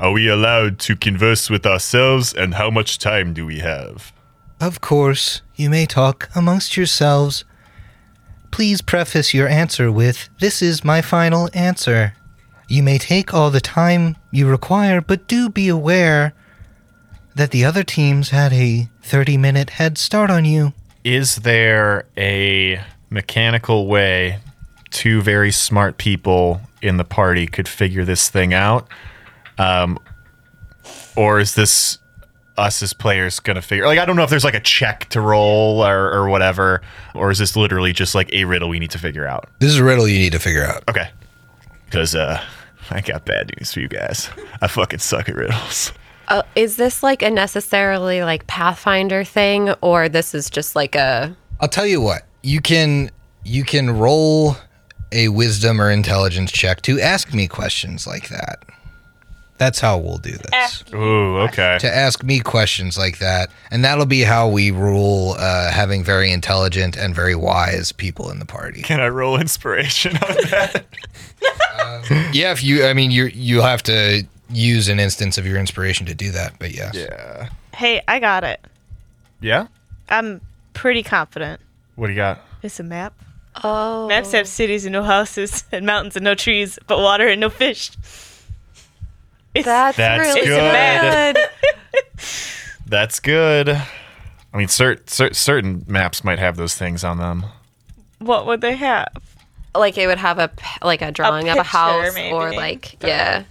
Are 0.00 0.12
we 0.12 0.28
allowed 0.28 0.78
to 0.78 0.96
converse 0.96 1.50
with 1.50 1.66
ourselves, 1.66 2.32
and 2.32 2.54
how 2.54 2.70
much 2.70 2.98
time 2.98 3.34
do 3.34 3.44
we 3.44 3.58
have? 3.58 4.14
Of 4.62 4.80
course, 4.80 5.42
you 5.56 5.68
may 5.68 5.84
talk 5.84 6.30
amongst 6.34 6.78
yourselves. 6.78 7.44
Please 8.50 8.80
preface 8.80 9.34
your 9.34 9.46
answer 9.46 9.92
with, 9.92 10.30
This 10.38 10.62
is 10.62 10.82
my 10.82 11.02
final 11.02 11.50
answer. 11.52 12.14
You 12.66 12.82
may 12.82 12.96
take 12.96 13.34
all 13.34 13.50
the 13.50 13.60
time 13.60 14.16
you 14.30 14.48
require, 14.48 15.02
but 15.02 15.28
do 15.28 15.50
be 15.50 15.68
aware 15.68 16.32
that 17.34 17.50
the 17.50 17.62
other 17.62 17.82
teams 17.82 18.30
had 18.30 18.54
a 18.54 18.88
30 19.02 19.36
minute 19.36 19.68
head 19.68 19.98
start 19.98 20.30
on 20.30 20.46
you. 20.46 20.72
Is 21.04 21.36
there 21.36 22.06
a 22.16 22.82
mechanical 23.10 23.86
way 23.86 24.38
two 24.90 25.20
very 25.20 25.52
smart 25.52 25.98
people 25.98 26.62
in 26.82 26.96
the 26.96 27.04
party 27.04 27.46
could 27.46 27.68
figure 27.68 28.04
this 28.04 28.28
thing 28.28 28.54
out? 28.54 28.88
Um, 29.58 29.98
or 31.16 31.38
is 31.38 31.54
this 31.54 31.98
us 32.56 32.82
as 32.82 32.92
players 32.92 33.40
going 33.40 33.56
to 33.56 33.62
figure? 33.62 33.86
Like, 33.86 33.98
I 33.98 34.04
don't 34.04 34.16
know 34.16 34.24
if 34.24 34.30
there's 34.30 34.44
like 34.44 34.54
a 34.54 34.60
check 34.60 35.08
to 35.10 35.20
roll 35.20 35.84
or, 35.84 36.10
or 36.12 36.28
whatever, 36.28 36.82
or 37.14 37.30
is 37.30 37.38
this 37.38 37.56
literally 37.56 37.92
just 37.92 38.14
like 38.14 38.32
a 38.32 38.44
riddle 38.44 38.68
we 38.68 38.78
need 38.78 38.90
to 38.92 38.98
figure 38.98 39.26
out? 39.26 39.48
This 39.58 39.70
is 39.70 39.78
a 39.78 39.84
riddle 39.84 40.08
you 40.08 40.18
need 40.18 40.32
to 40.32 40.38
figure 40.38 40.64
out. 40.64 40.82
Okay. 40.88 41.08
Because, 41.84 42.14
uh, 42.14 42.42
I 42.90 43.00
got 43.00 43.24
bad 43.24 43.52
news 43.56 43.72
for 43.72 43.80
you 43.80 43.88
guys. 43.88 44.28
I 44.60 44.66
fucking 44.66 44.98
suck 44.98 45.28
at 45.28 45.36
riddles. 45.36 45.92
Uh, 46.28 46.42
is 46.54 46.76
this 46.76 47.02
like 47.02 47.22
a 47.22 47.30
necessarily 47.30 48.22
like 48.22 48.46
Pathfinder 48.46 49.24
thing, 49.24 49.70
or 49.80 50.08
this 50.08 50.34
is 50.34 50.48
just 50.48 50.76
like 50.76 50.94
a 50.94 51.36
I'll 51.60 51.68
tell 51.68 51.86
you 51.86 52.00
what. 52.00 52.22
You 52.42 52.60
can 52.60 53.10
you 53.44 53.64
can 53.64 53.90
roll 53.90 54.56
a 55.12 55.28
wisdom 55.28 55.80
or 55.80 55.90
intelligence 55.90 56.52
check 56.52 56.82
to 56.82 57.00
ask 57.00 57.32
me 57.34 57.48
questions 57.48 58.06
like 58.06 58.28
that. 58.28 58.62
That's 59.58 59.78
how 59.78 59.98
we'll 59.98 60.16
do 60.16 60.32
this. 60.32 60.84
Ooh, 60.94 61.36
okay. 61.40 61.76
to 61.80 61.94
ask 61.94 62.24
me 62.24 62.40
questions 62.40 62.96
like 62.96 63.18
that, 63.18 63.50
and 63.70 63.84
that'll 63.84 64.06
be 64.06 64.22
how 64.22 64.48
we 64.48 64.70
rule 64.70 65.34
uh, 65.38 65.70
having 65.70 66.02
very 66.02 66.32
intelligent 66.32 66.96
and 66.96 67.14
very 67.14 67.34
wise 67.34 67.92
people 67.92 68.30
in 68.30 68.38
the 68.38 68.46
party. 68.46 68.80
Can 68.80 69.00
I 69.00 69.08
roll 69.08 69.38
inspiration 69.38 70.16
on 70.16 70.36
that? 70.50 70.84
Yeah, 72.32 72.52
if 72.52 72.62
you, 72.62 72.84
I 72.84 72.92
mean, 72.92 73.10
you 73.10 73.26
you 73.26 73.60
have 73.60 73.82
to 73.84 74.24
use 74.50 74.88
an 74.88 74.98
instance 74.98 75.38
of 75.38 75.46
your 75.46 75.58
inspiration 75.58 76.06
to 76.06 76.14
do 76.14 76.30
that, 76.32 76.54
but 76.58 76.72
yes. 76.74 76.94
yeah. 76.94 77.48
Hey, 77.74 78.02
I 78.08 78.18
got 78.18 78.44
it. 78.44 78.60
Yeah? 79.40 79.66
I'm 80.08 80.40
pretty 80.74 81.02
confident. 81.02 81.60
What 81.96 82.08
do 82.08 82.12
you 82.12 82.16
got? 82.16 82.40
It's 82.62 82.80
a 82.80 82.82
map. 82.82 83.14
Oh 83.62 84.08
Maps 84.08 84.32
have 84.32 84.46
oh. 84.46 84.48
cities 84.48 84.84
and 84.84 84.92
no 84.92 85.02
houses, 85.02 85.64
and 85.72 85.86
mountains 85.86 86.16
and 86.16 86.24
no 86.24 86.34
trees, 86.34 86.78
but 86.86 86.98
water 86.98 87.26
and 87.28 87.40
no 87.40 87.50
fish. 87.50 87.90
It's, 89.54 89.64
That's, 89.64 89.96
That's 89.96 90.34
really 90.34 90.46
good. 90.46 91.36
good. 91.36 92.24
That's 92.86 93.18
good. 93.20 93.68
I 93.68 94.56
mean, 94.56 94.68
cer- 94.68 95.00
cer- 95.06 95.34
certain 95.34 95.84
maps 95.88 96.22
might 96.22 96.38
have 96.38 96.56
those 96.56 96.76
things 96.76 97.02
on 97.02 97.18
them. 97.18 97.44
what 98.18 98.46
would 98.46 98.60
they 98.60 98.76
have? 98.76 99.08
like 99.74 99.96
it 99.98 100.06
would 100.06 100.18
have 100.18 100.38
a 100.38 100.48
p- 100.48 100.78
like 100.82 101.02
a 101.02 101.12
drawing 101.12 101.48
of 101.48 101.56
a 101.56 101.62
house 101.62 102.14
maybe. 102.14 102.34
or 102.34 102.52
like 102.52 102.96
yeah, 103.02 103.44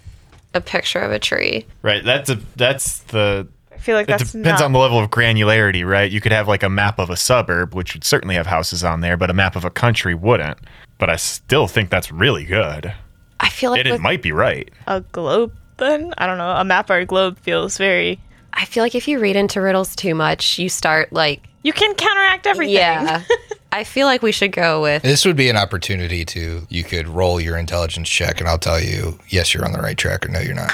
a 0.54 0.62
picture 0.62 1.00
of 1.00 1.12
a 1.12 1.20
tree. 1.20 1.66
Right. 1.82 2.04
That's 2.04 2.30
a 2.30 2.36
that's 2.56 3.00
the 3.00 3.48
I 3.48 3.59
feel 3.80 3.96
like 3.96 4.06
it 4.10 4.18
that's 4.20 4.32
depends 4.32 4.60
not, 4.60 4.66
on 4.66 4.72
the 4.74 4.80
level 4.80 5.00
of 5.00 5.10
granularity, 5.10 5.86
right? 5.86 6.12
You 6.12 6.22
could 6.22 6.32
have 6.32 6.48
like 6.48 6.64
a 6.64 6.70
map 6.70 7.00
of 7.00 7.10
a 7.10 7.18
suburb, 7.18 7.74
which 7.74 7.94
would 7.94 8.04
certainly 8.04 8.36
have 8.36 8.48
houses 8.48 8.84
on 8.84 9.02
there, 9.02 9.18
but 9.18 9.30
a 9.30 9.34
map 9.34 9.56
of 9.56 9.66
a 9.66 9.70
country 9.70 10.14
wouldn't. 10.14 10.58
But 10.98 11.10
I 11.10 11.16
still 11.16 11.68
think 11.68 11.90
that's 11.90 12.12
really 12.12 12.46
good. 12.46 12.94
I 13.40 13.50
feel 13.50 13.72
like 13.72 13.80
And 13.86 13.88
it 13.88 14.02
might 14.02 14.22
be 14.22 14.32
right. 14.32 14.70
a 14.88 15.02
globe. 15.02 15.54
Then 15.78 16.14
I 16.18 16.26
don't 16.28 16.38
know. 16.38 16.52
A 16.52 16.66
map 16.66 16.90
or 16.90 16.98
a 16.98 17.06
globe 17.06 17.38
feels 17.40 17.78
very. 17.78 18.20
I 18.54 18.66
feel 18.66 18.84
like 18.84 18.96
if 18.96 19.08
you 19.08 19.20
read 19.20 19.36
into 19.38 19.62
riddles 19.62 19.96
too 19.96 20.14
much, 20.14 20.60
you 20.60 20.68
start 20.68 21.14
like 21.14 21.42
You 21.64 21.72
can 21.72 21.94
counteract 21.96 22.48
everything. 22.48 22.76
yeah. 22.76 23.24
I 23.72 23.84
feel 23.84 24.08
like 24.08 24.24
we 24.24 24.32
should 24.32 24.52
go 24.52 24.82
with 24.82 25.04
This 25.04 25.24
would 25.26 25.36
be 25.36 25.48
an 25.48 25.56
opportunity 25.56 26.26
to 26.26 26.66
you 26.70 26.84
could 26.84 27.08
roll 27.08 27.40
your 27.40 27.56
intelligence 27.56 28.10
check, 28.10 28.40
and 28.40 28.50
I'll 28.50 28.58
tell 28.58 28.82
you, 28.82 29.20
yes, 29.30 29.54
you're 29.54 29.64
on 29.64 29.72
the 29.72 29.80
right 29.80 29.96
track, 29.98 30.26
or 30.26 30.30
no, 30.30 30.40
you're 30.40 30.56
not. 30.56 30.74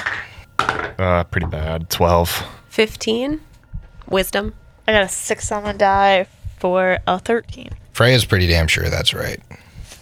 Uh, 0.98 1.22
pretty 1.24 1.46
bad. 1.46 1.90
12. 1.90 2.42
15 2.76 3.40
wisdom. 4.06 4.52
I 4.86 4.92
got 4.92 5.04
a 5.04 5.08
six 5.08 5.50
on 5.50 5.64
the 5.64 5.72
die 5.72 6.26
for 6.58 6.98
a 7.06 7.18
thirteen. 7.18 7.70
Freya's 7.92 8.26
pretty 8.26 8.46
damn 8.46 8.66
sure 8.66 8.90
that's 8.90 9.14
right. 9.14 9.40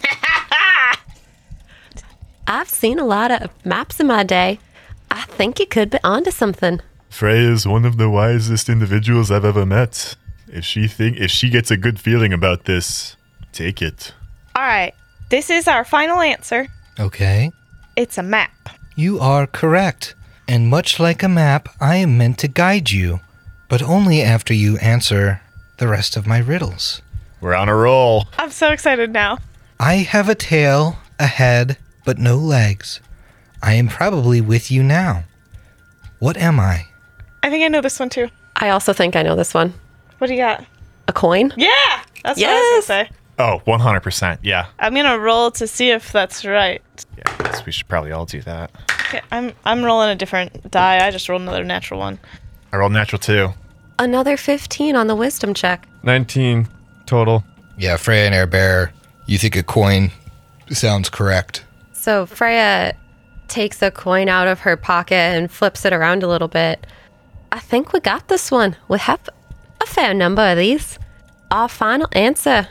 I've 2.47 2.67
seen 2.67 2.99
a 2.99 3.05
lot 3.05 3.31
of 3.31 3.49
maps 3.65 4.01
in 4.01 4.07
my 4.07 4.23
day. 4.23 4.59
I 5.09 5.21
think 5.21 5.57
you 5.57 5.67
could 5.67 5.89
be 5.89 5.99
onto 6.03 6.31
something. 6.31 6.81
Frey 7.09 7.39
is 7.39 7.65
one 7.65 7.85
of 7.85 7.95
the 7.95 8.09
wisest 8.09 8.67
individuals 8.67 9.31
I've 9.31 9.45
ever 9.45 9.65
met. 9.65 10.17
If 10.49 10.65
she 10.65 10.89
think 10.89 11.15
if 11.15 11.31
she 11.31 11.49
gets 11.49 11.71
a 11.71 11.77
good 11.77 11.97
feeling 11.97 12.33
about 12.33 12.65
this, 12.65 13.15
take 13.53 13.81
it. 13.81 14.13
All 14.53 14.63
right, 14.63 14.93
this 15.29 15.49
is 15.49 15.69
our 15.69 15.85
final 15.85 16.19
answer. 16.19 16.67
Okay. 16.99 17.51
It's 17.95 18.17
a 18.17 18.23
map. 18.23 18.51
You 18.97 19.21
are 19.21 19.47
correct. 19.47 20.13
And 20.47 20.67
much 20.69 20.99
like 20.99 21.23
a 21.23 21.29
map, 21.29 21.69
I 21.79 21.95
am 21.97 22.17
meant 22.17 22.37
to 22.39 22.47
guide 22.47 22.91
you, 22.91 23.19
but 23.69 23.81
only 23.81 24.21
after 24.21 24.53
you 24.53 24.77
answer 24.77 25.41
the 25.77 25.87
rest 25.87 26.15
of 26.15 26.27
my 26.27 26.37
riddles. 26.37 27.01
We're 27.41 27.55
on 27.55 27.67
a 27.69 27.75
roll. 27.75 28.25
I'm 28.37 28.51
so 28.51 28.71
excited 28.71 29.11
now. 29.11 29.39
I 29.79 29.95
have 29.95 30.29
a 30.29 30.35
tail, 30.35 30.97
a 31.19 31.25
head, 31.27 31.77
but 32.05 32.17
no 32.19 32.35
legs. 32.37 33.01
I 33.61 33.73
am 33.73 33.87
probably 33.87 34.39
with 34.39 34.71
you 34.71 34.83
now. 34.83 35.23
What 36.19 36.37
am 36.37 36.59
I? 36.59 36.85
I 37.43 37.49
think 37.49 37.63
I 37.63 37.67
know 37.67 37.81
this 37.81 37.99
one 37.99 38.09
too. 38.09 38.29
I 38.55 38.69
also 38.69 38.93
think 38.93 39.15
I 39.15 39.21
know 39.23 39.35
this 39.35 39.53
one. 39.53 39.73
What 40.19 40.27
do 40.27 40.33
you 40.33 40.39
got? 40.39 40.63
A 41.07 41.13
coin? 41.13 41.51
Yeah, 41.57 41.69
that's 42.23 42.39
Yes. 42.39 42.47
what 42.49 42.55
I 42.55 42.77
was 42.77 42.87
gonna 42.87 43.05
say. 43.05 43.09
Oh, 43.37 43.61
100%. 43.67 44.39
Yeah. 44.43 44.67
I'm 44.79 44.93
gonna 44.95 45.19
roll 45.19 45.51
to 45.51 45.67
see 45.67 45.89
if 45.91 46.11
that's 46.11 46.45
right. 46.45 46.81
Yeah. 47.17 47.23
I 47.39 47.43
guess 47.43 47.65
we 47.65 47.71
should 47.71 47.87
probably 47.87 48.11
all 48.11 48.25
do 48.25 48.41
that. 48.43 48.71
Okay, 49.07 49.21
I'm 49.31 49.53
I'm 49.65 49.83
rolling 49.83 50.09
a 50.09 50.15
different 50.15 50.71
die. 50.71 51.05
I 51.05 51.11
just 51.11 51.29
rolled 51.29 51.41
another 51.41 51.63
natural 51.63 51.99
one. 51.99 52.19
I 52.71 52.77
rolled 52.77 52.93
natural 52.93 53.19
two. 53.19 53.49
Another 53.97 54.35
15 54.35 54.95
on 54.95 55.07
the 55.07 55.15
wisdom 55.15 55.53
check. 55.53 55.87
19 56.03 56.67
total. 57.05 57.43
Yeah, 57.77 57.97
Freya 57.97 58.25
and 58.25 58.35
Air 58.35 58.47
Bear, 58.47 58.91
you 59.25 59.37
think 59.37 59.55
a 59.55 59.63
coin 59.63 60.11
sounds 60.69 61.09
correct. 61.09 61.63
So 61.93 62.25
Freya 62.25 62.95
takes 63.47 63.81
a 63.81 63.91
coin 63.91 64.27
out 64.27 64.47
of 64.47 64.61
her 64.61 64.75
pocket 64.75 65.15
and 65.15 65.49
flips 65.51 65.85
it 65.85 65.93
around 65.93 66.23
a 66.23 66.27
little 66.27 66.47
bit. 66.47 66.85
I 67.51 67.59
think 67.59 67.93
we 67.93 67.99
got 67.99 68.27
this 68.27 68.51
one. 68.51 68.75
We 68.87 68.99
have 68.99 69.29
a 69.81 69.85
fair 69.85 70.13
number 70.13 70.41
of 70.41 70.57
these. 70.57 70.99
Our 71.51 71.69
final 71.69 72.09
answer 72.11 72.67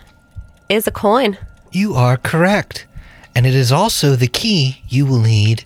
is 0.69 0.87
a 0.87 0.91
coin. 0.91 1.39
You 1.73 1.95
are 1.95 2.17
correct. 2.17 2.87
And 3.35 3.47
it 3.47 3.55
is 3.55 3.73
also 3.73 4.15
the 4.15 4.29
key 4.29 4.83
you 4.89 5.07
will 5.07 5.21
need 5.21 5.65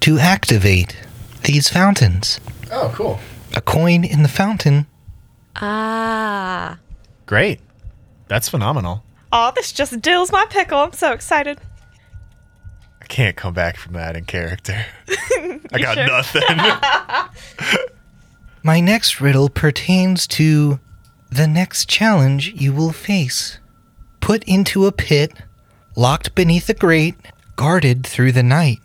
to 0.00 0.18
activate 0.18 0.96
these 1.44 1.68
fountains. 1.68 2.40
Oh, 2.70 2.92
cool. 2.94 3.18
A 3.54 3.60
coin 3.60 4.04
in 4.04 4.22
the 4.22 4.28
fountain. 4.28 4.86
Ah. 5.56 6.78
Great. 7.26 7.60
That's 8.28 8.48
phenomenal. 8.48 9.02
Oh, 9.32 9.52
this 9.54 9.72
just 9.72 10.00
dills 10.00 10.32
my 10.32 10.46
pickle. 10.48 10.78
I'm 10.78 10.92
so 10.92 11.12
excited. 11.12 11.58
I 13.02 13.06
can't 13.06 13.36
come 13.36 13.54
back 13.54 13.76
from 13.76 13.94
that 13.94 14.16
in 14.16 14.24
character. 14.24 14.84
I 15.08 15.78
got 15.80 15.96
nothing. 15.96 16.42
My 18.62 18.80
next 18.80 19.20
riddle 19.20 19.48
pertains 19.48 20.26
to 20.28 20.78
the 21.30 21.46
next 21.46 21.88
challenge 21.88 22.52
you 22.54 22.72
will 22.72 22.92
face. 22.92 23.58
Put 24.20 24.42
into 24.44 24.86
a 24.86 24.92
pit, 24.92 25.32
locked 25.96 26.34
beneath 26.34 26.68
a 26.68 26.74
grate, 26.74 27.14
guarded 27.56 28.06
through 28.06 28.32
the 28.32 28.42
night, 28.42 28.78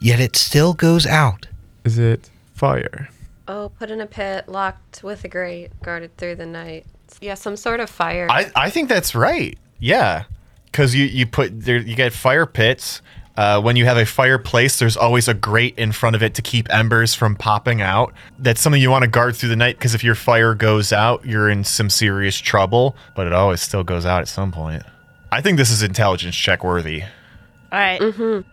yet 0.00 0.20
it 0.20 0.36
still 0.36 0.74
goes 0.74 1.06
out. 1.06 1.46
Is 1.84 1.98
it 1.98 2.30
fire? 2.54 3.08
Oh, 3.46 3.70
put 3.78 3.90
in 3.90 4.00
a 4.00 4.06
pit, 4.06 4.48
locked 4.48 5.02
with 5.02 5.24
a 5.24 5.28
grate, 5.28 5.70
guarded 5.82 6.16
through 6.16 6.36
the 6.36 6.46
night. 6.46 6.84
Yeah, 7.20 7.34
some 7.34 7.56
sort 7.56 7.80
of 7.80 7.88
fire. 7.88 8.26
I, 8.30 8.50
I 8.54 8.70
think 8.70 8.88
that's 8.88 9.14
right. 9.14 9.58
Yeah, 9.78 10.24
because 10.66 10.94
you 10.94 11.06
you 11.06 11.26
put 11.26 11.60
there 11.62 11.78
you 11.78 11.96
get 11.96 12.12
fire 12.12 12.46
pits. 12.46 13.00
Uh, 13.36 13.60
when 13.60 13.76
you 13.76 13.84
have 13.84 13.96
a 13.96 14.04
fireplace, 14.04 14.80
there's 14.80 14.96
always 14.96 15.28
a 15.28 15.34
grate 15.34 15.78
in 15.78 15.92
front 15.92 16.16
of 16.16 16.24
it 16.24 16.34
to 16.34 16.42
keep 16.42 16.68
embers 16.74 17.14
from 17.14 17.36
popping 17.36 17.80
out. 17.80 18.12
That's 18.36 18.60
something 18.60 18.82
you 18.82 18.90
want 18.90 19.04
to 19.04 19.08
guard 19.08 19.36
through 19.36 19.50
the 19.50 19.56
night 19.56 19.78
because 19.78 19.94
if 19.94 20.02
your 20.02 20.16
fire 20.16 20.56
goes 20.56 20.92
out, 20.92 21.24
you're 21.24 21.48
in 21.48 21.62
some 21.62 21.88
serious 21.88 22.36
trouble. 22.36 22.96
But 23.14 23.28
it 23.28 23.32
always 23.32 23.60
still 23.60 23.84
goes 23.84 24.04
out 24.04 24.22
at 24.22 24.28
some 24.28 24.50
point. 24.50 24.82
I 25.30 25.40
think 25.40 25.56
this 25.56 25.70
is 25.70 25.84
intelligence 25.84 26.34
check 26.34 26.64
worthy. 26.64 27.02
All 27.02 27.78
right. 27.78 28.00
Mm-hmm. 28.00 28.48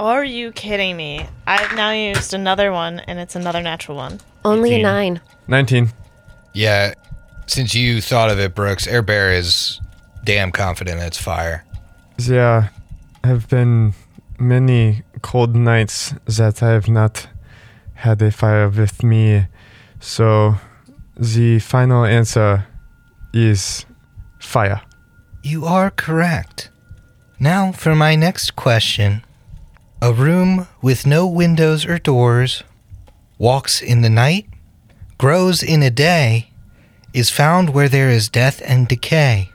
Are 0.00 0.24
you 0.24 0.52
kidding 0.52 0.96
me? 0.96 1.26
I've 1.46 1.74
now 1.76 1.92
used 1.92 2.34
another 2.34 2.72
one, 2.72 3.00
and 3.00 3.18
it's 3.18 3.36
another 3.36 3.62
natural 3.62 3.96
one. 3.96 4.20
Only 4.44 4.70
a 4.70 4.74
18. 4.74 4.82
nine. 4.82 5.20
19. 5.48 5.92
Yeah, 6.52 6.94
since 7.46 7.74
you 7.74 8.00
thought 8.00 8.30
of 8.30 8.38
it, 8.38 8.54
Brooks, 8.54 8.86
Air 8.86 9.02
Bear 9.02 9.32
is 9.32 9.80
damn 10.24 10.50
confident 10.50 11.00
it's 11.00 11.18
fire. 11.18 11.64
There 12.16 12.70
have 13.22 13.48
been 13.48 13.94
many 14.38 15.02
cold 15.22 15.54
nights 15.54 16.14
that 16.26 16.62
I 16.62 16.70
have 16.70 16.88
not 16.88 17.28
had 17.94 18.20
a 18.22 18.30
fire 18.30 18.68
with 18.68 19.02
me. 19.02 19.46
So 20.00 20.56
the 21.16 21.58
final 21.60 22.04
answer 22.04 22.66
is 23.32 23.86
fire. 24.38 24.82
You 25.42 25.64
are 25.66 25.90
correct. 25.90 26.70
Now 27.38 27.72
for 27.72 27.94
my 27.94 28.16
next 28.16 28.56
question. 28.56 29.22
A 30.04 30.12
room 30.12 30.68
with 30.82 31.06
no 31.06 31.26
windows 31.26 31.86
or 31.86 31.98
doors, 31.98 32.62
walks 33.38 33.80
in 33.80 34.02
the 34.02 34.10
night, 34.10 34.44
grows 35.16 35.62
in 35.62 35.82
a 35.82 35.88
day, 35.88 36.50
is 37.14 37.30
found 37.30 37.70
where 37.70 37.88
there 37.88 38.10
is 38.10 38.28
death 38.28 38.60
and 38.66 38.86
decay. 38.86 39.48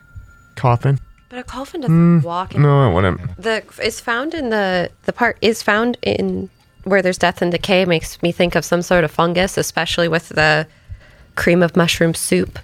Coffin? 0.55 0.99
But 1.29 1.37
a 1.37 1.43
coffin 1.43 1.81
doesn't 1.81 2.21
hmm. 2.21 2.25
walk. 2.25 2.55
In 2.55 2.63
No, 2.63 2.89
it 2.89 2.95
wouldn't. 2.95 3.37
The 3.37 3.63
is 3.83 3.99
found 3.99 4.33
in 4.33 4.49
the 4.49 4.89
the 5.05 5.13
part 5.13 5.37
is 5.39 5.61
found 5.61 5.99
in 6.01 6.49
where 6.83 7.03
there's 7.03 7.19
death 7.19 7.43
and 7.43 7.51
decay 7.51 7.85
makes 7.85 8.19
me 8.23 8.31
think 8.31 8.55
of 8.55 8.65
some 8.65 8.81
sort 8.81 9.03
of 9.03 9.11
fungus, 9.11 9.55
especially 9.55 10.07
with 10.07 10.29
the 10.29 10.65
cream 11.35 11.61
of 11.61 11.75
mushroom 11.75 12.15
soup 12.15 12.57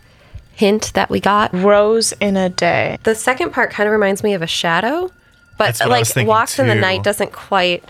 hint 0.54 0.92
that 0.96 1.12
we 1.12 1.20
got. 1.20 1.54
Rose 1.54 2.14
in 2.14 2.36
a 2.36 2.50
day. 2.50 2.98
The 3.04 3.14
second 3.14 3.54
part 3.54 3.70
kind 3.70 3.86
of 3.86 3.94
reminds 3.94 4.24
me 4.24 4.34
of 4.34 4.42
a 4.42 4.48
shadow, 4.48 5.12
but 5.58 5.66
That's 5.66 5.80
what 5.80 5.88
I 5.88 5.92
like 5.92 6.00
was 6.00 6.14
thinking 6.14 6.28
walks 6.28 6.60
in 6.60 6.68
the 6.68 6.76
night 6.76 7.04
doesn't 7.04 7.32
quite 7.32 7.84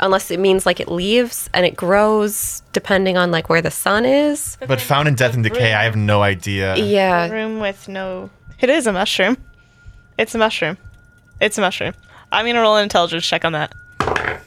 unless 0.00 0.30
it 0.30 0.40
means 0.40 0.66
like 0.66 0.80
it 0.80 0.88
leaves 0.88 1.48
and 1.54 1.64
it 1.64 1.76
grows 1.76 2.62
depending 2.72 3.16
on 3.16 3.30
like 3.30 3.48
where 3.48 3.62
the 3.62 3.70
sun 3.70 4.04
is. 4.04 4.58
But 4.66 4.80
found 4.80 5.08
in 5.08 5.14
death 5.14 5.34
and 5.34 5.44
decay, 5.44 5.72
I 5.72 5.84
have 5.84 5.96
no 5.96 6.22
idea. 6.22 6.76
Yeah. 6.76 7.30
Room 7.30 7.60
with 7.60 7.88
no. 7.88 8.30
It 8.60 8.68
is 8.68 8.86
a 8.86 8.92
mushroom. 8.92 9.36
It's 10.18 10.34
a 10.34 10.38
mushroom. 10.38 10.76
It's 11.40 11.56
a 11.56 11.60
mushroom. 11.60 11.94
I'm 12.30 12.46
gonna 12.46 12.60
roll 12.60 12.76
an 12.76 12.82
intelligence 12.82 13.26
check 13.26 13.44
on 13.44 13.52
that. 13.52 13.72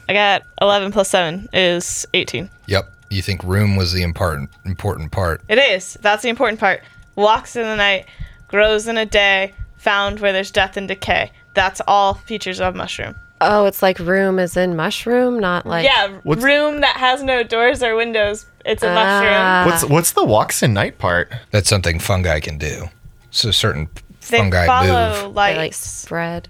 I 0.08 0.12
got 0.12 0.42
11 0.60 0.92
plus 0.92 1.08
7 1.08 1.48
is 1.52 2.06
18. 2.14 2.48
Yep. 2.66 2.92
You 3.10 3.22
think 3.22 3.42
room 3.42 3.76
was 3.76 3.92
the 3.92 4.02
important 4.02 4.50
important 4.64 5.12
part. 5.12 5.42
It 5.48 5.58
is. 5.58 5.96
That's 6.00 6.22
the 6.22 6.28
important 6.28 6.60
part. 6.60 6.82
Walks 7.14 7.56
in 7.56 7.62
the 7.62 7.76
night, 7.76 8.06
grows 8.48 8.88
in 8.88 8.98
a 8.98 9.06
day, 9.06 9.54
found 9.76 10.20
where 10.20 10.32
there's 10.32 10.50
death 10.50 10.76
and 10.76 10.86
decay. 10.86 11.30
That's 11.56 11.80
all 11.88 12.14
features 12.14 12.60
of 12.60 12.76
mushroom. 12.76 13.16
Oh, 13.40 13.64
it's 13.66 13.82
like 13.82 13.98
room 13.98 14.38
is 14.38 14.56
in 14.56 14.76
mushroom, 14.76 15.40
not 15.40 15.66
like 15.66 15.84
yeah, 15.84 16.08
What's- 16.22 16.42
room 16.42 16.80
that 16.82 16.96
has 16.96 17.22
no 17.22 17.42
doors 17.42 17.82
or 17.82 17.96
windows. 17.96 18.46
It's 18.64 18.82
a 18.82 18.94
mushroom. 18.94 19.32
Ah. 19.34 19.64
What's 19.66 19.84
what's 19.84 20.12
the 20.12 20.24
walks 20.24 20.62
in 20.62 20.72
night 20.72 20.98
part? 20.98 21.32
That's 21.50 21.68
something 21.68 21.98
fungi 21.98 22.40
can 22.40 22.58
do. 22.58 22.88
So 23.30 23.50
certain 23.50 23.88
They 24.30 24.38
fungi 24.38 24.66
follow 24.66 25.24
move. 25.26 25.34
lights. 25.34 25.54
They 25.56 25.58
like 25.58 25.74
spread. 25.74 26.48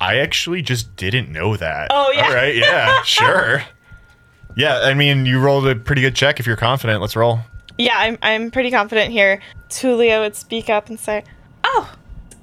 I 0.00 0.18
actually 0.18 0.62
just 0.62 0.94
didn't 0.96 1.30
know 1.30 1.56
that. 1.56 1.88
Oh, 1.90 2.10
yeah. 2.14 2.26
All 2.26 2.34
right. 2.34 2.54
Yeah. 2.56 3.02
sure. 3.04 3.62
Yeah. 4.56 4.80
I 4.82 4.94
mean, 4.94 5.24
you 5.26 5.38
rolled 5.40 5.66
a 5.68 5.76
pretty 5.76 6.02
good 6.02 6.14
check. 6.14 6.40
If 6.40 6.46
you're 6.46 6.56
confident, 6.56 7.00
let's 7.00 7.16
roll. 7.16 7.40
Yeah, 7.78 7.94
I'm, 7.96 8.18
I'm 8.22 8.50
pretty 8.50 8.70
confident 8.70 9.12
here. 9.12 9.40
Tulia 9.68 10.20
would 10.20 10.34
speak 10.36 10.68
up 10.68 10.88
and 10.88 10.98
say, 10.98 11.24
Oh, 11.64 11.92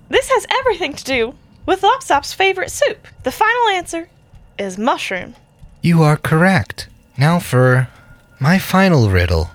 this 0.10 0.30
has 0.30 0.46
everything 0.50 0.94
to 0.94 1.04
do 1.04 1.36
with 1.66 1.84
Lopsoc's 1.84 2.34
favorite 2.34 2.72
soup. 2.72 3.08
The 3.24 3.32
final 3.32 3.68
answer 3.70 4.10
is 4.58 4.78
mushroom. 4.78 5.36
You 5.82 6.04
are 6.04 6.18
correct. 6.18 6.88
Now 7.18 7.40
for 7.40 7.88
my 8.40 8.58
final 8.58 9.10
riddle, 9.10 9.52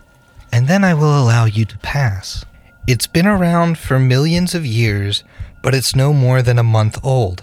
and 0.53 0.69
then 0.69 0.85
I 0.85 0.95
will 0.95 1.19
allow 1.21 1.45
you 1.45 1.65
to 1.65 1.79
pass. 1.79 2.45
It's 2.87 3.07
been 3.07 3.27
around 3.27 3.79
for 3.79 3.99
millions 3.99 4.55
of 4.55 4.65
years, 4.65 5.25
but 5.63 5.75
it's 5.75 5.97
no 5.97 6.13
more 6.13 6.43
than 6.43 6.59
a 6.59 6.63
month 6.63 6.99
old. 7.05 7.43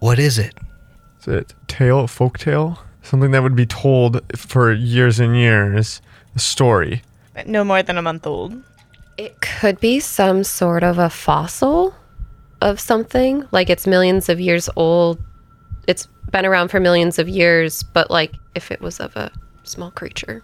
What 0.00 0.18
is 0.18 0.38
it? 0.38 0.54
Is 1.20 1.28
it 1.28 1.54
tale, 1.66 2.06
folk 2.06 2.38
tale? 2.38 2.78
Something 3.02 3.30
that 3.30 3.42
would 3.42 3.56
be 3.56 3.66
told 3.66 4.20
for 4.36 4.72
years 4.72 5.18
and 5.18 5.36
years. 5.36 6.02
A 6.34 6.38
story. 6.38 7.02
No 7.46 7.64
more 7.64 7.82
than 7.82 7.96
a 7.96 8.02
month 8.02 8.26
old. 8.26 8.62
It 9.16 9.40
could 9.40 9.80
be 9.80 10.00
some 10.00 10.44
sort 10.44 10.82
of 10.82 10.98
a 10.98 11.08
fossil 11.08 11.94
of 12.64 12.80
something. 12.80 13.44
Like 13.52 13.70
it's 13.70 13.86
millions 13.86 14.28
of 14.28 14.40
years 14.40 14.68
old. 14.74 15.18
It's 15.86 16.08
been 16.32 16.44
around 16.46 16.68
for 16.68 16.80
millions 16.80 17.18
of 17.18 17.28
years, 17.28 17.82
but 17.82 18.10
like 18.10 18.32
if 18.56 18.70
it 18.72 18.80
was 18.80 18.98
of 19.00 19.14
a 19.16 19.30
small 19.62 19.90
creature. 19.92 20.42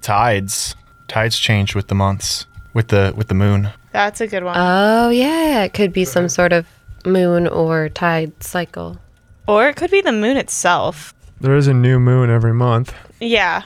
Tides. 0.00 0.74
Tides 1.08 1.38
change 1.38 1.74
with 1.74 1.88
the 1.88 1.94
months. 1.94 2.46
With 2.74 2.88
the 2.88 3.12
with 3.16 3.28
the 3.28 3.34
moon. 3.34 3.70
That's 3.92 4.20
a 4.20 4.26
good 4.26 4.44
one. 4.44 4.54
Oh, 4.56 5.10
yeah. 5.10 5.64
It 5.64 5.74
could 5.74 5.92
be 5.92 6.04
some 6.04 6.28
sort 6.28 6.52
of 6.52 6.66
moon 7.04 7.46
or 7.46 7.88
tide 7.90 8.32
cycle. 8.42 8.98
or 9.46 9.68
it 9.68 9.76
could 9.76 9.90
be 9.90 10.00
the 10.00 10.12
moon 10.12 10.36
itself. 10.36 11.12
There 11.40 11.56
is 11.56 11.66
a 11.66 11.74
new 11.74 11.98
moon 11.98 12.30
every 12.30 12.54
month. 12.54 12.94
Yeah, 13.20 13.62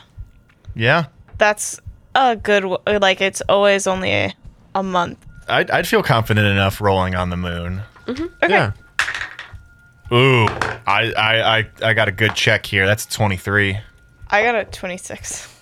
Yeah. 0.75 1.05
that's 1.39 1.79
a 2.15 2.35
good 2.35 2.63
w- 2.63 2.99
Like, 2.99 3.21
it's 3.21 3.43
always 3.49 3.87
only 3.87 4.11
a, 4.11 4.35
a 4.75 4.83
month. 4.83 5.19
I'd, 5.49 5.71
I'd 5.71 5.87
feel 5.87 6.03
confident 6.03 6.47
enough 6.47 6.81
rolling 6.81 7.15
on 7.15 7.31
the 7.31 7.37
moon. 7.37 7.83
mm-hmm 8.07 8.51
Yeah. 8.51 8.73
Ooh, 10.13 10.47
I, 10.87 11.13
I, 11.17 11.59
I, 11.59 11.71
I 11.83 11.95
got 11.95 12.09
a 12.09 12.13
good 12.13 12.35
check 12.35 12.65
here. 12.65 12.87
That's 12.87 13.07
23. 13.07 13.79
I 14.29 14.43
got 14.43 14.55
a 14.55 14.65
26. 14.65 15.53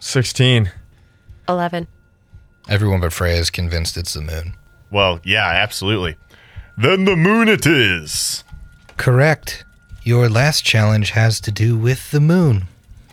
16. 0.00 0.70
11. 1.48 1.88
Everyone 2.68 3.00
but 3.00 3.12
Freya 3.12 3.36
is 3.36 3.50
convinced 3.50 3.96
it's 3.96 4.14
the 4.14 4.20
moon. 4.20 4.54
Well, 4.90 5.20
yeah, 5.24 5.46
absolutely. 5.46 6.16
Then 6.76 7.04
the 7.06 7.16
moon 7.16 7.48
it 7.48 7.66
is. 7.66 8.44
Correct. 8.96 9.64
Your 10.02 10.28
last 10.28 10.62
challenge 10.64 11.10
has 11.10 11.40
to 11.40 11.50
do 11.50 11.76
with 11.76 12.10
the 12.10 12.20
moon. 12.20 12.64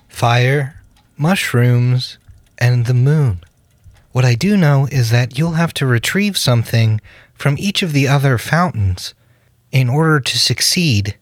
Fire, 0.10 0.82
mushrooms, 1.18 2.18
and 2.58 2.86
the 2.86 2.94
moon. 2.94 3.40
What 4.14 4.26
I 4.26 4.36
do 4.36 4.56
know 4.56 4.88
is 4.92 5.10
that 5.10 5.40
you'll 5.40 5.54
have 5.54 5.74
to 5.74 5.88
retrieve 5.88 6.38
something 6.38 7.02
from 7.34 7.58
each 7.58 7.82
of 7.82 7.94
the 7.94 8.08
other 8.08 8.38
fountains 8.38 9.16
in 9.72 9.90
order 9.90 10.20
to 10.20 10.40
succeed 10.40 11.18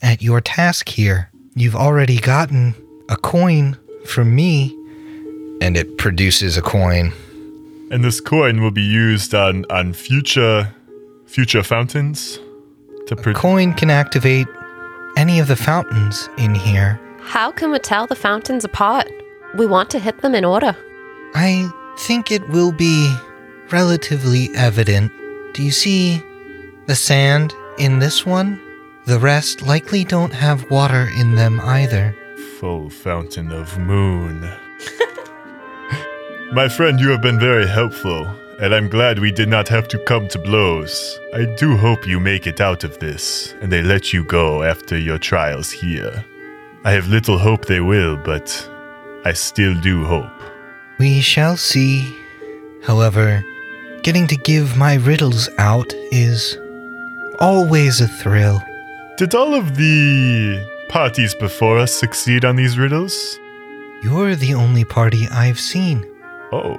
at 0.00 0.22
your 0.22 0.40
task 0.40 0.88
here. 0.90 1.30
You've 1.56 1.74
already 1.74 2.18
gotten 2.18 2.74
a 3.08 3.16
coin 3.16 3.76
from 4.06 4.32
me, 4.32 4.70
and 5.60 5.76
it 5.76 5.98
produces 5.98 6.56
a 6.56 6.62
coin. 6.62 7.12
And 7.90 8.04
this 8.04 8.20
coin 8.20 8.62
will 8.62 8.70
be 8.70 8.82
used 8.82 9.34
on 9.34 9.64
on 9.68 9.92
future 9.92 10.72
future 11.26 11.64
fountains 11.64 12.38
to 13.08 13.16
pro- 13.16 13.34
Coin 13.34 13.74
can 13.74 13.90
activate 13.90 14.46
any 15.16 15.40
of 15.40 15.48
the 15.48 15.56
fountains 15.56 16.28
in 16.38 16.54
here. 16.54 17.00
How 17.22 17.50
can 17.50 17.72
we 17.72 17.80
tell 17.80 18.06
the 18.06 18.14
fountains 18.14 18.64
apart? 18.64 19.10
We 19.56 19.66
want 19.66 19.90
to 19.90 19.98
hit 19.98 20.20
them 20.22 20.34
in 20.36 20.44
order. 20.44 20.76
I 21.34 21.72
think 21.98 22.30
it 22.30 22.46
will 22.48 22.72
be 22.72 23.14
relatively 23.70 24.50
evident. 24.54 25.12
Do 25.54 25.62
you 25.62 25.70
see 25.70 26.22
the 26.86 26.94
sand 26.94 27.54
in 27.78 27.98
this 27.98 28.26
one? 28.26 28.60
The 29.06 29.18
rest 29.18 29.62
likely 29.62 30.04
don't 30.04 30.32
have 30.32 30.70
water 30.70 31.08
in 31.16 31.34
them 31.34 31.60
either. 31.60 32.16
full 32.58 32.88
fountain 32.88 33.52
of 33.52 33.76
moon. 33.78 34.40
My 36.52 36.68
friend, 36.68 37.00
you 37.00 37.10
have 37.10 37.20
been 37.20 37.40
very 37.40 37.66
helpful, 37.66 38.26
and 38.60 38.74
I'm 38.74 38.88
glad 38.88 39.18
we 39.18 39.32
did 39.32 39.48
not 39.48 39.68
have 39.68 39.88
to 39.88 39.98
come 39.98 40.28
to 40.28 40.38
blows. 40.38 41.18
I 41.34 41.44
do 41.56 41.76
hope 41.76 42.06
you 42.06 42.20
make 42.20 42.46
it 42.46 42.60
out 42.60 42.84
of 42.84 42.98
this, 43.00 43.54
and 43.60 43.72
they 43.72 43.82
let 43.82 44.12
you 44.12 44.24
go 44.24 44.62
after 44.62 44.96
your 44.96 45.18
trials 45.18 45.70
here. 45.70 46.24
I 46.84 46.92
have 46.92 47.08
little 47.08 47.38
hope 47.38 47.66
they 47.66 47.80
will, 47.80 48.16
but 48.16 48.70
I 49.24 49.32
still 49.32 49.74
do 49.80 50.04
hope. 50.04 50.30
We 50.98 51.20
shall 51.20 51.56
see. 51.56 52.16
However, 52.84 53.44
getting 54.02 54.26
to 54.28 54.36
give 54.36 54.76
my 54.76 54.94
riddles 54.94 55.48
out 55.58 55.92
is 56.12 56.58
always 57.40 58.00
a 58.00 58.08
thrill. 58.08 58.62
Did 59.16 59.34
all 59.34 59.54
of 59.54 59.76
the 59.76 60.64
parties 60.88 61.34
before 61.34 61.78
us 61.78 61.92
succeed 61.92 62.44
on 62.44 62.56
these 62.56 62.78
riddles? 62.78 63.38
You're 64.02 64.36
the 64.36 64.54
only 64.54 64.84
party 64.84 65.26
I've 65.30 65.58
seen. 65.58 66.04
Oh, 66.52 66.76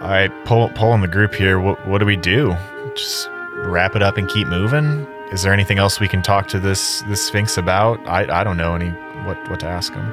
I 0.00 0.28
pull 0.44 0.68
pull 0.70 0.94
in 0.94 1.00
the 1.00 1.08
group 1.08 1.34
here. 1.34 1.60
What 1.60 1.86
what 1.86 1.98
do 1.98 2.06
we 2.06 2.16
do? 2.16 2.56
Just 2.94 3.28
wrap 3.54 3.94
it 3.94 4.02
up 4.02 4.16
and 4.16 4.28
keep 4.28 4.48
moving. 4.48 5.06
Is 5.32 5.42
there 5.42 5.52
anything 5.52 5.78
else 5.78 6.00
we 6.00 6.08
can 6.08 6.22
talk 6.22 6.48
to 6.48 6.58
this 6.58 7.02
this 7.08 7.24
Sphinx 7.26 7.56
about? 7.56 8.00
I 8.06 8.40
I 8.40 8.44
don't 8.44 8.56
know 8.56 8.74
any 8.74 8.90
what 9.24 9.38
what 9.48 9.60
to 9.60 9.66
ask 9.66 9.92
him. 9.92 10.12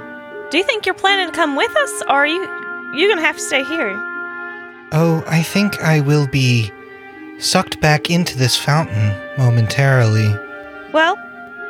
Do 0.52 0.58
you 0.58 0.64
think 0.64 0.86
you're 0.86 0.96
planning 0.96 1.28
to 1.28 1.34
come 1.34 1.56
with 1.56 1.76
us, 1.76 2.02
or 2.04 2.16
are 2.16 2.28
you 2.28 2.46
you 2.94 3.10
gonna 3.10 3.22
have 3.22 3.36
to 3.38 3.42
stay 3.42 3.64
here? 3.64 3.92
Oh, 4.92 5.24
I 5.28 5.44
think 5.44 5.82
I 5.84 6.00
will 6.00 6.28
be 6.28 6.72
sucked 7.40 7.80
back 7.82 8.10
into 8.10 8.38
this 8.38 8.56
fountain 8.58 9.14
momentarily. 9.38 10.28
Well, 10.94 11.16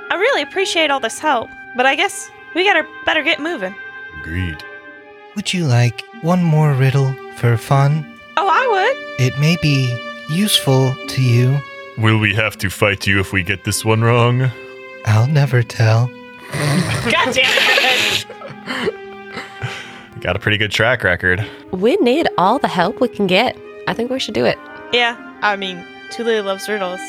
I 0.09 0.15
really 0.15 0.41
appreciate 0.41 0.91
all 0.91 0.99
this 0.99 1.19
help, 1.19 1.49
but 1.75 1.85
I 1.85 1.95
guess 1.95 2.29
we 2.55 2.63
gotta 2.63 2.85
better 3.05 3.23
get 3.23 3.39
moving. 3.39 3.75
agreed. 4.19 4.63
Would 5.35 5.53
you 5.53 5.65
like 5.65 6.03
one 6.21 6.43
more 6.43 6.73
riddle 6.73 7.13
for 7.35 7.57
fun? 7.57 8.05
Oh, 8.37 8.47
I 8.47 8.67
would. 9.19 9.25
It 9.27 9.39
may 9.39 9.55
be 9.61 9.93
useful 10.29 10.95
to 11.09 11.21
you. 11.21 11.57
Will 11.97 12.17
we 12.19 12.33
have 12.35 12.57
to 12.59 12.69
fight 12.69 13.05
you 13.07 13.19
if 13.19 13.33
we 13.33 13.43
get 13.43 13.63
this 13.63 13.83
one 13.85 14.01
wrong? 14.01 14.49
I'll 15.05 15.27
never 15.27 15.63
tell. 15.63 16.07
God 16.51 17.33
damn 17.33 17.45
it. 17.45 18.95
Got 20.21 20.35
a 20.35 20.39
pretty 20.39 20.57
good 20.57 20.71
track 20.71 21.03
record. 21.03 21.45
We 21.71 21.95
need 21.97 22.27
all 22.37 22.59
the 22.59 22.67
help 22.67 22.99
we 23.01 23.07
can 23.07 23.27
get. 23.27 23.57
I 23.87 23.93
think 23.93 24.09
we 24.11 24.19
should 24.19 24.33
do 24.33 24.45
it. 24.45 24.57
yeah, 24.91 25.15
I 25.41 25.55
mean, 25.55 25.83
Tule 26.11 26.43
loves 26.43 26.67
riddles. 26.67 26.99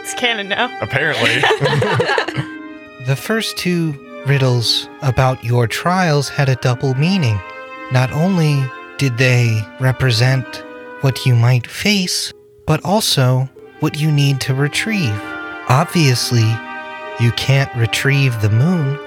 It's 0.00 0.14
canon 0.14 0.48
now. 0.48 0.76
Apparently. 0.80 1.42
The 3.06 3.14
first 3.14 3.56
two 3.56 3.92
riddles 4.26 4.88
about 5.00 5.44
your 5.44 5.68
trials 5.68 6.28
had 6.28 6.48
a 6.48 6.56
double 6.56 6.94
meaning. 6.94 7.38
Not 7.92 8.10
only 8.10 8.64
did 8.98 9.16
they 9.16 9.62
represent 9.78 10.64
what 11.02 11.24
you 11.24 11.36
might 11.36 11.68
face, 11.68 12.32
but 12.66 12.84
also 12.84 13.48
what 13.78 14.00
you 14.00 14.10
need 14.10 14.40
to 14.40 14.54
retrieve. 14.54 15.14
Obviously, 15.68 16.48
you 17.20 17.30
can't 17.36 17.72
retrieve 17.76 18.42
the 18.42 18.50
moon. 18.50 18.98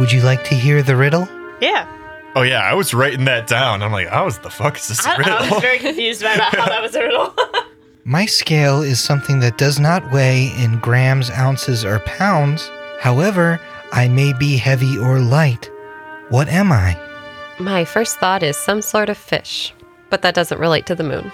Would 0.00 0.10
you 0.10 0.22
like 0.22 0.42
to 0.44 0.56
hear 0.56 0.82
the 0.82 0.96
riddle? 0.96 1.28
Yeah. 1.60 1.86
Oh 2.36 2.42
yeah, 2.42 2.60
I 2.60 2.74
was 2.74 2.94
writing 2.94 3.24
that 3.24 3.48
down. 3.48 3.82
I'm 3.82 3.90
like, 3.90 4.08
how 4.08 4.26
is 4.26 4.38
the 4.38 4.50
fuck 4.50 4.76
is 4.76 4.88
this 4.88 5.04
a 5.04 5.10
I, 5.10 5.16
riddle? 5.16 5.32
I 5.32 5.50
was 5.50 5.60
very 5.60 5.78
confused 5.78 6.20
about 6.20 6.38
how 6.54 6.66
that 6.66 6.82
was 6.82 6.94
a 6.94 7.02
riddle. 7.02 7.34
My 8.04 8.26
scale 8.26 8.82
is 8.82 9.00
something 9.00 9.40
that 9.40 9.58
does 9.58 9.80
not 9.80 10.12
weigh 10.12 10.52
in 10.56 10.78
grams, 10.78 11.28
ounces, 11.30 11.84
or 11.84 11.98
pounds. 12.00 12.70
However, 13.00 13.58
I 13.90 14.06
may 14.06 14.32
be 14.32 14.56
heavy 14.56 14.96
or 14.96 15.18
light. 15.18 15.68
What 16.28 16.48
am 16.48 16.70
I? 16.70 16.96
My 17.58 17.84
first 17.84 18.18
thought 18.18 18.44
is 18.44 18.56
some 18.56 18.82
sort 18.82 19.08
of 19.08 19.16
fish, 19.16 19.74
but 20.10 20.22
that 20.22 20.34
doesn't 20.34 20.60
relate 20.60 20.86
to 20.86 20.94
the 20.94 21.02
moon. 21.02 21.32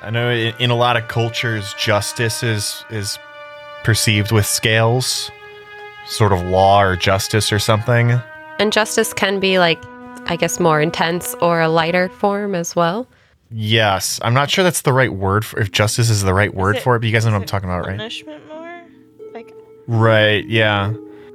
I 0.00 0.10
know 0.10 0.30
in, 0.30 0.54
in 0.58 0.70
a 0.70 0.76
lot 0.76 0.96
of 0.96 1.08
cultures, 1.08 1.74
justice 1.74 2.42
is 2.42 2.84
is 2.90 3.18
perceived 3.82 4.30
with 4.30 4.46
scales, 4.46 5.30
sort 6.06 6.32
of 6.32 6.42
law 6.42 6.82
or 6.82 6.94
justice 6.94 7.52
or 7.52 7.58
something. 7.58 8.12
And 8.60 8.72
justice 8.72 9.12
can 9.12 9.40
be 9.40 9.58
like, 9.58 9.82
I 10.26 10.36
guess, 10.36 10.58
more 10.60 10.80
intense 10.80 11.34
or 11.40 11.60
a 11.60 11.68
lighter 11.68 12.08
form 12.08 12.54
as 12.54 12.74
well. 12.76 13.06
Yes, 13.50 14.18
I'm 14.22 14.32
not 14.34 14.50
sure 14.50 14.64
that's 14.64 14.80
the 14.82 14.92
right 14.92 15.12
word 15.12 15.44
for 15.44 15.60
if 15.60 15.70
justice 15.70 16.08
is 16.08 16.22
the 16.22 16.32
right 16.34 16.54
word 16.54 16.76
it- 16.76 16.82
for 16.82 16.96
it, 16.96 17.00
but 17.00 17.06
you 17.06 17.12
guys 17.12 17.26
know 17.26 17.32
what 17.32 17.40
I'm 17.40 17.44
talking 17.46 17.68
about, 17.68 17.86
right? 17.86 17.98
Punishment 17.98 18.42
more? 18.48 18.82
Like, 19.34 19.52
Right. 19.86 20.44
Yeah. 20.46 20.92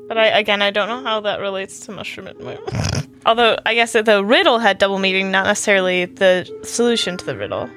but 0.08 0.18
I 0.18 0.28
again, 0.28 0.62
I 0.62 0.72
don't 0.72 0.88
know 0.88 1.04
how 1.04 1.20
that 1.22 1.40
relates 1.40 1.82
to 1.82 1.92
mushroom 1.92 2.28
and 2.28 2.40
moon. 2.40 2.58
Although 3.26 3.58
I 3.66 3.74
guess 3.76 3.92
that 3.94 4.06
the 4.06 4.24
riddle 4.24 4.58
had 4.60 4.78
double 4.78 5.00
meaning, 5.00 5.32
not 5.32 5.46
necessarily 5.46 6.06
the 6.06 6.50
solution 6.64 7.18
to 7.18 7.26
the 7.26 7.38
riddle. 7.38 7.70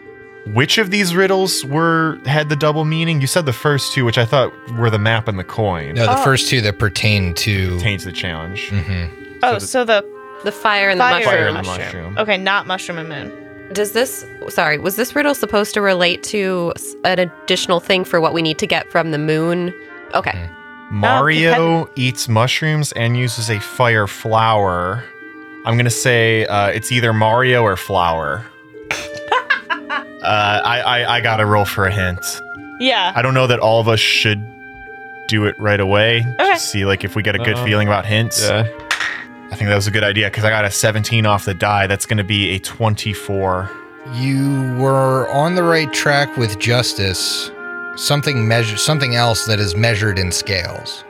Which 0.55 0.79
of 0.79 0.91
these 0.91 1.15
riddles 1.15 1.65
were 1.67 2.19
had 2.25 2.49
the 2.49 2.57
double 2.57 2.85
meaning? 2.87 3.21
You 3.21 3.27
said 3.27 3.45
the 3.47 3.53
first 3.53 3.93
two, 3.93 4.05
which 4.07 4.17
I 4.17 4.25
thought 4.25 4.53
were 4.79 4.89
the 4.89 4.99
map 4.99 5.29
and 5.29 5.39
the 5.39 5.45
coin. 5.45 5.95
No, 5.97 6.07
the 6.07 6.19
Oh. 6.19 6.25
first 6.25 6.49
two 6.49 6.61
that 6.63 6.79
pertain 6.79 7.35
to. 7.35 7.79
Taints 7.81 8.05
the 8.05 8.13
challenge. 8.13 8.71
Mm-hmm. 8.71 9.41
Oh, 9.43 9.59
so 9.59 9.85
the 9.85 10.03
The 10.03 10.20
fire 10.51 10.89
and 10.91 10.99
the 11.01 11.05
fire, 11.05 11.21
mushroom. 11.25 11.39
and 11.39 11.57
and 11.57 11.57
the 11.67 11.71
mushroom. 11.71 12.05
mushroom. 12.05 12.19
Okay, 12.19 12.37
not 12.37 12.67
mushroom 12.67 12.99
and 12.99 13.09
moon. 13.09 13.33
Does 13.73 13.93
this, 13.93 14.25
sorry, 14.49 14.79
was 14.79 14.97
this 14.97 15.15
riddle 15.15 15.35
supposed 15.35 15.75
to 15.75 15.81
relate 15.81 16.23
to 16.25 16.73
s- 16.75 16.95
an 17.05 17.19
additional 17.21 17.79
thing 17.79 18.05
for 18.05 18.21
what 18.21 18.33
we 18.35 18.43
need 18.43 18.59
to 18.59 18.67
get 18.67 18.91
from 18.91 19.13
the 19.13 19.19
moon? 19.19 19.73
Okay. 20.15 20.49
Mario 20.91 21.89
eats 21.95 22.29
mushrooms 22.29 22.91
and 22.93 23.17
uses 23.17 23.49
a 23.49 23.61
fire 23.61 24.09
flower. 24.09 25.05
I'm 25.65 25.77
gonna 25.77 25.89
say 25.91 26.47
uh, 26.47 26.67
it's 26.69 26.91
either 26.91 27.13
Mario 27.13 27.63
or 27.63 27.77
flower. 27.77 28.45
uh, 28.91 30.61
I, 30.65 30.81
I 30.85 31.17
I 31.17 31.21
gotta 31.21 31.47
roll 31.47 31.65
for 31.65 31.85
a 31.87 31.93
hint. 31.93 32.25
Yeah. 32.81 33.13
I 33.15 33.23
don't 33.23 33.35
know 33.35 33.47
that 33.47 33.61
all 33.61 33.81
of 33.81 33.89
us 33.89 34.01
should 34.01 34.45
do 35.29 35.45
it 35.47 35.55
right 35.61 35.79
away. 35.81 36.21
Okay. 36.41 36.49
Just 36.49 36.71
see 36.73 36.85
like 36.85 37.05
if 37.05 37.15
we 37.15 37.23
get 37.23 37.35
a 37.37 37.39
good 37.39 37.57
Uh, 37.57 37.65
feeling 37.65 37.87
about 37.89 38.05
hints. 38.07 38.43
Yeah. 38.49 38.67
I 39.51 39.57
think 39.57 39.69
that 39.69 39.75
was 39.75 39.89
a 39.89 39.91
good 39.91 40.05
idea 40.05 40.29
because 40.29 40.45
I 40.45 40.51
got 40.51 40.65
a 40.65 40.71
17 40.71 41.27
off 41.27 41.45
the 41.45 41.55
die. 41.55 41.87
That's 41.87 42.07
gonna 42.07 42.25
be 42.25 42.51
a 42.51 42.59
24. 42.61 43.71
You 44.15 44.77
were 44.79 45.29
on 45.31 45.57
the 45.57 45.63
right 45.63 45.93
track 45.93 46.37
with 46.37 46.59
justice. 46.59 47.51
Something 47.97 48.47
measure, 48.47 48.77
something 48.77 49.17
else 49.17 49.47
that 49.47 49.59
is 49.59 49.75
measured 49.75 50.19
in 50.19 50.31
scales. 50.31 51.05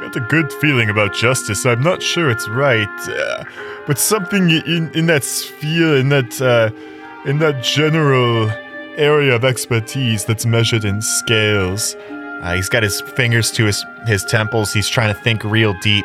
Got 0.00 0.14
a 0.14 0.20
good 0.20 0.52
feeling 0.54 0.90
about 0.90 1.14
justice. 1.14 1.64
I'm 1.64 1.82
not 1.82 2.02
sure 2.02 2.30
it's 2.30 2.46
right, 2.48 3.08
uh, 3.08 3.44
but 3.86 3.98
something 3.98 4.50
in 4.50 4.90
in 4.94 5.06
that 5.06 5.24
sphere, 5.24 5.96
in 5.96 6.10
that 6.10 6.40
uh, 6.40 6.70
in 7.28 7.38
that 7.38 7.64
general 7.64 8.50
area 8.96 9.34
of 9.34 9.44
expertise 9.44 10.24
that's 10.24 10.44
measured 10.46 10.84
in 10.84 11.00
scales. 11.00 11.96
Uh, 12.42 12.54
he's 12.54 12.68
got 12.68 12.82
his 12.82 13.00
fingers 13.00 13.50
to 13.52 13.64
his 13.64 13.84
his 14.06 14.22
temples. 14.24 14.72
He's 14.72 14.88
trying 14.88 15.12
to 15.12 15.20
think 15.22 15.42
real 15.42 15.74
deep. 15.80 16.04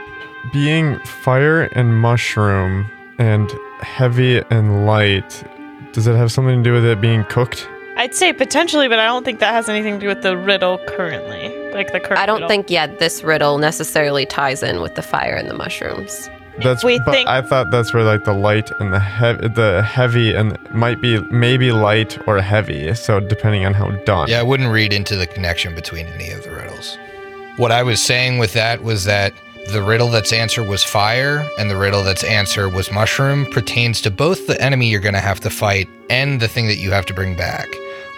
Being 0.51 0.99
fire 1.05 1.63
and 1.73 1.95
mushroom 2.01 2.89
and 3.19 3.49
heavy 3.81 4.41
and 4.49 4.85
light, 4.85 5.43
does 5.93 6.07
it 6.07 6.15
have 6.15 6.31
something 6.31 6.63
to 6.63 6.69
do 6.69 6.73
with 6.73 6.85
it 6.85 6.99
being 6.99 7.23
cooked? 7.25 7.67
I'd 7.97 8.15
say 8.15 8.33
potentially, 8.33 8.87
but 8.87 8.99
I 8.99 9.05
don't 9.05 9.23
think 9.23 9.39
that 9.39 9.53
has 9.53 9.69
anything 9.69 9.95
to 9.95 9.99
do 9.99 10.07
with 10.07 10.23
the 10.23 10.35
riddle 10.35 10.79
currently. 10.87 11.55
Like 11.71 11.91
the 11.91 11.99
current 11.99 12.19
I 12.19 12.25
don't 12.25 12.37
riddle. 12.37 12.49
think 12.49 12.69
yet 12.71 12.99
this 12.99 13.23
riddle 13.23 13.59
necessarily 13.59 14.25
ties 14.25 14.63
in 14.63 14.81
with 14.81 14.95
the 14.95 15.01
fire 15.03 15.35
and 15.35 15.49
the 15.49 15.53
mushrooms. 15.53 16.29
That's 16.63 16.83
we 16.83 16.99
but 17.05 17.11
think- 17.11 17.29
I 17.29 17.41
thought 17.41 17.69
that's 17.71 17.93
where 17.93 18.03
like 18.03 18.23
the 18.25 18.33
light 18.33 18.71
and 18.79 18.91
the 18.93 18.99
heavy, 18.99 19.47
the 19.47 19.83
heavy 19.83 20.33
and 20.33 20.57
might 20.73 21.01
be 21.01 21.19
maybe 21.31 21.71
light 21.71 22.17
or 22.27 22.41
heavy. 22.41 22.93
So 22.95 23.19
depending 23.19 23.65
on 23.65 23.73
how 23.73 23.91
done. 24.05 24.27
Yeah, 24.29 24.39
I 24.39 24.43
wouldn't 24.43 24.71
read 24.71 24.91
into 24.91 25.15
the 25.15 25.27
connection 25.27 25.75
between 25.75 26.07
any 26.07 26.31
of 26.31 26.43
the 26.43 26.51
riddles. 26.51 26.97
What 27.57 27.71
I 27.71 27.83
was 27.83 28.01
saying 28.01 28.37
with 28.39 28.53
that 28.53 28.83
was 28.83 29.03
that 29.05 29.33
the 29.69 29.81
riddle 29.83 30.09
that's 30.09 30.33
answer 30.33 30.63
was 30.63 30.83
fire 30.83 31.47
and 31.57 31.69
the 31.69 31.77
riddle 31.77 32.03
that's 32.03 32.23
answer 32.23 32.67
was 32.67 32.91
mushroom 32.91 33.45
pertains 33.51 34.01
to 34.01 34.11
both 34.11 34.47
the 34.47 34.59
enemy 34.61 34.87
you're 34.89 34.99
going 34.99 35.13
to 35.13 35.19
have 35.21 35.39
to 35.41 35.49
fight 35.49 35.87
and 36.09 36.41
the 36.41 36.47
thing 36.47 36.67
that 36.67 36.77
you 36.77 36.91
have 36.91 37.05
to 37.05 37.13
bring 37.13 37.35
back. 37.37 37.67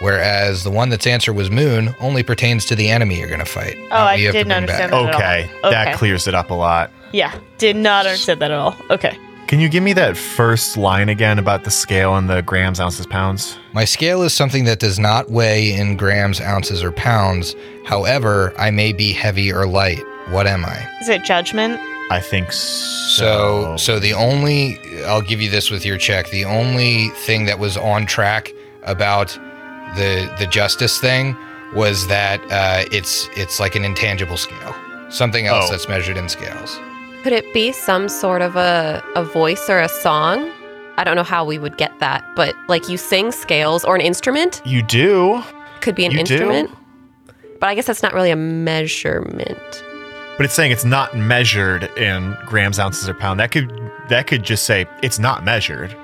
Whereas 0.02 0.64
the 0.64 0.72
one 0.72 0.90
that's 0.90 1.06
answer 1.06 1.32
was 1.32 1.52
moon 1.52 1.94
only 2.02 2.24
pertains 2.24 2.66
to 2.66 2.76
the 2.76 2.90
enemy 2.90 3.20
you're 3.20 3.28
going 3.28 3.40
to 3.40 3.46
fight. 3.46 3.76
Oh, 3.92 3.96
I 3.96 4.04
what 4.14 4.20
you 4.20 4.26
have 4.28 4.34
to 4.34 4.40
didn't 4.40 4.52
understand 4.54 4.92
back. 4.92 5.02
that. 5.06 5.10
at 5.10 5.16
all. 5.16 5.22
Okay, 5.22 5.50
Okay. 5.64 5.70
that 5.72 5.96
clears 5.98 6.28
it 6.28 6.34
up 6.34 6.50
a 6.50 6.54
lot. 6.56 6.92
Yeah, 7.12 7.38
did 7.60 7.76
not 7.76 8.06
understand 8.08 8.42
that 8.42 8.52
at 8.52 8.58
all. 8.58 8.76
Okay. 8.90 9.18
Can 9.48 9.60
you 9.60 9.70
give 9.70 9.84
me 9.84 9.94
that 9.94 10.18
first 10.18 10.78
line 10.78 11.10
again 11.10 11.38
about 11.38 11.64
the 11.64 11.70
scale 11.70 12.16
and 12.16 12.28
the 12.30 12.42
grams, 12.42 12.80
ounces, 12.80 13.06
pounds? 13.06 13.58
My 13.74 13.86
scale 13.86 14.24
is 14.24 14.34
something 14.34 14.64
that 14.64 14.80
does 14.80 14.98
not 14.98 15.30
weigh 15.30 15.74
in 15.74 15.96
grams, 15.96 16.42
ounces, 16.42 16.84
or 16.84 16.92
pounds. 16.92 17.56
However, 17.86 18.54
I 18.58 18.72
may 18.72 18.94
be 18.94 19.12
heavy 19.12 19.54
or 19.54 19.68
light. 19.68 20.02
What 20.30 20.48
am 20.48 20.66
I? 20.66 20.88
Is 21.02 21.10
it 21.10 21.24
judgment? 21.24 21.80
I 22.12 22.20
think 22.20 22.52
So, 22.52 23.76
so. 23.76 23.78
so 23.78 24.00
the 24.00 24.14
only 24.14 24.80
I'll 25.06 25.22
give 25.22 25.42
you 25.42 25.50
this 25.50 25.70
with 25.72 25.86
your 25.86 25.98
check. 25.98 26.30
The 26.30 26.46
only 26.46 27.10
thing 27.26 27.46
that 27.46 27.60
was 27.60 27.78
on 27.78 28.06
track 28.06 28.52
about 28.84 29.30
the 29.96 30.34
the 30.40 30.46
justice 30.48 31.00
thing 31.00 31.36
was 31.74 32.08
that 32.08 32.40
uh, 32.52 32.86
it's 32.92 33.30
it's 33.36 33.60
like 33.60 33.76
an 33.76 33.84
intangible 33.86 34.38
scale, 34.38 34.76
something 35.10 35.48
else 35.48 35.66
Oh. 35.68 35.72
that's 35.72 35.88
measured 35.88 36.18
in 36.18 36.30
scales. 36.30 36.80
Could 37.24 37.34
it 37.34 37.52
be 37.54 37.72
some 37.72 38.10
sort 38.10 38.42
of 38.42 38.56
a, 38.58 39.02
a 39.16 39.24
voice 39.24 39.70
or 39.70 39.80
a 39.80 39.88
song? 39.90 40.52
I 40.98 41.04
don't 41.04 41.16
know 41.16 41.24
how 41.24 41.44
we 41.46 41.58
would 41.58 41.78
get 41.78 41.98
that, 42.00 42.24
but 42.36 42.54
like 42.68 42.88
you 42.90 42.98
sing 42.98 43.32
scales 43.32 43.84
or 43.86 43.96
an 43.96 44.02
instrument 44.02 44.62
you 44.66 44.84
do, 44.84 45.42
could 45.82 45.96
be 45.96 46.06
an 46.06 46.12
You 46.12 46.18
do? 46.24 46.34
instrument. 46.36 46.70
But 47.60 47.70
I 47.70 47.76
guess 47.76 47.86
that's 47.88 48.04
not 48.04 48.14
really 48.14 48.30
a 48.30 48.36
measurement. 48.36 49.83
But 50.38 50.46
it's 50.46 50.54
saying 50.54 50.72
it's 50.72 50.86
not 50.86 51.16
measured 51.16 51.84
in 51.98 52.36
grams, 52.46 52.80
ounces, 52.80 53.08
or 53.10 53.14
pound. 53.14 53.40
That 53.40 53.52
could 53.52 53.72
that 54.10 54.28
could 54.28 54.44
just 54.44 54.66
say 54.66 54.86
it's 55.02 55.20
not 55.20 55.44
measured. 55.44 55.96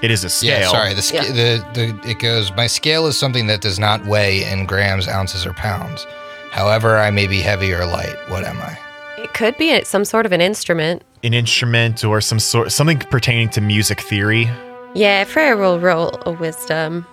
It 0.00 0.10
is 0.12 0.22
a 0.22 0.28
scale. 0.30 0.60
Yeah, 0.60 0.68
sorry. 0.68 0.94
The, 0.94 1.02
sca- 1.02 1.16
Yeah. 1.16 1.32
the 1.32 1.64
the 1.74 2.10
it 2.10 2.18
goes. 2.20 2.52
My 2.52 2.66
scale 2.68 3.06
is 3.06 3.18
something 3.18 3.46
that 3.48 3.60
does 3.60 3.78
not 3.78 4.04
weigh 4.06 4.44
in 4.50 4.64
grams, 4.66 5.08
ounces, 5.08 5.44
or 5.44 5.52
pounds. 5.54 6.06
However, 6.52 6.98
I 6.98 7.10
may 7.10 7.26
be 7.26 7.40
heavy 7.40 7.72
or 7.72 7.84
light. 7.84 8.14
What 8.28 8.44
am 8.44 8.58
I? 8.58 8.78
It 9.20 9.34
could 9.34 9.56
be 9.58 9.82
some 9.84 10.04
sort 10.04 10.24
of 10.24 10.32
an 10.32 10.40
instrument. 10.40 11.02
An 11.24 11.34
instrument 11.34 12.04
or 12.04 12.20
some 12.20 12.38
sort 12.38 12.70
something 12.70 12.98
pertaining 12.98 13.48
to 13.50 13.60
music 13.60 14.00
theory. 14.00 14.48
Yeah, 14.94 15.24
Freya 15.24 15.56
will 15.56 15.80
roll 15.80 16.18
a 16.24 16.30
wisdom. 16.30 17.04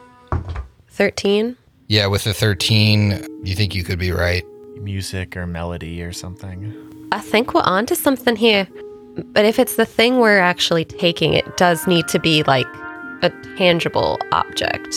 13. 0.89 1.57
Yeah, 1.87 2.07
with 2.07 2.23
the 2.23 2.33
thirteen, 2.33 3.25
you 3.43 3.53
think 3.55 3.75
you 3.75 3.83
could 3.83 3.99
be 3.99 4.11
right. 4.11 4.43
Music 4.75 5.35
or 5.35 5.47
melody 5.47 6.01
or 6.01 6.11
something. 6.11 6.73
I 7.11 7.19
think 7.19 7.53
we're 7.53 7.61
onto 7.61 7.95
something 7.95 8.35
here. 8.35 8.67
But 9.17 9.45
if 9.45 9.59
it's 9.59 9.75
the 9.75 9.85
thing 9.85 10.19
we're 10.19 10.39
actually 10.39 10.85
taking, 10.85 11.33
it 11.33 11.57
does 11.57 11.87
need 11.87 12.07
to 12.09 12.19
be 12.19 12.43
like 12.43 12.67
a 13.21 13.29
tangible 13.57 14.19
object. 14.31 14.89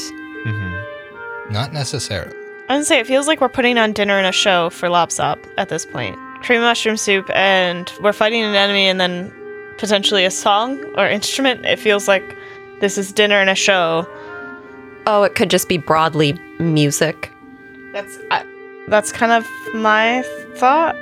Mm-hmm. 0.44 1.52
Not 1.52 1.72
necessarily. 1.72 2.34
I 2.68 2.76
would 2.76 2.86
say 2.86 2.98
it 2.98 3.06
feels 3.06 3.26
like 3.26 3.40
we're 3.40 3.48
putting 3.48 3.78
on 3.78 3.92
dinner 3.92 4.18
and 4.18 4.26
a 4.26 4.32
show 4.32 4.70
for 4.70 4.88
Lopsoc 4.88 5.38
at 5.56 5.68
this 5.68 5.86
point. 5.86 6.16
Cream 6.42 6.60
mushroom 6.60 6.96
soup, 6.96 7.30
and 7.34 7.90
we're 8.02 8.12
fighting 8.12 8.42
an 8.42 8.54
enemy, 8.54 8.88
and 8.88 9.00
then 9.00 9.32
potentially 9.78 10.24
a 10.24 10.30
song 10.30 10.84
or 10.96 11.08
instrument. 11.08 11.64
It 11.64 11.78
feels 11.78 12.08
like 12.08 12.36
this 12.80 12.98
is 12.98 13.12
dinner 13.12 13.36
and 13.36 13.48
a 13.48 13.54
show. 13.54 14.06
Oh, 15.06 15.22
it 15.22 15.34
could 15.34 15.48
just 15.48 15.68
be 15.68 15.78
broadly 15.78 16.34
music. 16.58 17.32
That's 17.92 18.18
I, 18.30 18.44
that's 18.88 19.12
kind 19.12 19.32
of 19.32 19.46
my 19.74 20.22
thought 20.56 20.96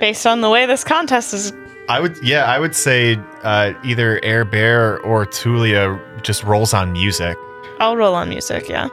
based 0.00 0.26
on 0.26 0.40
the 0.40 0.50
way 0.50 0.66
this 0.66 0.84
contest 0.84 1.32
is. 1.34 1.52
I 1.88 2.00
would, 2.00 2.16
yeah, 2.22 2.44
I 2.44 2.58
would 2.58 2.74
say 2.74 3.16
uh, 3.42 3.72
either 3.84 4.18
Air 4.24 4.44
Bear 4.44 4.98
or 5.00 5.24
Tulia 5.26 6.00
just 6.22 6.42
rolls 6.42 6.74
on 6.74 6.92
music. 6.92 7.36
I'll 7.78 7.96
roll 7.96 8.14
on 8.14 8.28
music. 8.28 8.68
Yeah, 8.68 8.88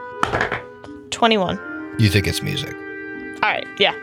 twenty-one. 1.09 1.59
You 1.97 2.09
think 2.09 2.27
it's 2.27 2.41
music? 2.41 2.73
All 2.73 3.49
right. 3.49 3.67
Yeah. 3.79 3.95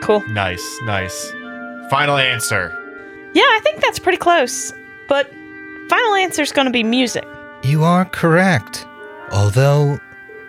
Cool. 0.00 0.20
Nice, 0.28 0.78
nice. 0.84 1.30
Final 1.90 2.16
answer. 2.16 2.70
Yeah, 3.34 3.42
I 3.42 3.60
think 3.62 3.80
that's 3.80 3.98
pretty 3.98 4.18
close. 4.18 4.72
But 5.08 5.30
final 5.88 6.14
answer 6.14 6.42
is 6.42 6.52
going 6.52 6.66
to 6.66 6.72
be 6.72 6.82
music. 6.82 7.24
You 7.62 7.84
are 7.84 8.04
correct. 8.04 8.86
Although, 9.32 9.98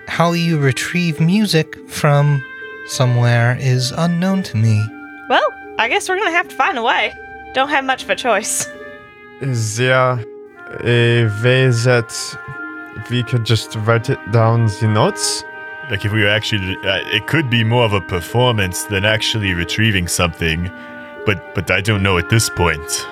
how 0.07 0.33
you 0.33 0.59
retrieve 0.59 1.19
music 1.19 1.77
from 1.89 2.43
somewhere 2.87 3.57
is 3.59 3.91
unknown 3.91 4.43
to 4.43 4.57
me. 4.57 4.85
Well, 5.29 5.45
I 5.77 5.89
guess 5.89 6.07
we're 6.07 6.17
going 6.17 6.29
to 6.29 6.37
have 6.37 6.47
to 6.47 6.55
find 6.55 6.77
a 6.77 6.83
way. 6.83 7.13
Don't 7.53 7.69
have 7.69 7.85
much 7.85 8.03
of 8.03 8.09
a 8.09 8.15
choice. 8.15 8.67
Is 9.41 9.77
there 9.77 10.23
a 10.83 11.25
way 11.43 11.69
that 11.69 12.37
we 13.09 13.23
could 13.23 13.45
just 13.45 13.75
write 13.75 14.09
it 14.09 14.19
down 14.31 14.67
the 14.79 14.87
notes? 14.87 15.43
Like 15.89 16.05
if 16.05 16.11
we 16.11 16.23
were 16.23 16.29
actually, 16.29 16.77
uh, 16.77 17.01
it 17.13 17.27
could 17.27 17.49
be 17.49 17.63
more 17.63 17.83
of 17.83 17.93
a 17.93 18.01
performance 18.01 18.83
than 18.85 19.05
actually 19.05 19.53
retrieving 19.53 20.07
something, 20.07 20.71
but 21.25 21.53
but 21.53 21.69
I 21.69 21.81
don't 21.81 22.01
know 22.01 22.17
at 22.17 22.29
this 22.29 22.49
point. 22.49 23.07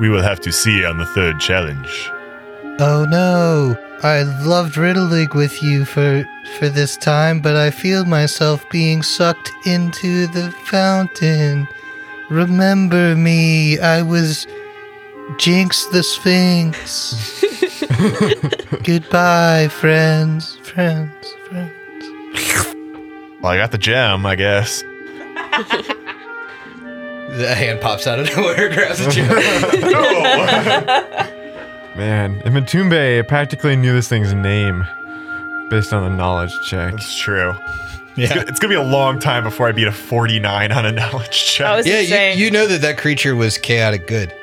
We 0.00 0.08
will 0.08 0.22
have 0.22 0.40
to 0.40 0.52
see 0.52 0.84
on 0.84 0.98
the 0.98 1.06
third 1.06 1.38
challenge. 1.38 2.10
Oh 2.80 3.04
no! 3.08 3.76
I 4.04 4.22
loved 4.44 4.76
riddling 4.76 5.28
with 5.34 5.62
you 5.62 5.84
for 5.84 6.24
for 6.58 6.68
this 6.68 6.96
time, 6.96 7.40
but 7.40 7.54
I 7.54 7.70
feel 7.70 8.04
myself 8.04 8.68
being 8.70 9.00
sucked 9.02 9.52
into 9.64 10.26
the 10.26 10.50
fountain. 10.64 11.68
Remember 12.28 13.14
me, 13.14 13.78
I 13.78 14.02
was 14.02 14.48
Jinx 15.38 15.86
the 15.86 16.02
Sphinx. 16.02 17.44
Goodbye, 18.82 19.68
friends, 19.68 20.56
friends, 20.64 21.12
friends. 21.48 21.72
Well, 23.40 23.52
I 23.52 23.56
got 23.56 23.70
the 23.70 23.78
gem, 23.78 24.26
I 24.26 24.34
guess. 24.34 24.82
The 27.32 27.54
hand 27.54 27.80
pops 27.80 28.06
out 28.06 28.18
of 28.18 28.28
nowhere, 28.36 28.68
grabs 28.68 29.00
a 29.00 29.10
gem. 29.10 29.26
Man, 31.96 32.40
and 32.44 32.54
Matumbe 32.54 33.26
practically 33.28 33.76
knew 33.76 33.92
this 33.92 34.08
thing's 34.08 34.32
name 34.32 34.86
based 35.68 35.92
on 35.92 36.04
the 36.04 36.16
knowledge 36.16 36.52
check. 36.66 36.94
It's 36.94 37.18
true. 37.18 37.54
It's, 38.16 38.32
gonna, 38.32 38.46
it's 38.46 38.58
gonna 38.58 38.72
be 38.72 38.80
a 38.80 38.82
long 38.82 39.18
time 39.18 39.44
before 39.44 39.68
I 39.68 39.72
beat 39.72 39.86
a 39.86 39.92
49 39.92 40.72
on 40.72 40.86
a 40.86 40.92
knowledge 40.92 41.30
check. 41.30 41.66
I 41.66 41.76
was 41.76 41.86
yeah, 41.86 42.00
insane. 42.00 42.38
you, 42.38 42.46
you 42.46 42.50
know 42.50 42.66
that 42.66 42.80
that 42.82 42.98
creature 42.98 43.36
was 43.36 43.58
chaotic 43.58 44.06
good. 44.06 44.34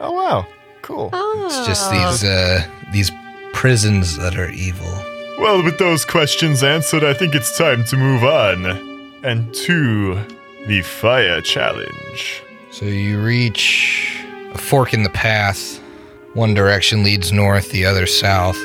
oh 0.00 0.12
wow, 0.12 0.46
cool. 0.82 1.10
It's 1.12 1.66
just 1.66 1.90
these 1.90 2.24
uh, 2.24 2.66
these 2.92 3.10
prisons 3.52 4.16
that 4.18 4.36
are 4.36 4.50
evil. 4.50 4.86
Well, 5.38 5.62
with 5.62 5.78
those 5.78 6.04
questions 6.04 6.62
answered, 6.62 7.04
I 7.04 7.14
think 7.14 7.34
it's 7.34 7.56
time 7.56 7.84
to 7.84 7.96
move 7.96 8.24
on 8.24 8.66
and 9.22 9.54
to 9.54 10.14
the 10.66 10.82
fire 10.82 11.40
challenge. 11.40 12.42
So 12.70 12.86
you 12.86 13.20
reach 13.20 14.24
a 14.52 14.58
fork 14.58 14.92
in 14.94 15.02
the 15.04 15.10
path. 15.10 15.80
One 16.38 16.54
direction 16.54 17.02
leads 17.02 17.32
north, 17.32 17.72
the 17.72 17.84
other 17.84 18.06
south. 18.06 18.56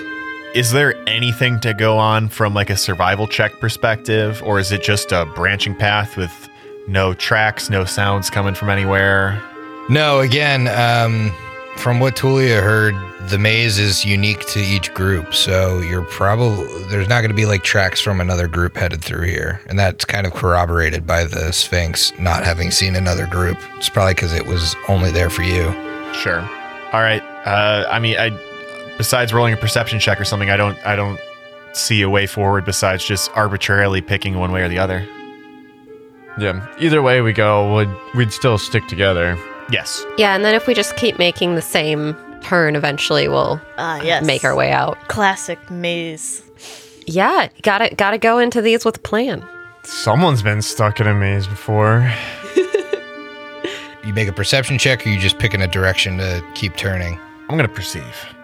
Is 0.54 0.74
there 0.74 0.94
anything 1.10 1.60
to 1.62 1.74
go 1.74 1.98
on 1.98 2.30
from 2.30 2.54
like 2.54 2.70
a 2.70 2.78
survival 2.78 3.26
check 3.26 3.60
perspective, 3.60 4.44
or 4.46 4.60
is 4.60 4.72
it 4.72 4.84
just 4.84 5.12
a 5.12 5.26
branching 5.34 5.76
path 5.76 6.16
with 6.16 6.50
no 6.88 7.16
tracks, 7.16 7.72
no 7.72 7.84
sounds 7.84 8.30
coming 8.30 8.54
from 8.54 8.70
anywhere? 8.70 9.42
No, 9.90 10.20
again, 10.20 10.68
um, 10.68 11.34
from 11.78 12.00
what 12.00 12.16
Tulia 12.16 12.62
heard, 12.62 12.94
the 13.32 13.40
maze 13.40 13.80
is 13.80 14.06
unique 14.06 14.46
to 14.50 14.60
each 14.60 14.94
group. 14.94 15.34
So 15.34 15.80
you're 15.80 16.06
probably 16.06 16.68
there's 16.92 17.10
not 17.10 17.22
going 17.22 17.32
to 17.32 17.36
be 17.36 17.48
like 17.48 17.64
tracks 17.64 18.00
from 18.00 18.22
another 18.22 18.48
group 18.48 18.78
headed 18.78 19.04
through 19.04 19.26
here, 19.26 19.60
and 19.66 19.80
that's 19.80 20.06
kind 20.06 20.28
of 20.28 20.34
corroborated 20.34 21.08
by 21.08 21.24
the 21.24 21.52
Sphinx 21.52 22.14
not 22.20 22.44
having 22.44 22.70
seen 22.70 22.96
another 22.96 23.26
group. 23.26 23.58
It's 23.78 23.90
probably 23.90 24.14
because 24.14 24.32
it 24.32 24.46
was 24.46 24.76
only 24.88 25.10
there 25.10 25.32
for 25.32 25.42
you. 25.42 25.74
Sure. 26.14 26.42
All 26.94 27.02
right. 27.02 27.24
Uh, 27.46 27.86
I 27.89 28.00
mean, 28.00 28.18
I 28.18 28.30
besides 28.98 29.34
rolling 29.34 29.54
a 29.54 29.58
perception 29.58 30.00
check 30.00 30.20
or 30.20 30.26
something, 30.26 30.50
I 30.50 30.58
don't, 30.58 30.78
I 30.86 30.96
don't 30.96 31.20
see 31.74 32.02
a 32.02 32.10
way 32.10 32.26
forward 32.28 32.66
besides 32.66 33.04
just 33.06 33.32
arbitrarily 33.36 34.02
picking 34.02 34.38
one 34.39 34.52
way 34.52 34.62
or 34.62 34.70
the 34.70 34.80
other. 34.80 35.06
Yeah. 36.39 36.66
Either 36.80 37.02
way 37.02 37.22
we 37.22 37.34
go, 37.34 37.74
would 37.74 37.89
we'd 38.16 38.32
still 38.34 38.58
stick 38.58 38.88
together. 38.88 39.38
Yes. 39.72 40.06
Yeah, 40.18 40.36
and 40.36 40.44
then 40.44 40.56
if 40.56 40.68
we 40.68 40.74
just 40.74 40.96
keep 40.98 41.18
making 41.20 41.56
the 41.56 41.62
same 41.62 42.16
turn, 42.41 42.76
eventually 42.76 43.28
we'll 43.28 43.62
Ah, 43.78 44.02
yes. 44.02 44.26
make 44.26 44.44
our 44.44 44.56
way 44.56 44.72
out. 44.72 44.98
Classic 45.08 45.58
maze. 45.72 46.41
Yeah, 47.06 47.50
gotta 47.62 47.94
gotta 47.96 48.18
go 48.18 48.39
into 48.39 48.62
these 48.62 48.86
with 48.86 48.98
a 48.98 49.00
plan. 49.00 49.44
Someone's 49.84 50.41
been 50.41 50.62
stuck 50.62 51.00
in 51.00 51.08
a 51.08 51.14
maze 51.14 51.48
before. 51.48 52.10
You 54.06 54.14
make 54.14 54.28
a 54.28 54.34
perception 54.34 54.78
check, 54.78 55.06
or 55.06 55.10
you 55.10 55.18
just 55.18 55.39
picking 55.39 55.62
a 55.62 55.68
direction 55.68 56.18
to 56.18 56.44
keep 56.56 56.76
turning. 56.76 57.18
I'm 57.54 57.58
gonna 57.58 57.70
perceive. 57.70 58.36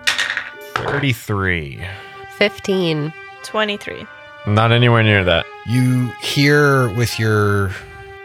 Thirty-three. 0.76 1.84
15. 2.38 3.12
23. 3.41 4.05
Not 4.45 4.72
anywhere 4.72 5.01
near 5.01 5.24
that. 5.24 5.47
You 5.66 6.10
hear 6.22 6.93
with 6.93 7.18
your 7.18 7.72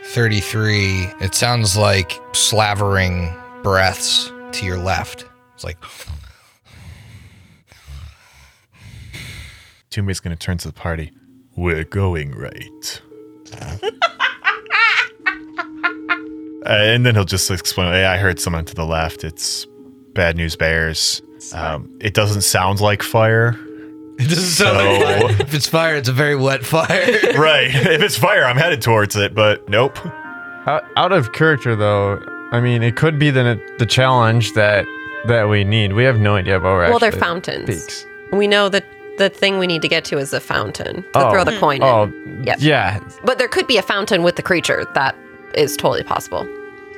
33, 0.05 1.09
it 1.22 1.35
sounds 1.35 1.74
like 1.74 2.20
slavering 2.35 3.32
breaths 3.62 4.30
to 4.53 4.66
your 4.66 4.76
left. 4.76 5.24
It's 5.55 5.64
like, 5.64 5.78
Toomey's 9.89 10.20
gonna 10.20 10.37
turn 10.37 10.59
to 10.59 10.68
the 10.68 10.74
party. 10.74 11.12
We're 11.57 11.85
going 11.85 12.32
right. 12.32 13.01
Uh, 16.66 16.68
and 16.70 17.05
then 17.05 17.14
he'll 17.14 17.26
just 17.26 17.51
explain, 17.51 17.93
hey, 17.93 18.07
I 18.07 18.16
heard 18.16 18.41
someone 18.41 18.64
to 18.64 18.74
the 18.74 18.87
left. 18.87 19.22
It's 19.22 19.66
Bad 20.15 20.37
news 20.37 20.57
bears. 20.57 21.23
Um, 21.53 21.91
it 22.01 22.15
doesn't 22.15 22.43
sound 22.43 22.81
like 22.81 23.03
fire. 23.03 23.59
it 24.19 24.29
doesn't 24.29 24.45
sound 24.45 24.77
like 24.79 25.03
fire. 25.29 25.41
If 25.43 25.55
it's 25.55 25.69
fire, 25.69 25.97
it's 25.97 26.09
a 26.09 26.12
very 26.12 26.37
wet 26.37 26.65
fire. 26.65 26.87
right. 27.37 27.69
If 27.75 28.01
it's 28.01 28.17
fire, 28.17 28.45
I'm 28.45 28.57
headed 28.57 28.81
towards 28.81 29.17
it, 29.17 29.35
but 29.35 29.69
nope. 29.69 29.99
Out, 30.67 30.85
out 30.97 31.12
of 31.12 31.33
character, 31.33 31.77
though, 31.77 32.19
I 32.53 32.61
mean, 32.61 32.83
it 32.83 32.97
could 32.97 33.19
be 33.19 33.31
the 33.31 33.61
the 33.79 33.87
challenge 33.87 34.53
that 34.55 34.87
that 35.27 35.49
we 35.49 35.65
need. 35.65 35.93
We 35.95 36.05
have 36.05 36.19
no 36.21 36.37
idea 36.37 36.55
what 36.55 36.65
we're 36.65 36.89
Well, 36.91 36.99
they're 36.99 37.12
fountains. 37.12 37.67
peaks. 37.69 38.07
We 38.33 38.47
know 38.47 38.69
that 38.69 38.85
the 39.19 39.29
thing 39.29 39.59
we 39.59 39.67
need 39.67 39.83
to 39.83 39.89
get 39.89 40.05
to 40.07 40.19
is 40.19 40.33
a 40.33 40.41
fountain 40.41 41.03
to 41.12 41.27
Oh. 41.27 41.31
throw 41.31 41.45
the 41.45 41.57
coin 41.59 41.83
Oh, 41.83 42.05
in. 42.05 42.45
Yep. 42.47 42.57
yeah. 42.61 43.01
But 43.25 43.39
there 43.39 43.49
could 43.49 43.67
be 43.67 43.77
a 43.77 43.83
fountain 43.83 44.23
with 44.23 44.37
the 44.37 44.43
creature. 44.43 44.85
That 44.95 45.15
is 45.55 45.77
totally 45.77 46.03
possible. 46.03 46.47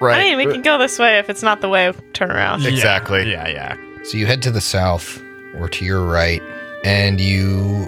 Right. 0.01 0.19
I 0.21 0.23
mean, 0.25 0.37
we 0.37 0.53
can 0.53 0.63
go 0.63 0.79
this 0.79 0.99
way 0.99 1.19
if 1.19 1.31
it's 1.31 1.43
not 1.43 1.61
the 1.61 1.69
way. 1.69 1.93
Turn 2.13 2.31
around. 2.31 2.65
Exactly. 2.67 3.31
Yeah, 3.31 3.49
yeah. 3.49 3.77
So 4.05 4.19
you 4.19 4.27
head 4.27 4.43
to 4.43 4.51
the 4.51 4.61
south 4.61 5.23
or 5.59 5.69
to 5.69 5.85
your 5.85 6.05
right, 6.05 6.43
and 6.85 7.21
you 7.21 7.87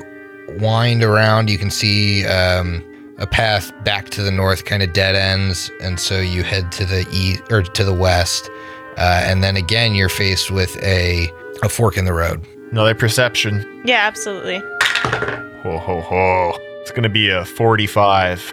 wind 0.59 1.03
around. 1.03 1.51
You 1.51 1.59
can 1.59 1.71
see 1.71 2.27
um, 2.27 2.85
a 3.19 3.27
path 3.27 3.73
back 3.85 4.09
to 4.11 4.23
the 4.23 4.31
north, 4.31 4.65
kind 4.65 4.83
of 4.83 4.93
dead 4.93 5.15
ends, 5.15 5.71
and 5.83 6.01
so 6.01 6.19
you 6.21 6.43
head 6.43 6.73
to 6.73 6.85
the 6.85 7.07
east 7.13 7.43
or 7.51 7.63
to 7.63 7.85
the 7.85 7.95
west. 7.95 8.49
Uh, 8.97 9.23
and 9.25 9.45
then 9.45 9.57
again, 9.57 9.95
you're 9.95 10.09
faced 10.09 10.51
with 10.51 10.77
a 10.83 11.31
a 11.63 11.69
fork 11.69 11.97
in 11.97 12.05
the 12.05 12.13
road. 12.13 12.45
Another 12.73 12.95
perception. 12.95 13.65
Yeah, 13.85 14.07
absolutely. 14.07 14.59
Ho 15.63 15.79
ho 15.79 16.01
ho. 16.01 16.53
It's 16.83 16.91
gonna 16.91 17.09
be 17.09 17.29
a 17.31 17.45
45. 17.45 18.53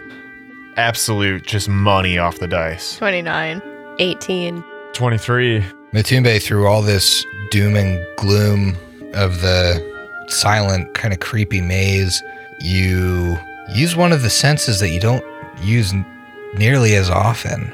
Absolute 0.76 1.44
just 1.46 1.68
money 1.68 2.18
off 2.18 2.38
the 2.38 2.46
dice. 2.46 2.96
29. 2.98 3.62
18. 3.98 4.64
23. 4.92 5.64
Matumbe, 5.92 6.42
through 6.42 6.66
all 6.66 6.82
this 6.82 7.24
doom 7.50 7.76
and 7.76 8.04
gloom 8.18 8.76
of 9.14 9.40
the 9.40 9.82
silent, 10.28 10.92
kind 10.94 11.14
of 11.14 11.20
creepy 11.20 11.60
maze, 11.60 12.22
you 12.60 13.38
use 13.74 13.96
one 13.96 14.12
of 14.12 14.22
the 14.22 14.30
senses 14.30 14.80
that 14.80 14.90
you 14.90 15.00
don't 15.00 15.24
use 15.62 15.92
n- 15.92 16.04
nearly 16.56 16.94
as 16.94 17.08
often, 17.08 17.72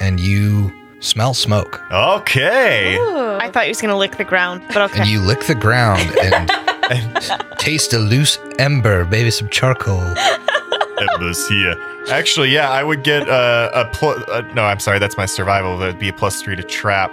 and 0.00 0.20
you 0.20 0.72
smell 1.00 1.34
smoke. 1.34 1.82
Okay. 1.90 2.96
I 2.96 3.50
thought 3.52 3.64
he 3.64 3.68
was 3.70 3.80
going 3.80 3.90
to 3.90 3.96
lick 3.96 4.16
the 4.16 4.24
ground, 4.24 4.62
but 4.68 4.78
okay. 4.90 5.00
And 5.00 5.08
you 5.08 5.20
lick 5.20 5.40
the 5.40 5.54
ground 5.56 6.00
and, 6.22 6.50
taste 7.58 7.92
a 7.94 7.98
loose 7.98 8.38
ember, 8.58 9.06
maybe 9.06 9.30
some 9.30 9.48
charcoal. 9.48 9.98
Embers 10.98 11.46
here. 11.48 11.74
Actually, 12.10 12.50
yeah, 12.50 12.70
I 12.70 12.82
would 12.84 13.02
get 13.04 13.28
uh, 13.28 13.70
a 13.74 13.84
plus. 13.92 14.22
Uh, 14.28 14.42
no, 14.54 14.64
I'm 14.64 14.78
sorry, 14.80 14.98
that's 14.98 15.16
my 15.16 15.26
survival. 15.26 15.78
That'd 15.78 15.98
be 15.98 16.08
a 16.08 16.12
plus 16.12 16.40
three 16.42 16.56
to 16.56 16.62
trap 16.62 17.10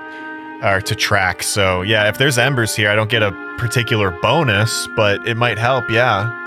or 0.64 0.82
to 0.82 0.96
track. 0.96 1.44
So 1.44 1.82
yeah, 1.82 2.08
if 2.10 2.18
there's 2.18 2.38
embers 2.38 2.76
here, 2.76 2.90
I 2.90 2.96
don't 2.96 3.10
get 3.10 3.24
a 3.24 3.32
particular 3.58 4.12
bonus, 4.22 4.88
but 4.96 5.26
it 5.28 5.36
might 5.38 5.58
help. 5.58 5.90
Yeah. 5.90 6.38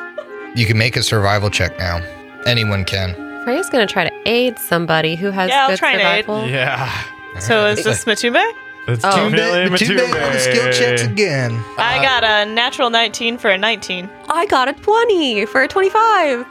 You 0.54 0.66
can 0.66 0.78
make 0.78 0.96
a 0.96 1.02
survival 1.02 1.50
check 1.50 1.76
now. 1.78 2.00
Anyone 2.46 2.84
can. 2.84 3.14
Freya's 3.44 3.68
going 3.70 3.86
to 3.86 3.92
try 3.92 4.04
to 4.08 4.14
aid 4.26 4.58
somebody 4.58 5.16
who 5.16 5.30
has 5.30 5.50
Yeah, 5.50 5.62
I'll 5.64 5.70
good 5.70 5.78
try 5.78 5.92
and 5.92 6.00
aid. 6.00 6.24
survival. 6.24 6.48
Yeah. 6.48 7.04
so 7.40 7.66
is 7.66 7.82
this 7.82 8.04
Matumbe? 8.04 8.40
It's 8.86 9.02
Oh. 9.04 9.30
definitely 9.30 9.76
Matumbe 9.76 10.32
on 10.32 10.38
skill 10.38 10.72
checks 10.72 11.02
again. 11.02 11.52
I 11.78 12.00
got 12.02 12.22
a 12.22 12.48
natural 12.50 12.90
19 12.90 13.38
for 13.38 13.50
a 13.50 13.58
19. 13.58 14.08
I 14.28 14.46
got 14.46 14.68
a 14.68 14.74
20 14.74 15.46
for 15.46 15.62
a 15.62 15.68
25. 15.68 16.46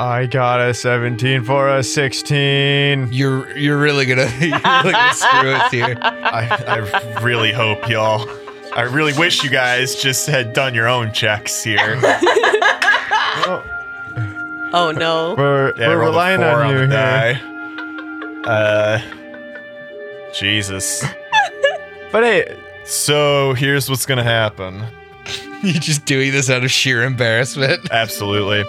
I 0.00 0.26
got 0.26 0.60
a 0.60 0.72
17 0.74 1.42
for 1.42 1.68
a 1.68 1.82
16. 1.82 3.12
You're 3.12 3.56
you're 3.56 3.78
really 3.78 4.06
gonna 4.06 4.22
you're 4.40 4.50
really 4.60 4.92
gonna 4.92 5.14
screw 5.14 5.50
us 5.50 5.72
here. 5.72 5.98
I, 6.00 6.46
I 6.68 7.20
really 7.20 7.52
hope 7.52 7.88
y'all. 7.88 8.28
I 8.76 8.82
really 8.82 9.12
wish 9.14 9.42
you 9.42 9.50
guys 9.50 9.96
just 9.96 10.28
had 10.28 10.52
done 10.52 10.74
your 10.74 10.88
own 10.88 11.12
checks 11.12 11.62
here. 11.64 12.00
Oh 14.70 14.92
no. 14.94 15.34
We're, 15.38 15.72
Yeah, 15.78 15.86
I 15.86 15.88
we're 15.88 15.96
rolled 16.00 16.08
a 16.08 16.10
relying 16.10 16.40
four 16.40 16.62
on 16.62 16.68
you 16.68 16.86
the 16.86 16.94
here. 16.94 17.40
die. 18.44 18.44
Uh, 18.44 19.00
Jesus. 20.34 21.02
But 22.12 22.22
hey, 22.24 22.56
So 22.84 23.54
here's 23.54 23.88
what's 23.90 24.04
gonna 24.06 24.22
happen. 24.24 24.82
You're 25.62 25.74
just 25.74 26.04
doing 26.04 26.32
this 26.32 26.48
out 26.50 26.64
of 26.64 26.70
sheer 26.70 27.02
embarrassment. 27.02 27.90
Absolutely. 27.90 28.64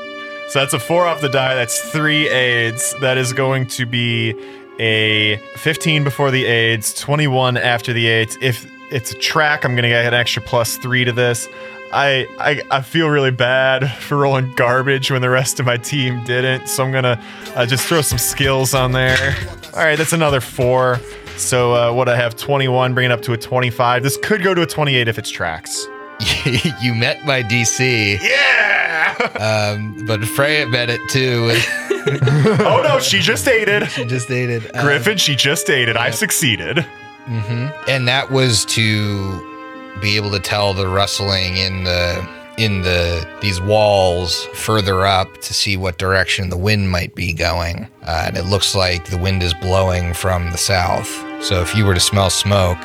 So 0.49 0.59
that's 0.59 0.73
a 0.73 0.79
four 0.79 1.05
off 1.05 1.21
the 1.21 1.29
die. 1.29 1.53
That's 1.53 1.79
three 1.91 2.27
aids. 2.27 2.95
That 3.01 3.19
is 3.19 3.33
going 3.33 3.67
to 3.67 3.85
be 3.85 4.33
a 4.79 5.37
15 5.57 6.03
before 6.03 6.31
the 6.31 6.45
aids, 6.45 6.91
21 6.95 7.55
after 7.55 7.93
the 7.93 8.07
aids. 8.07 8.35
If 8.41 8.65
it's 8.91 9.11
a 9.11 9.15
track, 9.15 9.63
I'm 9.63 9.75
going 9.75 9.83
to 9.83 9.89
get 9.89 10.05
an 10.05 10.15
extra 10.15 10.41
plus 10.41 10.77
three 10.77 11.05
to 11.05 11.11
this. 11.11 11.47
I, 11.91 12.27
I 12.39 12.61
I 12.77 12.81
feel 12.81 13.09
really 13.09 13.31
bad 13.31 13.91
for 13.91 14.17
rolling 14.17 14.53
garbage 14.53 15.11
when 15.11 15.21
the 15.21 15.29
rest 15.29 15.59
of 15.59 15.65
my 15.65 15.77
team 15.77 16.23
didn't, 16.23 16.67
so 16.67 16.83
I'm 16.83 16.91
gonna 16.91 17.19
uh, 17.55 17.65
just 17.65 17.87
throw 17.87 18.01
some 18.01 18.19
skills 18.19 18.75
on 18.75 18.91
there. 18.91 19.35
All 19.73 19.79
right, 19.79 19.97
that's 19.97 20.13
another 20.13 20.39
four. 20.39 20.99
So 21.37 21.73
uh, 21.73 21.91
what 21.91 22.07
I 22.07 22.15
have 22.15 22.35
21, 22.35 22.93
bring 22.93 23.05
it 23.05 23.11
up 23.11 23.23
to 23.23 23.33
a 23.33 23.37
25. 23.37 24.03
This 24.03 24.17
could 24.21 24.43
go 24.43 24.53
to 24.53 24.61
a 24.61 24.67
28 24.67 25.07
if 25.07 25.17
it's 25.17 25.31
tracks. 25.31 25.87
you 26.81 26.93
met 26.95 27.25
my 27.25 27.41
DC, 27.43 28.19
Yeah. 28.21 29.71
um, 29.75 30.05
but 30.05 30.23
Freya 30.25 30.67
met 30.67 30.89
it 30.89 30.99
too. 31.09 31.51
oh 32.63 32.81
no, 32.83 32.99
she 32.99 33.19
just 33.19 33.47
aided. 33.47 33.89
she 33.91 34.05
just 34.05 34.27
dated 34.27 34.69
uh, 34.75 34.81
Griffin, 34.83 35.17
she 35.17 35.35
just 35.35 35.65
dated. 35.67 35.97
I've 35.97 36.15
succeeded. 36.15 36.85
and 37.27 38.07
that 38.07 38.31
was 38.31 38.65
to 38.65 39.99
be 40.01 40.15
able 40.15 40.31
to 40.31 40.39
tell 40.39 40.73
the 40.73 40.87
rustling 40.87 41.57
in 41.57 41.83
the 41.83 42.27
in 42.57 42.81
the 42.81 43.25
these 43.41 43.61
walls 43.61 44.45
further 44.53 45.05
up 45.05 45.31
to 45.41 45.53
see 45.53 45.77
what 45.77 45.97
direction 45.97 46.49
the 46.49 46.57
wind 46.57 46.89
might 46.89 47.13
be 47.15 47.31
going. 47.33 47.87
Uh, 48.03 48.23
and 48.27 48.37
it 48.37 48.45
looks 48.45 48.75
like 48.75 49.05
the 49.09 49.17
wind 49.17 49.43
is 49.43 49.53
blowing 49.55 50.13
from 50.13 50.51
the 50.51 50.57
south. 50.57 51.07
So 51.43 51.61
if 51.61 51.75
you 51.75 51.85
were 51.85 51.93
to 51.93 51.99
smell 52.01 52.29
smoke, 52.29 52.77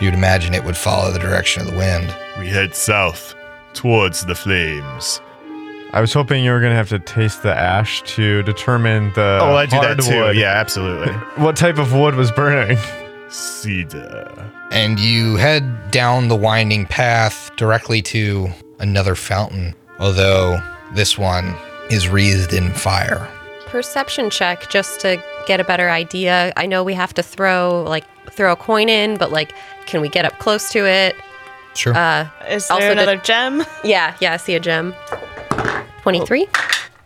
you'd 0.00 0.14
imagine 0.14 0.54
it 0.54 0.64
would 0.64 0.76
follow 0.76 1.10
the 1.10 1.18
direction 1.18 1.62
of 1.62 1.70
the 1.70 1.76
wind. 1.76 2.14
We 2.38 2.48
head 2.48 2.74
south 2.74 3.34
towards 3.72 4.24
the 4.26 4.34
flames. 4.34 5.20
I 5.92 6.00
was 6.00 6.12
hoping 6.12 6.42
you 6.44 6.50
were 6.50 6.58
going 6.60 6.72
to 6.72 6.76
have 6.76 6.88
to 6.88 6.98
taste 6.98 7.42
the 7.44 7.54
ash 7.56 8.02
to 8.14 8.42
determine 8.42 9.12
the. 9.14 9.38
oh, 9.40 9.54
I 9.54 9.66
do 9.66 9.78
that 9.80 9.98
too. 10.00 10.10
hardwood. 10.12 10.36
Yeah, 10.36 10.52
absolutely. 10.54 11.12
What 11.36 11.56
type 11.56 11.78
of 11.78 11.92
wood 11.92 12.14
was 12.16 12.32
burning? 12.32 12.78
Cedar. 13.28 14.50
and 14.70 14.98
you 15.00 15.36
head 15.36 15.90
down 15.90 16.28
the 16.28 16.36
winding 16.36 16.86
path 16.86 17.50
directly 17.56 18.02
to 18.02 18.48
another 18.78 19.14
fountain, 19.14 19.74
although 19.98 20.58
this 20.94 21.16
one 21.18 21.54
is 21.90 22.08
wreathed 22.08 22.52
in 22.52 22.72
fire. 22.72 23.28
Perception 23.74 24.30
check 24.30 24.70
just 24.70 25.00
to 25.00 25.20
get 25.48 25.58
a 25.58 25.64
better 25.64 25.90
idea. 25.90 26.52
I 26.56 26.64
know 26.66 26.84
we 26.84 26.94
have 26.94 27.12
to 27.14 27.24
throw 27.24 27.82
like 27.82 28.04
throw 28.30 28.52
a 28.52 28.56
coin 28.56 28.88
in, 28.88 29.16
but 29.16 29.32
like 29.32 29.52
can 29.86 30.00
we 30.00 30.08
get 30.08 30.24
up 30.24 30.38
close 30.38 30.70
to 30.70 30.86
it? 30.86 31.16
Sure. 31.74 31.92
Uh 31.92 32.28
Is 32.48 32.70
Also 32.70 32.78
there 32.84 32.94
the- 32.94 33.02
another 33.02 33.16
gem? 33.16 33.64
yeah, 33.84 34.14
yeah, 34.20 34.34
I 34.34 34.36
see 34.36 34.54
a 34.54 34.60
gem. 34.60 34.94
23. 36.02 36.46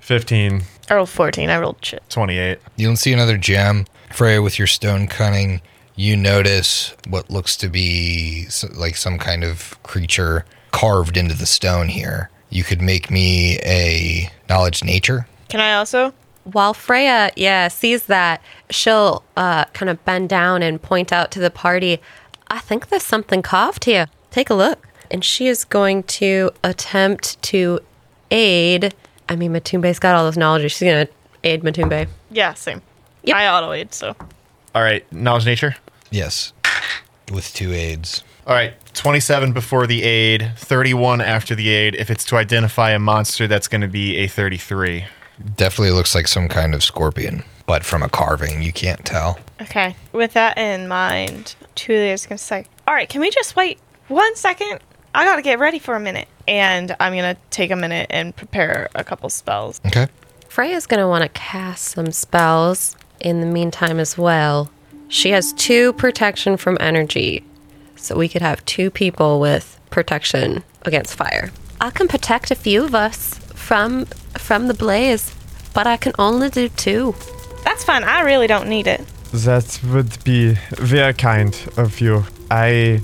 15. 0.01 0.63
I 0.91 0.95
rolled 0.95 1.09
14. 1.09 1.49
I 1.49 1.59
rolled 1.59 1.83
shit. 1.83 2.03
28. 2.11 2.59
you 2.77 2.87
don't 2.87 2.97
see 2.97 3.15
another 3.15 3.39
gem. 3.39 3.87
Freya, 4.13 4.43
with 4.43 4.59
your 4.59 4.69
stone 4.69 5.07
cunning, 5.07 5.63
you 5.97 6.19
notice 6.19 6.95
what 7.09 7.31
looks 7.31 7.57
to 7.57 7.71
be 7.71 8.47
like 8.75 8.97
some 8.99 9.17
kind 9.19 9.43
of 9.43 9.83
creature 9.85 10.45
carved 10.73 11.17
into 11.17 11.35
the 11.35 11.47
stone 11.47 11.89
here. 11.89 12.29
You 12.51 12.63
could 12.63 12.83
make 12.83 13.11
me 13.11 13.57
a 13.61 14.31
knowledge 14.51 14.85
nature. 14.85 15.27
Can 15.49 15.61
I 15.61 15.73
also? 15.73 16.13
While 16.53 16.75
Freya, 16.75 17.31
yeah, 17.37 17.69
sees 17.69 18.05
that, 18.07 18.43
she'll 18.71 19.23
uh, 19.37 19.65
kind 19.67 19.91
of 19.91 20.03
bend 20.05 20.29
down 20.29 20.63
and 20.63 20.81
point 20.81 21.13
out 21.13 21.31
to 21.33 21.41
the 21.41 21.51
party, 21.51 22.01
I 22.49 22.61
think 22.61 22.89
there's 22.89 23.05
something 23.05 23.43
carved 23.43 23.85
here. 23.85 24.07
Take 24.31 24.51
a 24.51 24.55
look. 24.55 24.87
And 25.11 25.25
she 25.25 25.49
is 25.49 25.65
going 25.65 26.05
to 26.05 26.51
attempt 26.65 27.41
to 27.43 27.81
aid. 28.31 28.95
I 29.29 29.37
mean, 29.37 29.53
Matumbe's 29.53 29.99
got 29.99 30.15
all 30.15 30.27
this 30.27 30.37
knowledge. 30.37 30.71
She's 30.73 30.81
going 30.81 31.07
to 31.07 31.13
aid 31.45 31.63
Matumbe. 31.63 32.09
Yeah, 32.31 32.55
same. 32.55 32.83
Yep. 33.25 33.37
I 33.37 33.49
auto 33.49 33.73
aid, 33.73 33.93
so. 33.93 34.15
All 34.75 34.83
right, 34.83 35.11
knowledge 35.13 35.47
nature. 35.47 35.77
Yes, 36.11 36.53
with 37.33 37.53
two 37.53 37.73
aids. 37.73 38.23
All 38.47 38.55
right, 38.55 38.73
27 38.95 39.53
before 39.53 39.87
the 39.87 40.03
aid, 40.03 40.53
31 40.57 41.21
after 41.21 41.55
the 41.55 41.69
aid. 41.69 41.95
If 41.97 42.11
it's 42.11 42.25
to 42.27 42.37
identify 42.37 42.93
a 42.93 42.99
monster, 42.99 43.47
that's 43.47 43.69
going 43.69 43.83
to 43.83 43.89
be 43.89 44.17
a 44.17 44.27
33. 44.27 45.05
Definitely 45.57 45.93
looks 45.93 46.15
like 46.15 46.29
some 46.29 46.49
kind 46.49 46.75
of 46.75 46.83
scorpion, 46.83 47.45
but 47.67 47.85
from 47.85 48.03
a 48.03 48.09
carving, 48.09 48.63
you 48.63 48.73
can't 48.73 49.05
tell. 49.05 49.39
Okay. 49.63 49.95
With 50.13 50.33
that 50.35 50.59
in 50.59 50.89
mind, 50.89 51.55
Tulia 51.77 52.13
is 52.13 52.27
going 52.27 52.39
to 52.39 52.45
say, 52.45 52.67
All 52.87 52.95
right, 52.95 53.09
can 53.09 53.21
we 53.21 53.31
just 53.31 53.57
wait 53.57 53.79
one 54.09 54.35
second? 54.37 54.81
I 55.15 55.25
got 55.25 55.37
to 55.37 55.43
get 55.43 55.59
ready 55.59 55.79
for 55.79 55.95
a 55.95 56.01
minute. 56.01 56.29
And 56.47 56.95
I'm 57.01 57.13
going 57.13 57.35
to 57.35 57.41
take 57.51 57.71
a 57.71 57.77
minute 57.77 58.07
and 58.11 58.35
prepare 58.35 58.89
a 58.95 59.05
couple 59.05 59.29
spells. 59.31 59.81
Okay. 59.87 60.07
Freya's 60.49 60.87
going 60.87 61.01
to 61.01 61.09
want 61.09 61.23
to 61.23 61.29
cast 61.29 61.85
some 61.89 62.11
spells 62.11 62.97
in 63.21 63.41
the 63.41 63.47
meantime 63.47 63.99
as 63.99 64.17
well. 64.17 64.71
She 65.09 65.31
has 65.31 65.53
two 65.55 65.93
protection 65.95 66.57
from 66.57 66.77
energy. 66.81 67.45
So 67.97 68.17
we 68.17 68.29
could 68.29 68.43
have 68.43 68.65
two 68.65 68.91
people 68.91 69.41
with 69.41 69.79
protection 69.91 70.63
against 70.83 71.15
fire. 71.17 71.51
I 71.81 71.91
can 71.91 72.09
protect 72.09 72.51
a 72.51 72.55
few 72.55 72.85
of 72.85 72.95
us 72.95 73.41
from 73.69 74.07
from 74.39 74.67
the 74.67 74.73
blaze, 74.73 75.35
but 75.75 75.87
I 75.87 75.99
can 75.99 76.13
only 76.19 76.49
do 76.49 76.71
two. 76.71 77.15
That's 77.65 77.85
fine. 77.85 78.03
I 78.03 78.21
really 78.23 78.47
don't 78.47 78.67
need 78.67 78.87
it. 78.87 79.03
That 79.33 79.79
would 79.93 80.25
be 80.25 80.57
very 80.71 81.13
kind 81.13 81.55
of 81.77 82.01
you. 82.01 82.25
I 82.51 83.03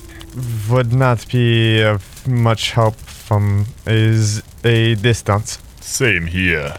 would 0.70 0.90
not 0.94 1.28
be 1.28 1.82
of 1.82 2.26
much 2.26 2.70
help 2.70 2.96
from 2.96 3.66
is 3.86 4.42
a 4.64 4.94
distance. 4.94 5.58
Same 5.82 6.26
here. 6.26 6.78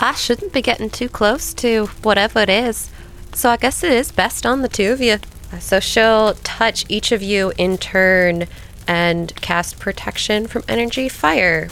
I 0.00 0.14
shouldn't 0.14 0.52
be 0.52 0.60
getting 0.60 0.90
too 0.90 1.08
close 1.08 1.54
to 1.54 1.86
whatever 2.02 2.40
it 2.40 2.50
is. 2.50 2.90
So 3.32 3.48
I 3.48 3.58
guess 3.58 3.84
it 3.84 3.92
is 3.92 4.10
best 4.10 4.44
on 4.44 4.62
the 4.62 4.68
two 4.68 4.90
of 4.90 5.00
you. 5.00 5.18
So 5.60 5.78
she'll 5.78 6.34
touch 6.42 6.84
each 6.88 7.12
of 7.12 7.22
you 7.22 7.52
in 7.56 7.78
turn 7.78 8.48
and 8.88 9.32
cast 9.36 9.78
protection 9.78 10.48
from 10.48 10.64
energy 10.66 11.08
fire. 11.08 11.68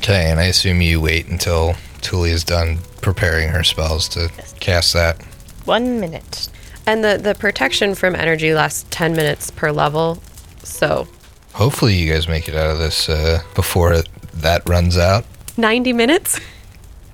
Okay, 0.00 0.30
and 0.30 0.40
I 0.40 0.44
assume 0.44 0.80
you 0.80 0.98
wait 1.00 1.26
until 1.26 1.74
Tulia's 2.00 2.42
done 2.42 2.78
preparing 3.02 3.50
her 3.50 3.62
spells 3.62 4.08
to 4.10 4.30
cast 4.58 4.94
that. 4.94 5.22
One 5.66 6.00
minute. 6.00 6.48
And 6.86 7.04
the, 7.04 7.18
the 7.22 7.34
protection 7.34 7.94
from 7.94 8.16
energy 8.16 8.54
lasts 8.54 8.86
10 8.90 9.14
minutes 9.14 9.50
per 9.50 9.70
level. 9.70 10.22
So 10.62 11.06
Hopefully, 11.52 11.96
you 11.96 12.10
guys 12.12 12.28
make 12.28 12.48
it 12.48 12.54
out 12.54 12.70
of 12.70 12.78
this 12.78 13.08
uh, 13.08 13.42
before 13.54 13.92
it, 13.92 14.08
that 14.34 14.66
runs 14.68 14.96
out. 14.96 15.24
90 15.56 15.92
minutes? 15.92 16.40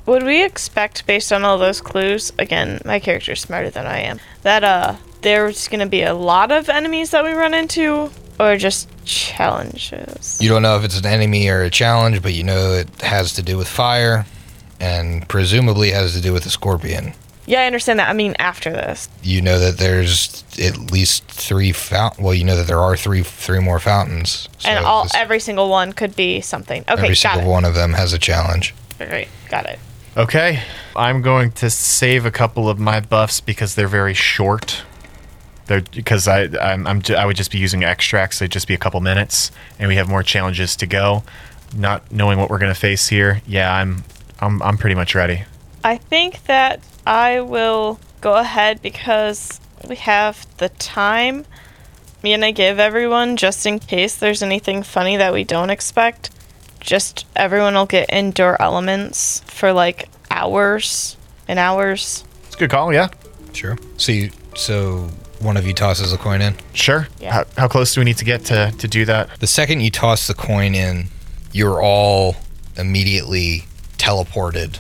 Would 0.05 0.23
we 0.23 0.45
expect, 0.45 1.07
based 1.07 1.33
on 1.33 1.45
all 1.45 1.59
those 1.59 1.81
clues, 1.81 2.33
again, 2.39 2.81
my 2.85 3.01
character's 3.01 3.41
smarter 3.41 3.71
than 3.71 3.87
I 3.87 4.01
am, 4.03 4.21
that 4.43 4.63
uh, 4.63 4.95
there's 5.23 5.67
gonna 5.67 5.87
be 5.87 6.03
a 6.03 6.15
lot 6.15 6.53
of 6.53 6.69
enemies 6.69 7.11
that 7.11 7.25
we 7.25 7.33
run 7.33 7.55
into, 7.55 8.11
or 8.39 8.57
just 8.57 8.89
challenges? 9.05 10.39
You 10.41 10.49
don't 10.49 10.63
know 10.63 10.77
if 10.77 10.85
it's 10.85 10.99
an 10.99 11.07
enemy 11.07 11.49
or 11.49 11.63
a 11.63 11.71
challenge, 11.71 12.23
but 12.23 12.35
you 12.35 12.45
know 12.45 12.73
it 12.73 12.89
has 13.03 13.33
to 13.35 13.43
do 13.43 13.57
with 13.57 13.69
fire, 13.69 14.27
and 14.81 15.29
presumably 15.29 15.91
has 15.91 16.15
to 16.15 16.21
do 16.21 16.33
with 16.33 16.45
the 16.45 16.51
scorpion. 16.51 17.13
Yeah, 17.49 17.61
I 17.61 17.67
understand 17.67 18.01
that. 18.01 18.09
I 18.09 18.13
mean, 18.13 18.35
after 18.41 18.71
this. 18.71 19.09
You 19.23 19.41
know 19.41 19.59
that 19.61 19.79
there's 19.79 20.43
at 20.61 20.91
least 20.91 21.25
three 21.29 21.71
fount. 21.71 22.19
Well, 22.19 22.35
you 22.35 22.43
know 22.45 22.57
that 22.57 22.67
there 22.67 22.81
are 22.81 22.97
three 22.97 23.23
three 23.23 23.61
more 23.61 23.79
fountains. 23.79 24.49
So 24.59 24.69
and 24.69 24.85
all 24.85 25.05
this- 25.05 25.15
every 25.15 25.39
single 25.39 25.69
one 25.71 25.93
could 25.93 26.17
be 26.17 26.41
something. 26.41 26.83
Okay, 26.83 26.93
every 26.93 27.09
got 27.11 27.17
single 27.17 27.43
it. 27.49 27.53
one 27.53 27.65
of 27.65 27.75
them 27.75 27.93
has 27.93 28.13
a 28.13 28.19
challenge. 28.19 28.75
Great, 28.99 29.29
got 29.49 29.67
it. 29.67 29.79
Okay. 30.17 30.63
I'm 30.97 31.21
going 31.21 31.53
to 31.53 31.69
save 31.69 32.25
a 32.25 32.31
couple 32.31 32.69
of 32.71 32.79
my 32.79 33.01
buffs 33.01 33.41
because 33.41 33.75
they're 33.75 33.87
very 33.87 34.15
short. 34.15 34.83
They're 35.67 35.81
because 35.81 36.29
I 36.29 36.45
I'm, 36.61 36.87
I'm 36.87 37.03
ju- 37.03 37.15
I 37.15 37.27
would 37.27 37.37
just 37.37 37.51
be 37.51 37.59
using 37.59 37.85
extracts. 37.85 38.39
They'd 38.39 38.51
just 38.51 38.69
be 38.69 38.75
a 38.75 38.79
couple 38.79 39.01
minutes, 39.01 39.51
and 39.79 39.89
we 39.89 39.97
have 39.97 40.09
more 40.09 40.23
challenges 40.23 40.77
to 40.77 40.87
go. 40.87 41.25
Not 41.75 42.11
knowing 42.13 42.39
what 42.39 42.49
we're 42.51 42.59
gonna 42.59 42.75
face 42.75 43.09
here, 43.09 43.43
yeah, 43.47 43.75
I'm 43.75 44.05
I'm 44.41 44.63
I'm 44.63 44.77
pretty 44.79 44.95
much 44.95 45.15
ready. 45.15 45.43
I 45.83 45.97
think 45.97 46.45
that 46.45 46.81
I 47.07 47.41
will 47.41 47.99
go 48.21 48.35
ahead 48.35 48.81
because 48.83 49.61
we 49.89 49.97
have 49.97 50.47
the 50.59 50.69
time. 50.71 51.45
Me 52.23 52.33
and 52.33 52.45
I 52.45 52.51
give 52.51 52.79
everyone 52.81 53.37
just 53.37 53.67
in 53.67 53.79
case 53.79 54.17
there's 54.17 54.43
anything 54.43 54.83
funny 54.83 55.17
that 55.17 55.33
we 55.33 55.45
don't 55.45 55.71
expect. 55.71 56.31
Just 56.81 57.27
everyone 57.37 57.75
will 57.75 57.87
get 57.87 58.09
endure 58.11 58.57
elements 58.61 59.43
for 59.47 59.73
like 59.73 60.09
hours 60.31 61.17
and 61.49 61.59
hours. 61.59 62.25
It's 62.47 62.55
a 62.55 62.59
good 62.59 62.71
call. 62.71 62.93
Yeah, 62.93 63.09
Sure. 63.53 63.77
So 63.97 64.13
you 64.13 64.31
so 64.55 65.09
one 65.41 65.57
of 65.57 65.67
you 65.67 65.73
tosses 65.75 66.13
a 66.13 66.19
coin 66.19 66.41
in. 66.43 66.55
sure. 66.73 67.09
Yeah. 67.21 67.33
How, 67.33 67.45
how 67.57 67.69
close 67.69 67.95
do 67.95 68.01
we 68.01 68.05
need 68.05 68.19
to 68.19 68.25
get 68.25 68.45
to 68.47 68.73
to 68.79 68.89
do 68.89 69.05
that? 69.05 69.41
The 69.41 69.47
second 69.47 69.81
you 69.81 69.91
toss 69.91 70.27
the 70.27 70.35
coin 70.35 70.75
in, 70.75 71.09
you're 71.53 71.81
all 71.83 72.37
immediately 72.77 73.65
teleported 73.99 74.79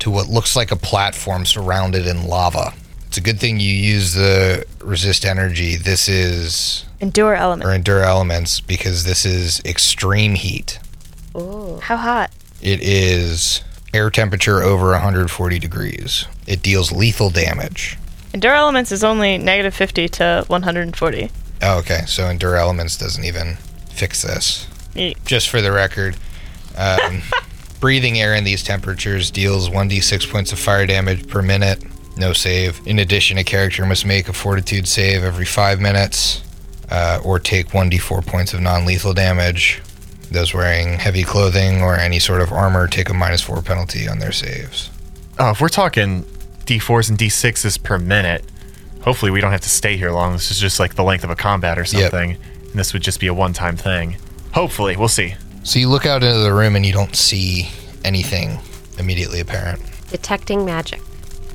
to 0.00 0.10
what 0.10 0.28
looks 0.28 0.54
like 0.54 0.70
a 0.70 0.76
platform 0.76 1.44
surrounded 1.46 2.06
in 2.06 2.26
lava. 2.26 2.72
It's 3.06 3.16
a 3.16 3.22
good 3.22 3.40
thing 3.40 3.58
you 3.58 3.72
use 3.72 4.14
the 4.14 4.66
resist 4.80 5.24
energy. 5.24 5.76
This 5.76 6.08
is 6.08 6.84
Endure 7.00 7.36
or 7.36 7.72
endure 7.72 8.02
elements 8.02 8.60
because 8.60 9.04
this 9.04 9.24
is 9.24 9.60
extreme 9.64 10.34
heat. 10.34 10.78
How 11.34 11.96
hot? 11.96 12.32
It 12.60 12.80
is 12.82 13.62
air 13.94 14.10
temperature 14.10 14.62
over 14.62 14.90
140 14.90 15.58
degrees. 15.58 16.26
It 16.46 16.62
deals 16.62 16.90
lethal 16.92 17.30
damage. 17.30 17.96
Endure 18.34 18.54
elements 18.54 18.92
is 18.92 19.02
only 19.02 19.38
negative 19.38 19.74
50 19.74 20.08
to 20.08 20.44
140. 20.48 21.30
Oh, 21.62 21.78
okay. 21.78 22.02
So 22.06 22.28
endure 22.28 22.56
elements 22.56 22.96
doesn't 22.96 23.24
even 23.24 23.56
fix 23.90 24.22
this. 24.22 24.66
Yeet. 24.94 25.22
Just 25.24 25.48
for 25.48 25.60
the 25.60 25.72
record, 25.72 26.16
um, 26.76 27.22
breathing 27.80 28.20
air 28.20 28.34
in 28.34 28.44
these 28.44 28.62
temperatures 28.62 29.30
deals 29.30 29.68
1d6 29.68 30.30
points 30.30 30.52
of 30.52 30.58
fire 30.58 30.86
damage 30.86 31.28
per 31.28 31.42
minute. 31.42 31.84
No 32.16 32.32
save. 32.32 32.80
In 32.86 32.98
addition, 32.98 33.38
a 33.38 33.44
character 33.44 33.86
must 33.86 34.04
make 34.04 34.28
a 34.28 34.32
fortitude 34.32 34.88
save 34.88 35.22
every 35.22 35.44
five 35.46 35.80
minutes 35.80 36.42
uh, 36.90 37.20
or 37.24 37.38
take 37.38 37.68
1d4 37.68 38.26
points 38.26 38.54
of 38.54 38.60
non 38.60 38.84
lethal 38.84 39.14
damage. 39.14 39.80
Those 40.30 40.52
wearing 40.52 40.98
heavy 40.98 41.22
clothing 41.22 41.80
or 41.80 41.96
any 41.96 42.18
sort 42.18 42.40
of 42.42 42.52
armor 42.52 42.86
take 42.86 43.08
a 43.08 43.14
minus 43.14 43.40
four 43.40 43.62
penalty 43.62 44.08
on 44.08 44.18
their 44.18 44.32
saves. 44.32 44.90
Oh, 45.38 45.50
if 45.50 45.60
we're 45.60 45.68
talking 45.68 46.26
d4s 46.68 47.08
and 47.08 47.18
d6s 47.18 47.82
per 47.82 47.98
minute, 47.98 48.44
hopefully 49.02 49.30
we 49.30 49.40
don't 49.40 49.52
have 49.52 49.60
to 49.62 49.68
stay 49.70 49.96
here 49.96 50.10
long. 50.10 50.32
This 50.32 50.50
is 50.50 50.58
just 50.58 50.78
like 50.78 50.94
the 50.94 51.02
length 51.04 51.24
of 51.24 51.30
a 51.30 51.36
combat 51.36 51.78
or 51.78 51.82
Yep. 51.82 51.88
something, 51.88 52.32
and 52.32 52.74
this 52.74 52.92
would 52.92 53.02
just 53.02 53.20
be 53.20 53.26
a 53.26 53.34
one-time 53.34 53.76
thing. 53.76 54.16
Hopefully, 54.52 54.96
we'll 54.96 55.08
see. 55.08 55.34
So 55.62 55.78
you 55.78 55.88
look 55.88 56.06
out 56.06 56.22
into 56.22 56.38
the 56.38 56.52
room 56.52 56.76
and 56.76 56.84
you 56.86 56.92
don't 56.92 57.14
see 57.16 57.70
anything 58.04 58.58
immediately 58.98 59.40
apparent. 59.40 59.80
Detecting 60.10 60.64
magic. 60.64 61.00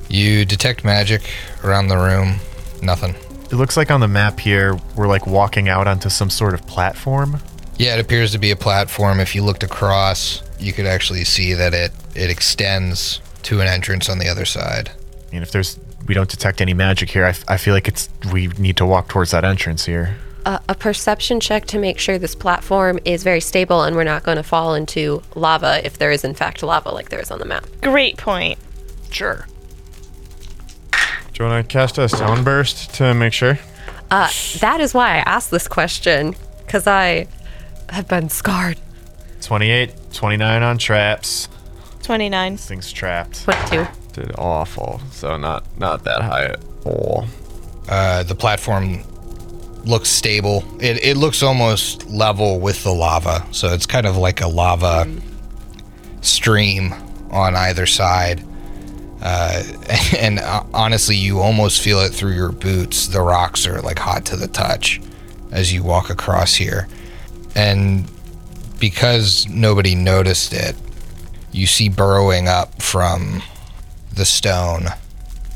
You 0.10 0.46
detect 0.46 0.84
magic 0.84 1.22
around 1.64 1.88
the 1.88 1.98
room. 1.98 2.36
Nothing. 2.82 3.16
It 3.46 3.54
looks 3.58 3.78
like 3.78 3.90
on 3.92 4.00
the 4.02 4.08
map 4.08 4.40
here 4.40 4.78
we're 4.96 5.08
like 5.08 5.26
walking 5.28 5.70
out 5.70 5.88
onto 5.88 6.10
some 6.10 6.30
sort 6.30 6.54
of 6.54 6.66
platform. 6.68 7.40
Yeah, 7.78 7.96
it 7.96 8.00
appears 8.00 8.32
to 8.34 8.38
be 8.40 8.52
a 8.52 8.56
platform. 8.56 9.20
If 9.20 9.34
you 9.36 9.44
looked 9.44 9.64
across, 9.64 10.44
you 10.60 10.74
could 10.74 10.86
actually 10.86 11.24
see 11.24 11.54
that 11.54 11.74
it 11.74 11.92
it 12.16 12.30
extends 12.30 13.20
to 13.44 13.60
an 13.62 13.68
entrance 13.68 14.10
on 14.10 14.20
the 14.20 14.28
other 14.28 14.46
side. 14.46 14.92
And 15.34 15.42
if 15.42 15.52
there's 15.52 15.80
we 16.08 16.14
don't 16.14 16.30
detect 16.30 16.62
any 16.62 16.74
magic 16.74 17.10
here, 17.10 17.26
I, 17.26 17.30
f- 17.30 17.44
I 17.48 17.58
feel 17.58 17.74
like 17.74 17.88
it's 17.88 18.10
we 18.32 18.48
need 18.48 18.78
to 18.78 18.86
walk 18.86 19.10
towards 19.10 19.32
that 19.32 19.44
entrance 19.44 19.86
here. 19.86 20.16
Uh, 20.46 20.60
a 20.68 20.76
perception 20.76 21.40
check 21.40 21.66
to 21.66 21.80
make 21.80 21.98
sure 21.98 22.20
this 22.20 22.36
platform 22.36 23.00
is 23.06 23.24
very 23.24 23.40
stable 23.40 23.82
and 23.84 23.96
we're 23.96 24.04
not 24.04 24.24
going 24.24 24.36
to 24.36 24.44
fall 24.44 24.76
into 24.76 25.24
lava 25.36 25.84
if 25.86 25.98
there 25.98 26.12
is, 26.12 26.24
in 26.24 26.34
fact, 26.34 26.62
lava 26.62 26.90
like 26.90 27.10
there 27.10 27.22
is 27.22 27.32
on 27.32 27.40
the 27.40 27.46
map. 27.46 27.66
Great 27.82 28.18
point. 28.18 28.60
Sure. 29.10 29.48
Do 30.92 31.44
you 31.44 31.50
want 31.50 31.68
to 31.68 31.74
cast 31.74 31.98
a 31.98 32.10
sound 32.10 32.46
burst 32.46 32.94
to 32.96 33.14
make 33.14 33.34
sure? 33.34 33.58
Uh, 34.12 34.30
that 34.60 34.82
is 34.82 34.94
why 34.94 35.16
I 35.16 35.18
asked 35.20 35.50
this 35.50 35.68
question, 35.68 36.36
because 36.66 36.86
I 36.86 37.28
have 37.90 38.08
been 38.08 38.30
scarred. 38.30 38.80
28, 39.42 39.92
29 40.12 40.62
on 40.62 40.78
traps. 40.78 41.48
29. 42.04 42.52
This 42.52 42.68
thing's 42.68 42.92
trapped. 42.92 43.44
22. 43.46 43.88
Did 44.14 44.32
awful. 44.38 45.02
So 45.12 45.38
not 45.38 45.66
not 45.78 46.04
that 46.04 46.22
high 46.22 46.46
at 46.46 46.60
all. 46.86 47.26
Uh, 47.90 48.24
the 48.24 48.36
platform 48.36 49.04
looks 49.86 50.10
stable. 50.10 50.64
It, 50.80 51.04
it 51.04 51.18
looks 51.18 51.44
almost 51.44 52.10
level 52.10 52.60
with 52.60 52.84
the 52.84 52.92
lava. 52.94 53.46
So 53.52 53.74
it's 53.74 53.86
kind 53.86 54.06
of 54.06 54.16
like 54.18 54.42
a 54.42 54.48
lava 54.48 55.08
stream 56.22 56.94
on 57.32 57.56
either 57.56 57.86
side. 57.86 58.44
Uh, 59.22 59.64
and 60.18 60.40
uh, 60.40 60.64
honestly, 60.74 61.16
you 61.16 61.40
almost 61.40 61.82
feel 61.82 62.00
it 62.00 62.10
through 62.10 62.34
your 62.34 62.52
boots. 62.52 63.08
The 63.08 63.22
rocks 63.22 63.68
are 63.68 63.82
like 63.82 64.00
hot 64.00 64.26
to 64.28 64.36
the 64.36 64.48
touch 64.48 65.02
as 65.52 65.74
you 65.74 65.84
walk 65.84 66.10
across 66.10 66.56
here. 66.56 66.88
And 67.56 68.10
because 68.80 69.48
nobody 69.48 69.96
noticed 69.96 70.54
it, 70.54 70.76
you 71.52 71.68
see 71.68 71.90
burrowing 71.90 72.48
up 72.48 72.82
from 72.82 73.44
the 74.14 74.26
stone 74.26 74.86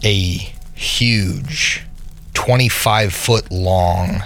a 0.03 0.53
huge 0.75 1.84
25 2.34 3.13
foot 3.13 3.51
long 3.51 4.23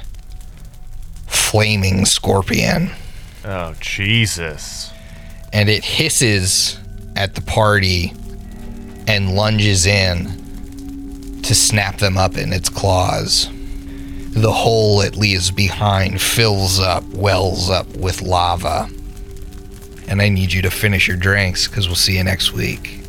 flaming 1.27 2.05
scorpion 2.05 2.91
Oh 3.43 3.73
Jesus. 3.79 4.91
and 5.53 5.69
it 5.69 5.83
hisses 5.83 6.77
at 7.15 7.35
the 7.35 7.41
party 7.41 8.13
and 9.07 9.35
lunges 9.35 9.85
in 9.85 11.41
to 11.43 11.55
snap 11.55 11.97
them 11.97 12.17
up 12.17 12.37
in 12.37 12.53
its 12.53 12.69
claws. 12.69 13.49
The 14.33 14.51
hole 14.51 15.01
it 15.01 15.15
leaves 15.15 15.49
behind 15.51 16.21
fills 16.21 16.79
up, 16.79 17.03
wells 17.09 17.69
up 17.69 17.87
with 17.97 18.21
lava. 18.21 18.87
And 20.07 20.21
I 20.21 20.29
need 20.29 20.53
you 20.53 20.61
to 20.61 20.69
finish 20.69 21.07
your 21.07 21.17
drinks 21.17 21.67
because 21.67 21.87
we'll 21.87 21.95
see 21.95 22.15
you 22.17 22.23
next 22.23 22.53
week. 22.53 23.00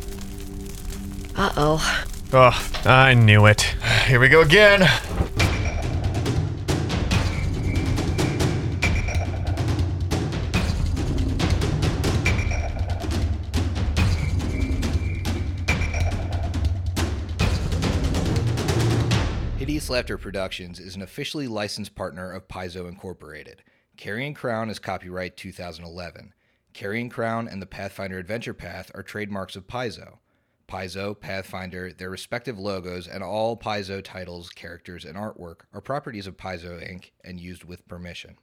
Uh 1.35 1.51
oh. 1.57 2.05
Oh, 2.31 2.71
I 2.85 3.15
knew 3.15 3.47
it. 3.47 3.61
Here 4.05 4.19
we 4.19 4.27
go 4.27 4.41
again. 4.41 4.81
Hideous 19.57 19.89
Laughter 19.89 20.17
Productions 20.17 20.79
is 20.79 20.95
an 20.95 21.01
officially 21.01 21.47
licensed 21.47 21.95
partner 21.95 22.31
of 22.31 22.47
Paizo 22.47 22.87
Incorporated. 22.87 23.63
Carrion 23.97 24.33
Crown 24.35 24.69
is 24.69 24.77
copyright 24.77 25.35
2011. 25.37 26.33
Carrion 26.73 27.09
Crown 27.09 27.47
and 27.47 27.61
the 27.61 27.65
Pathfinder 27.65 28.19
Adventure 28.19 28.53
Path 28.53 28.91
are 28.93 29.01
trademarks 29.01 29.55
of 29.55 29.65
Paizo. 29.65 30.17
Paizo, 30.67 31.19
Pathfinder, 31.19 31.91
their 31.91 32.09
respective 32.09 32.57
logos, 32.57 33.07
and 33.07 33.23
all 33.23 33.57
Paizo 33.57 34.03
titles, 34.03 34.49
characters, 34.49 35.05
and 35.05 35.15
artwork 35.15 35.61
are 35.73 35.81
properties 35.81 36.27
of 36.27 36.37
Paizo 36.37 36.81
Inc. 36.81 37.11
and 37.23 37.39
used 37.39 37.63
with 37.63 37.87
permission. 37.87 38.37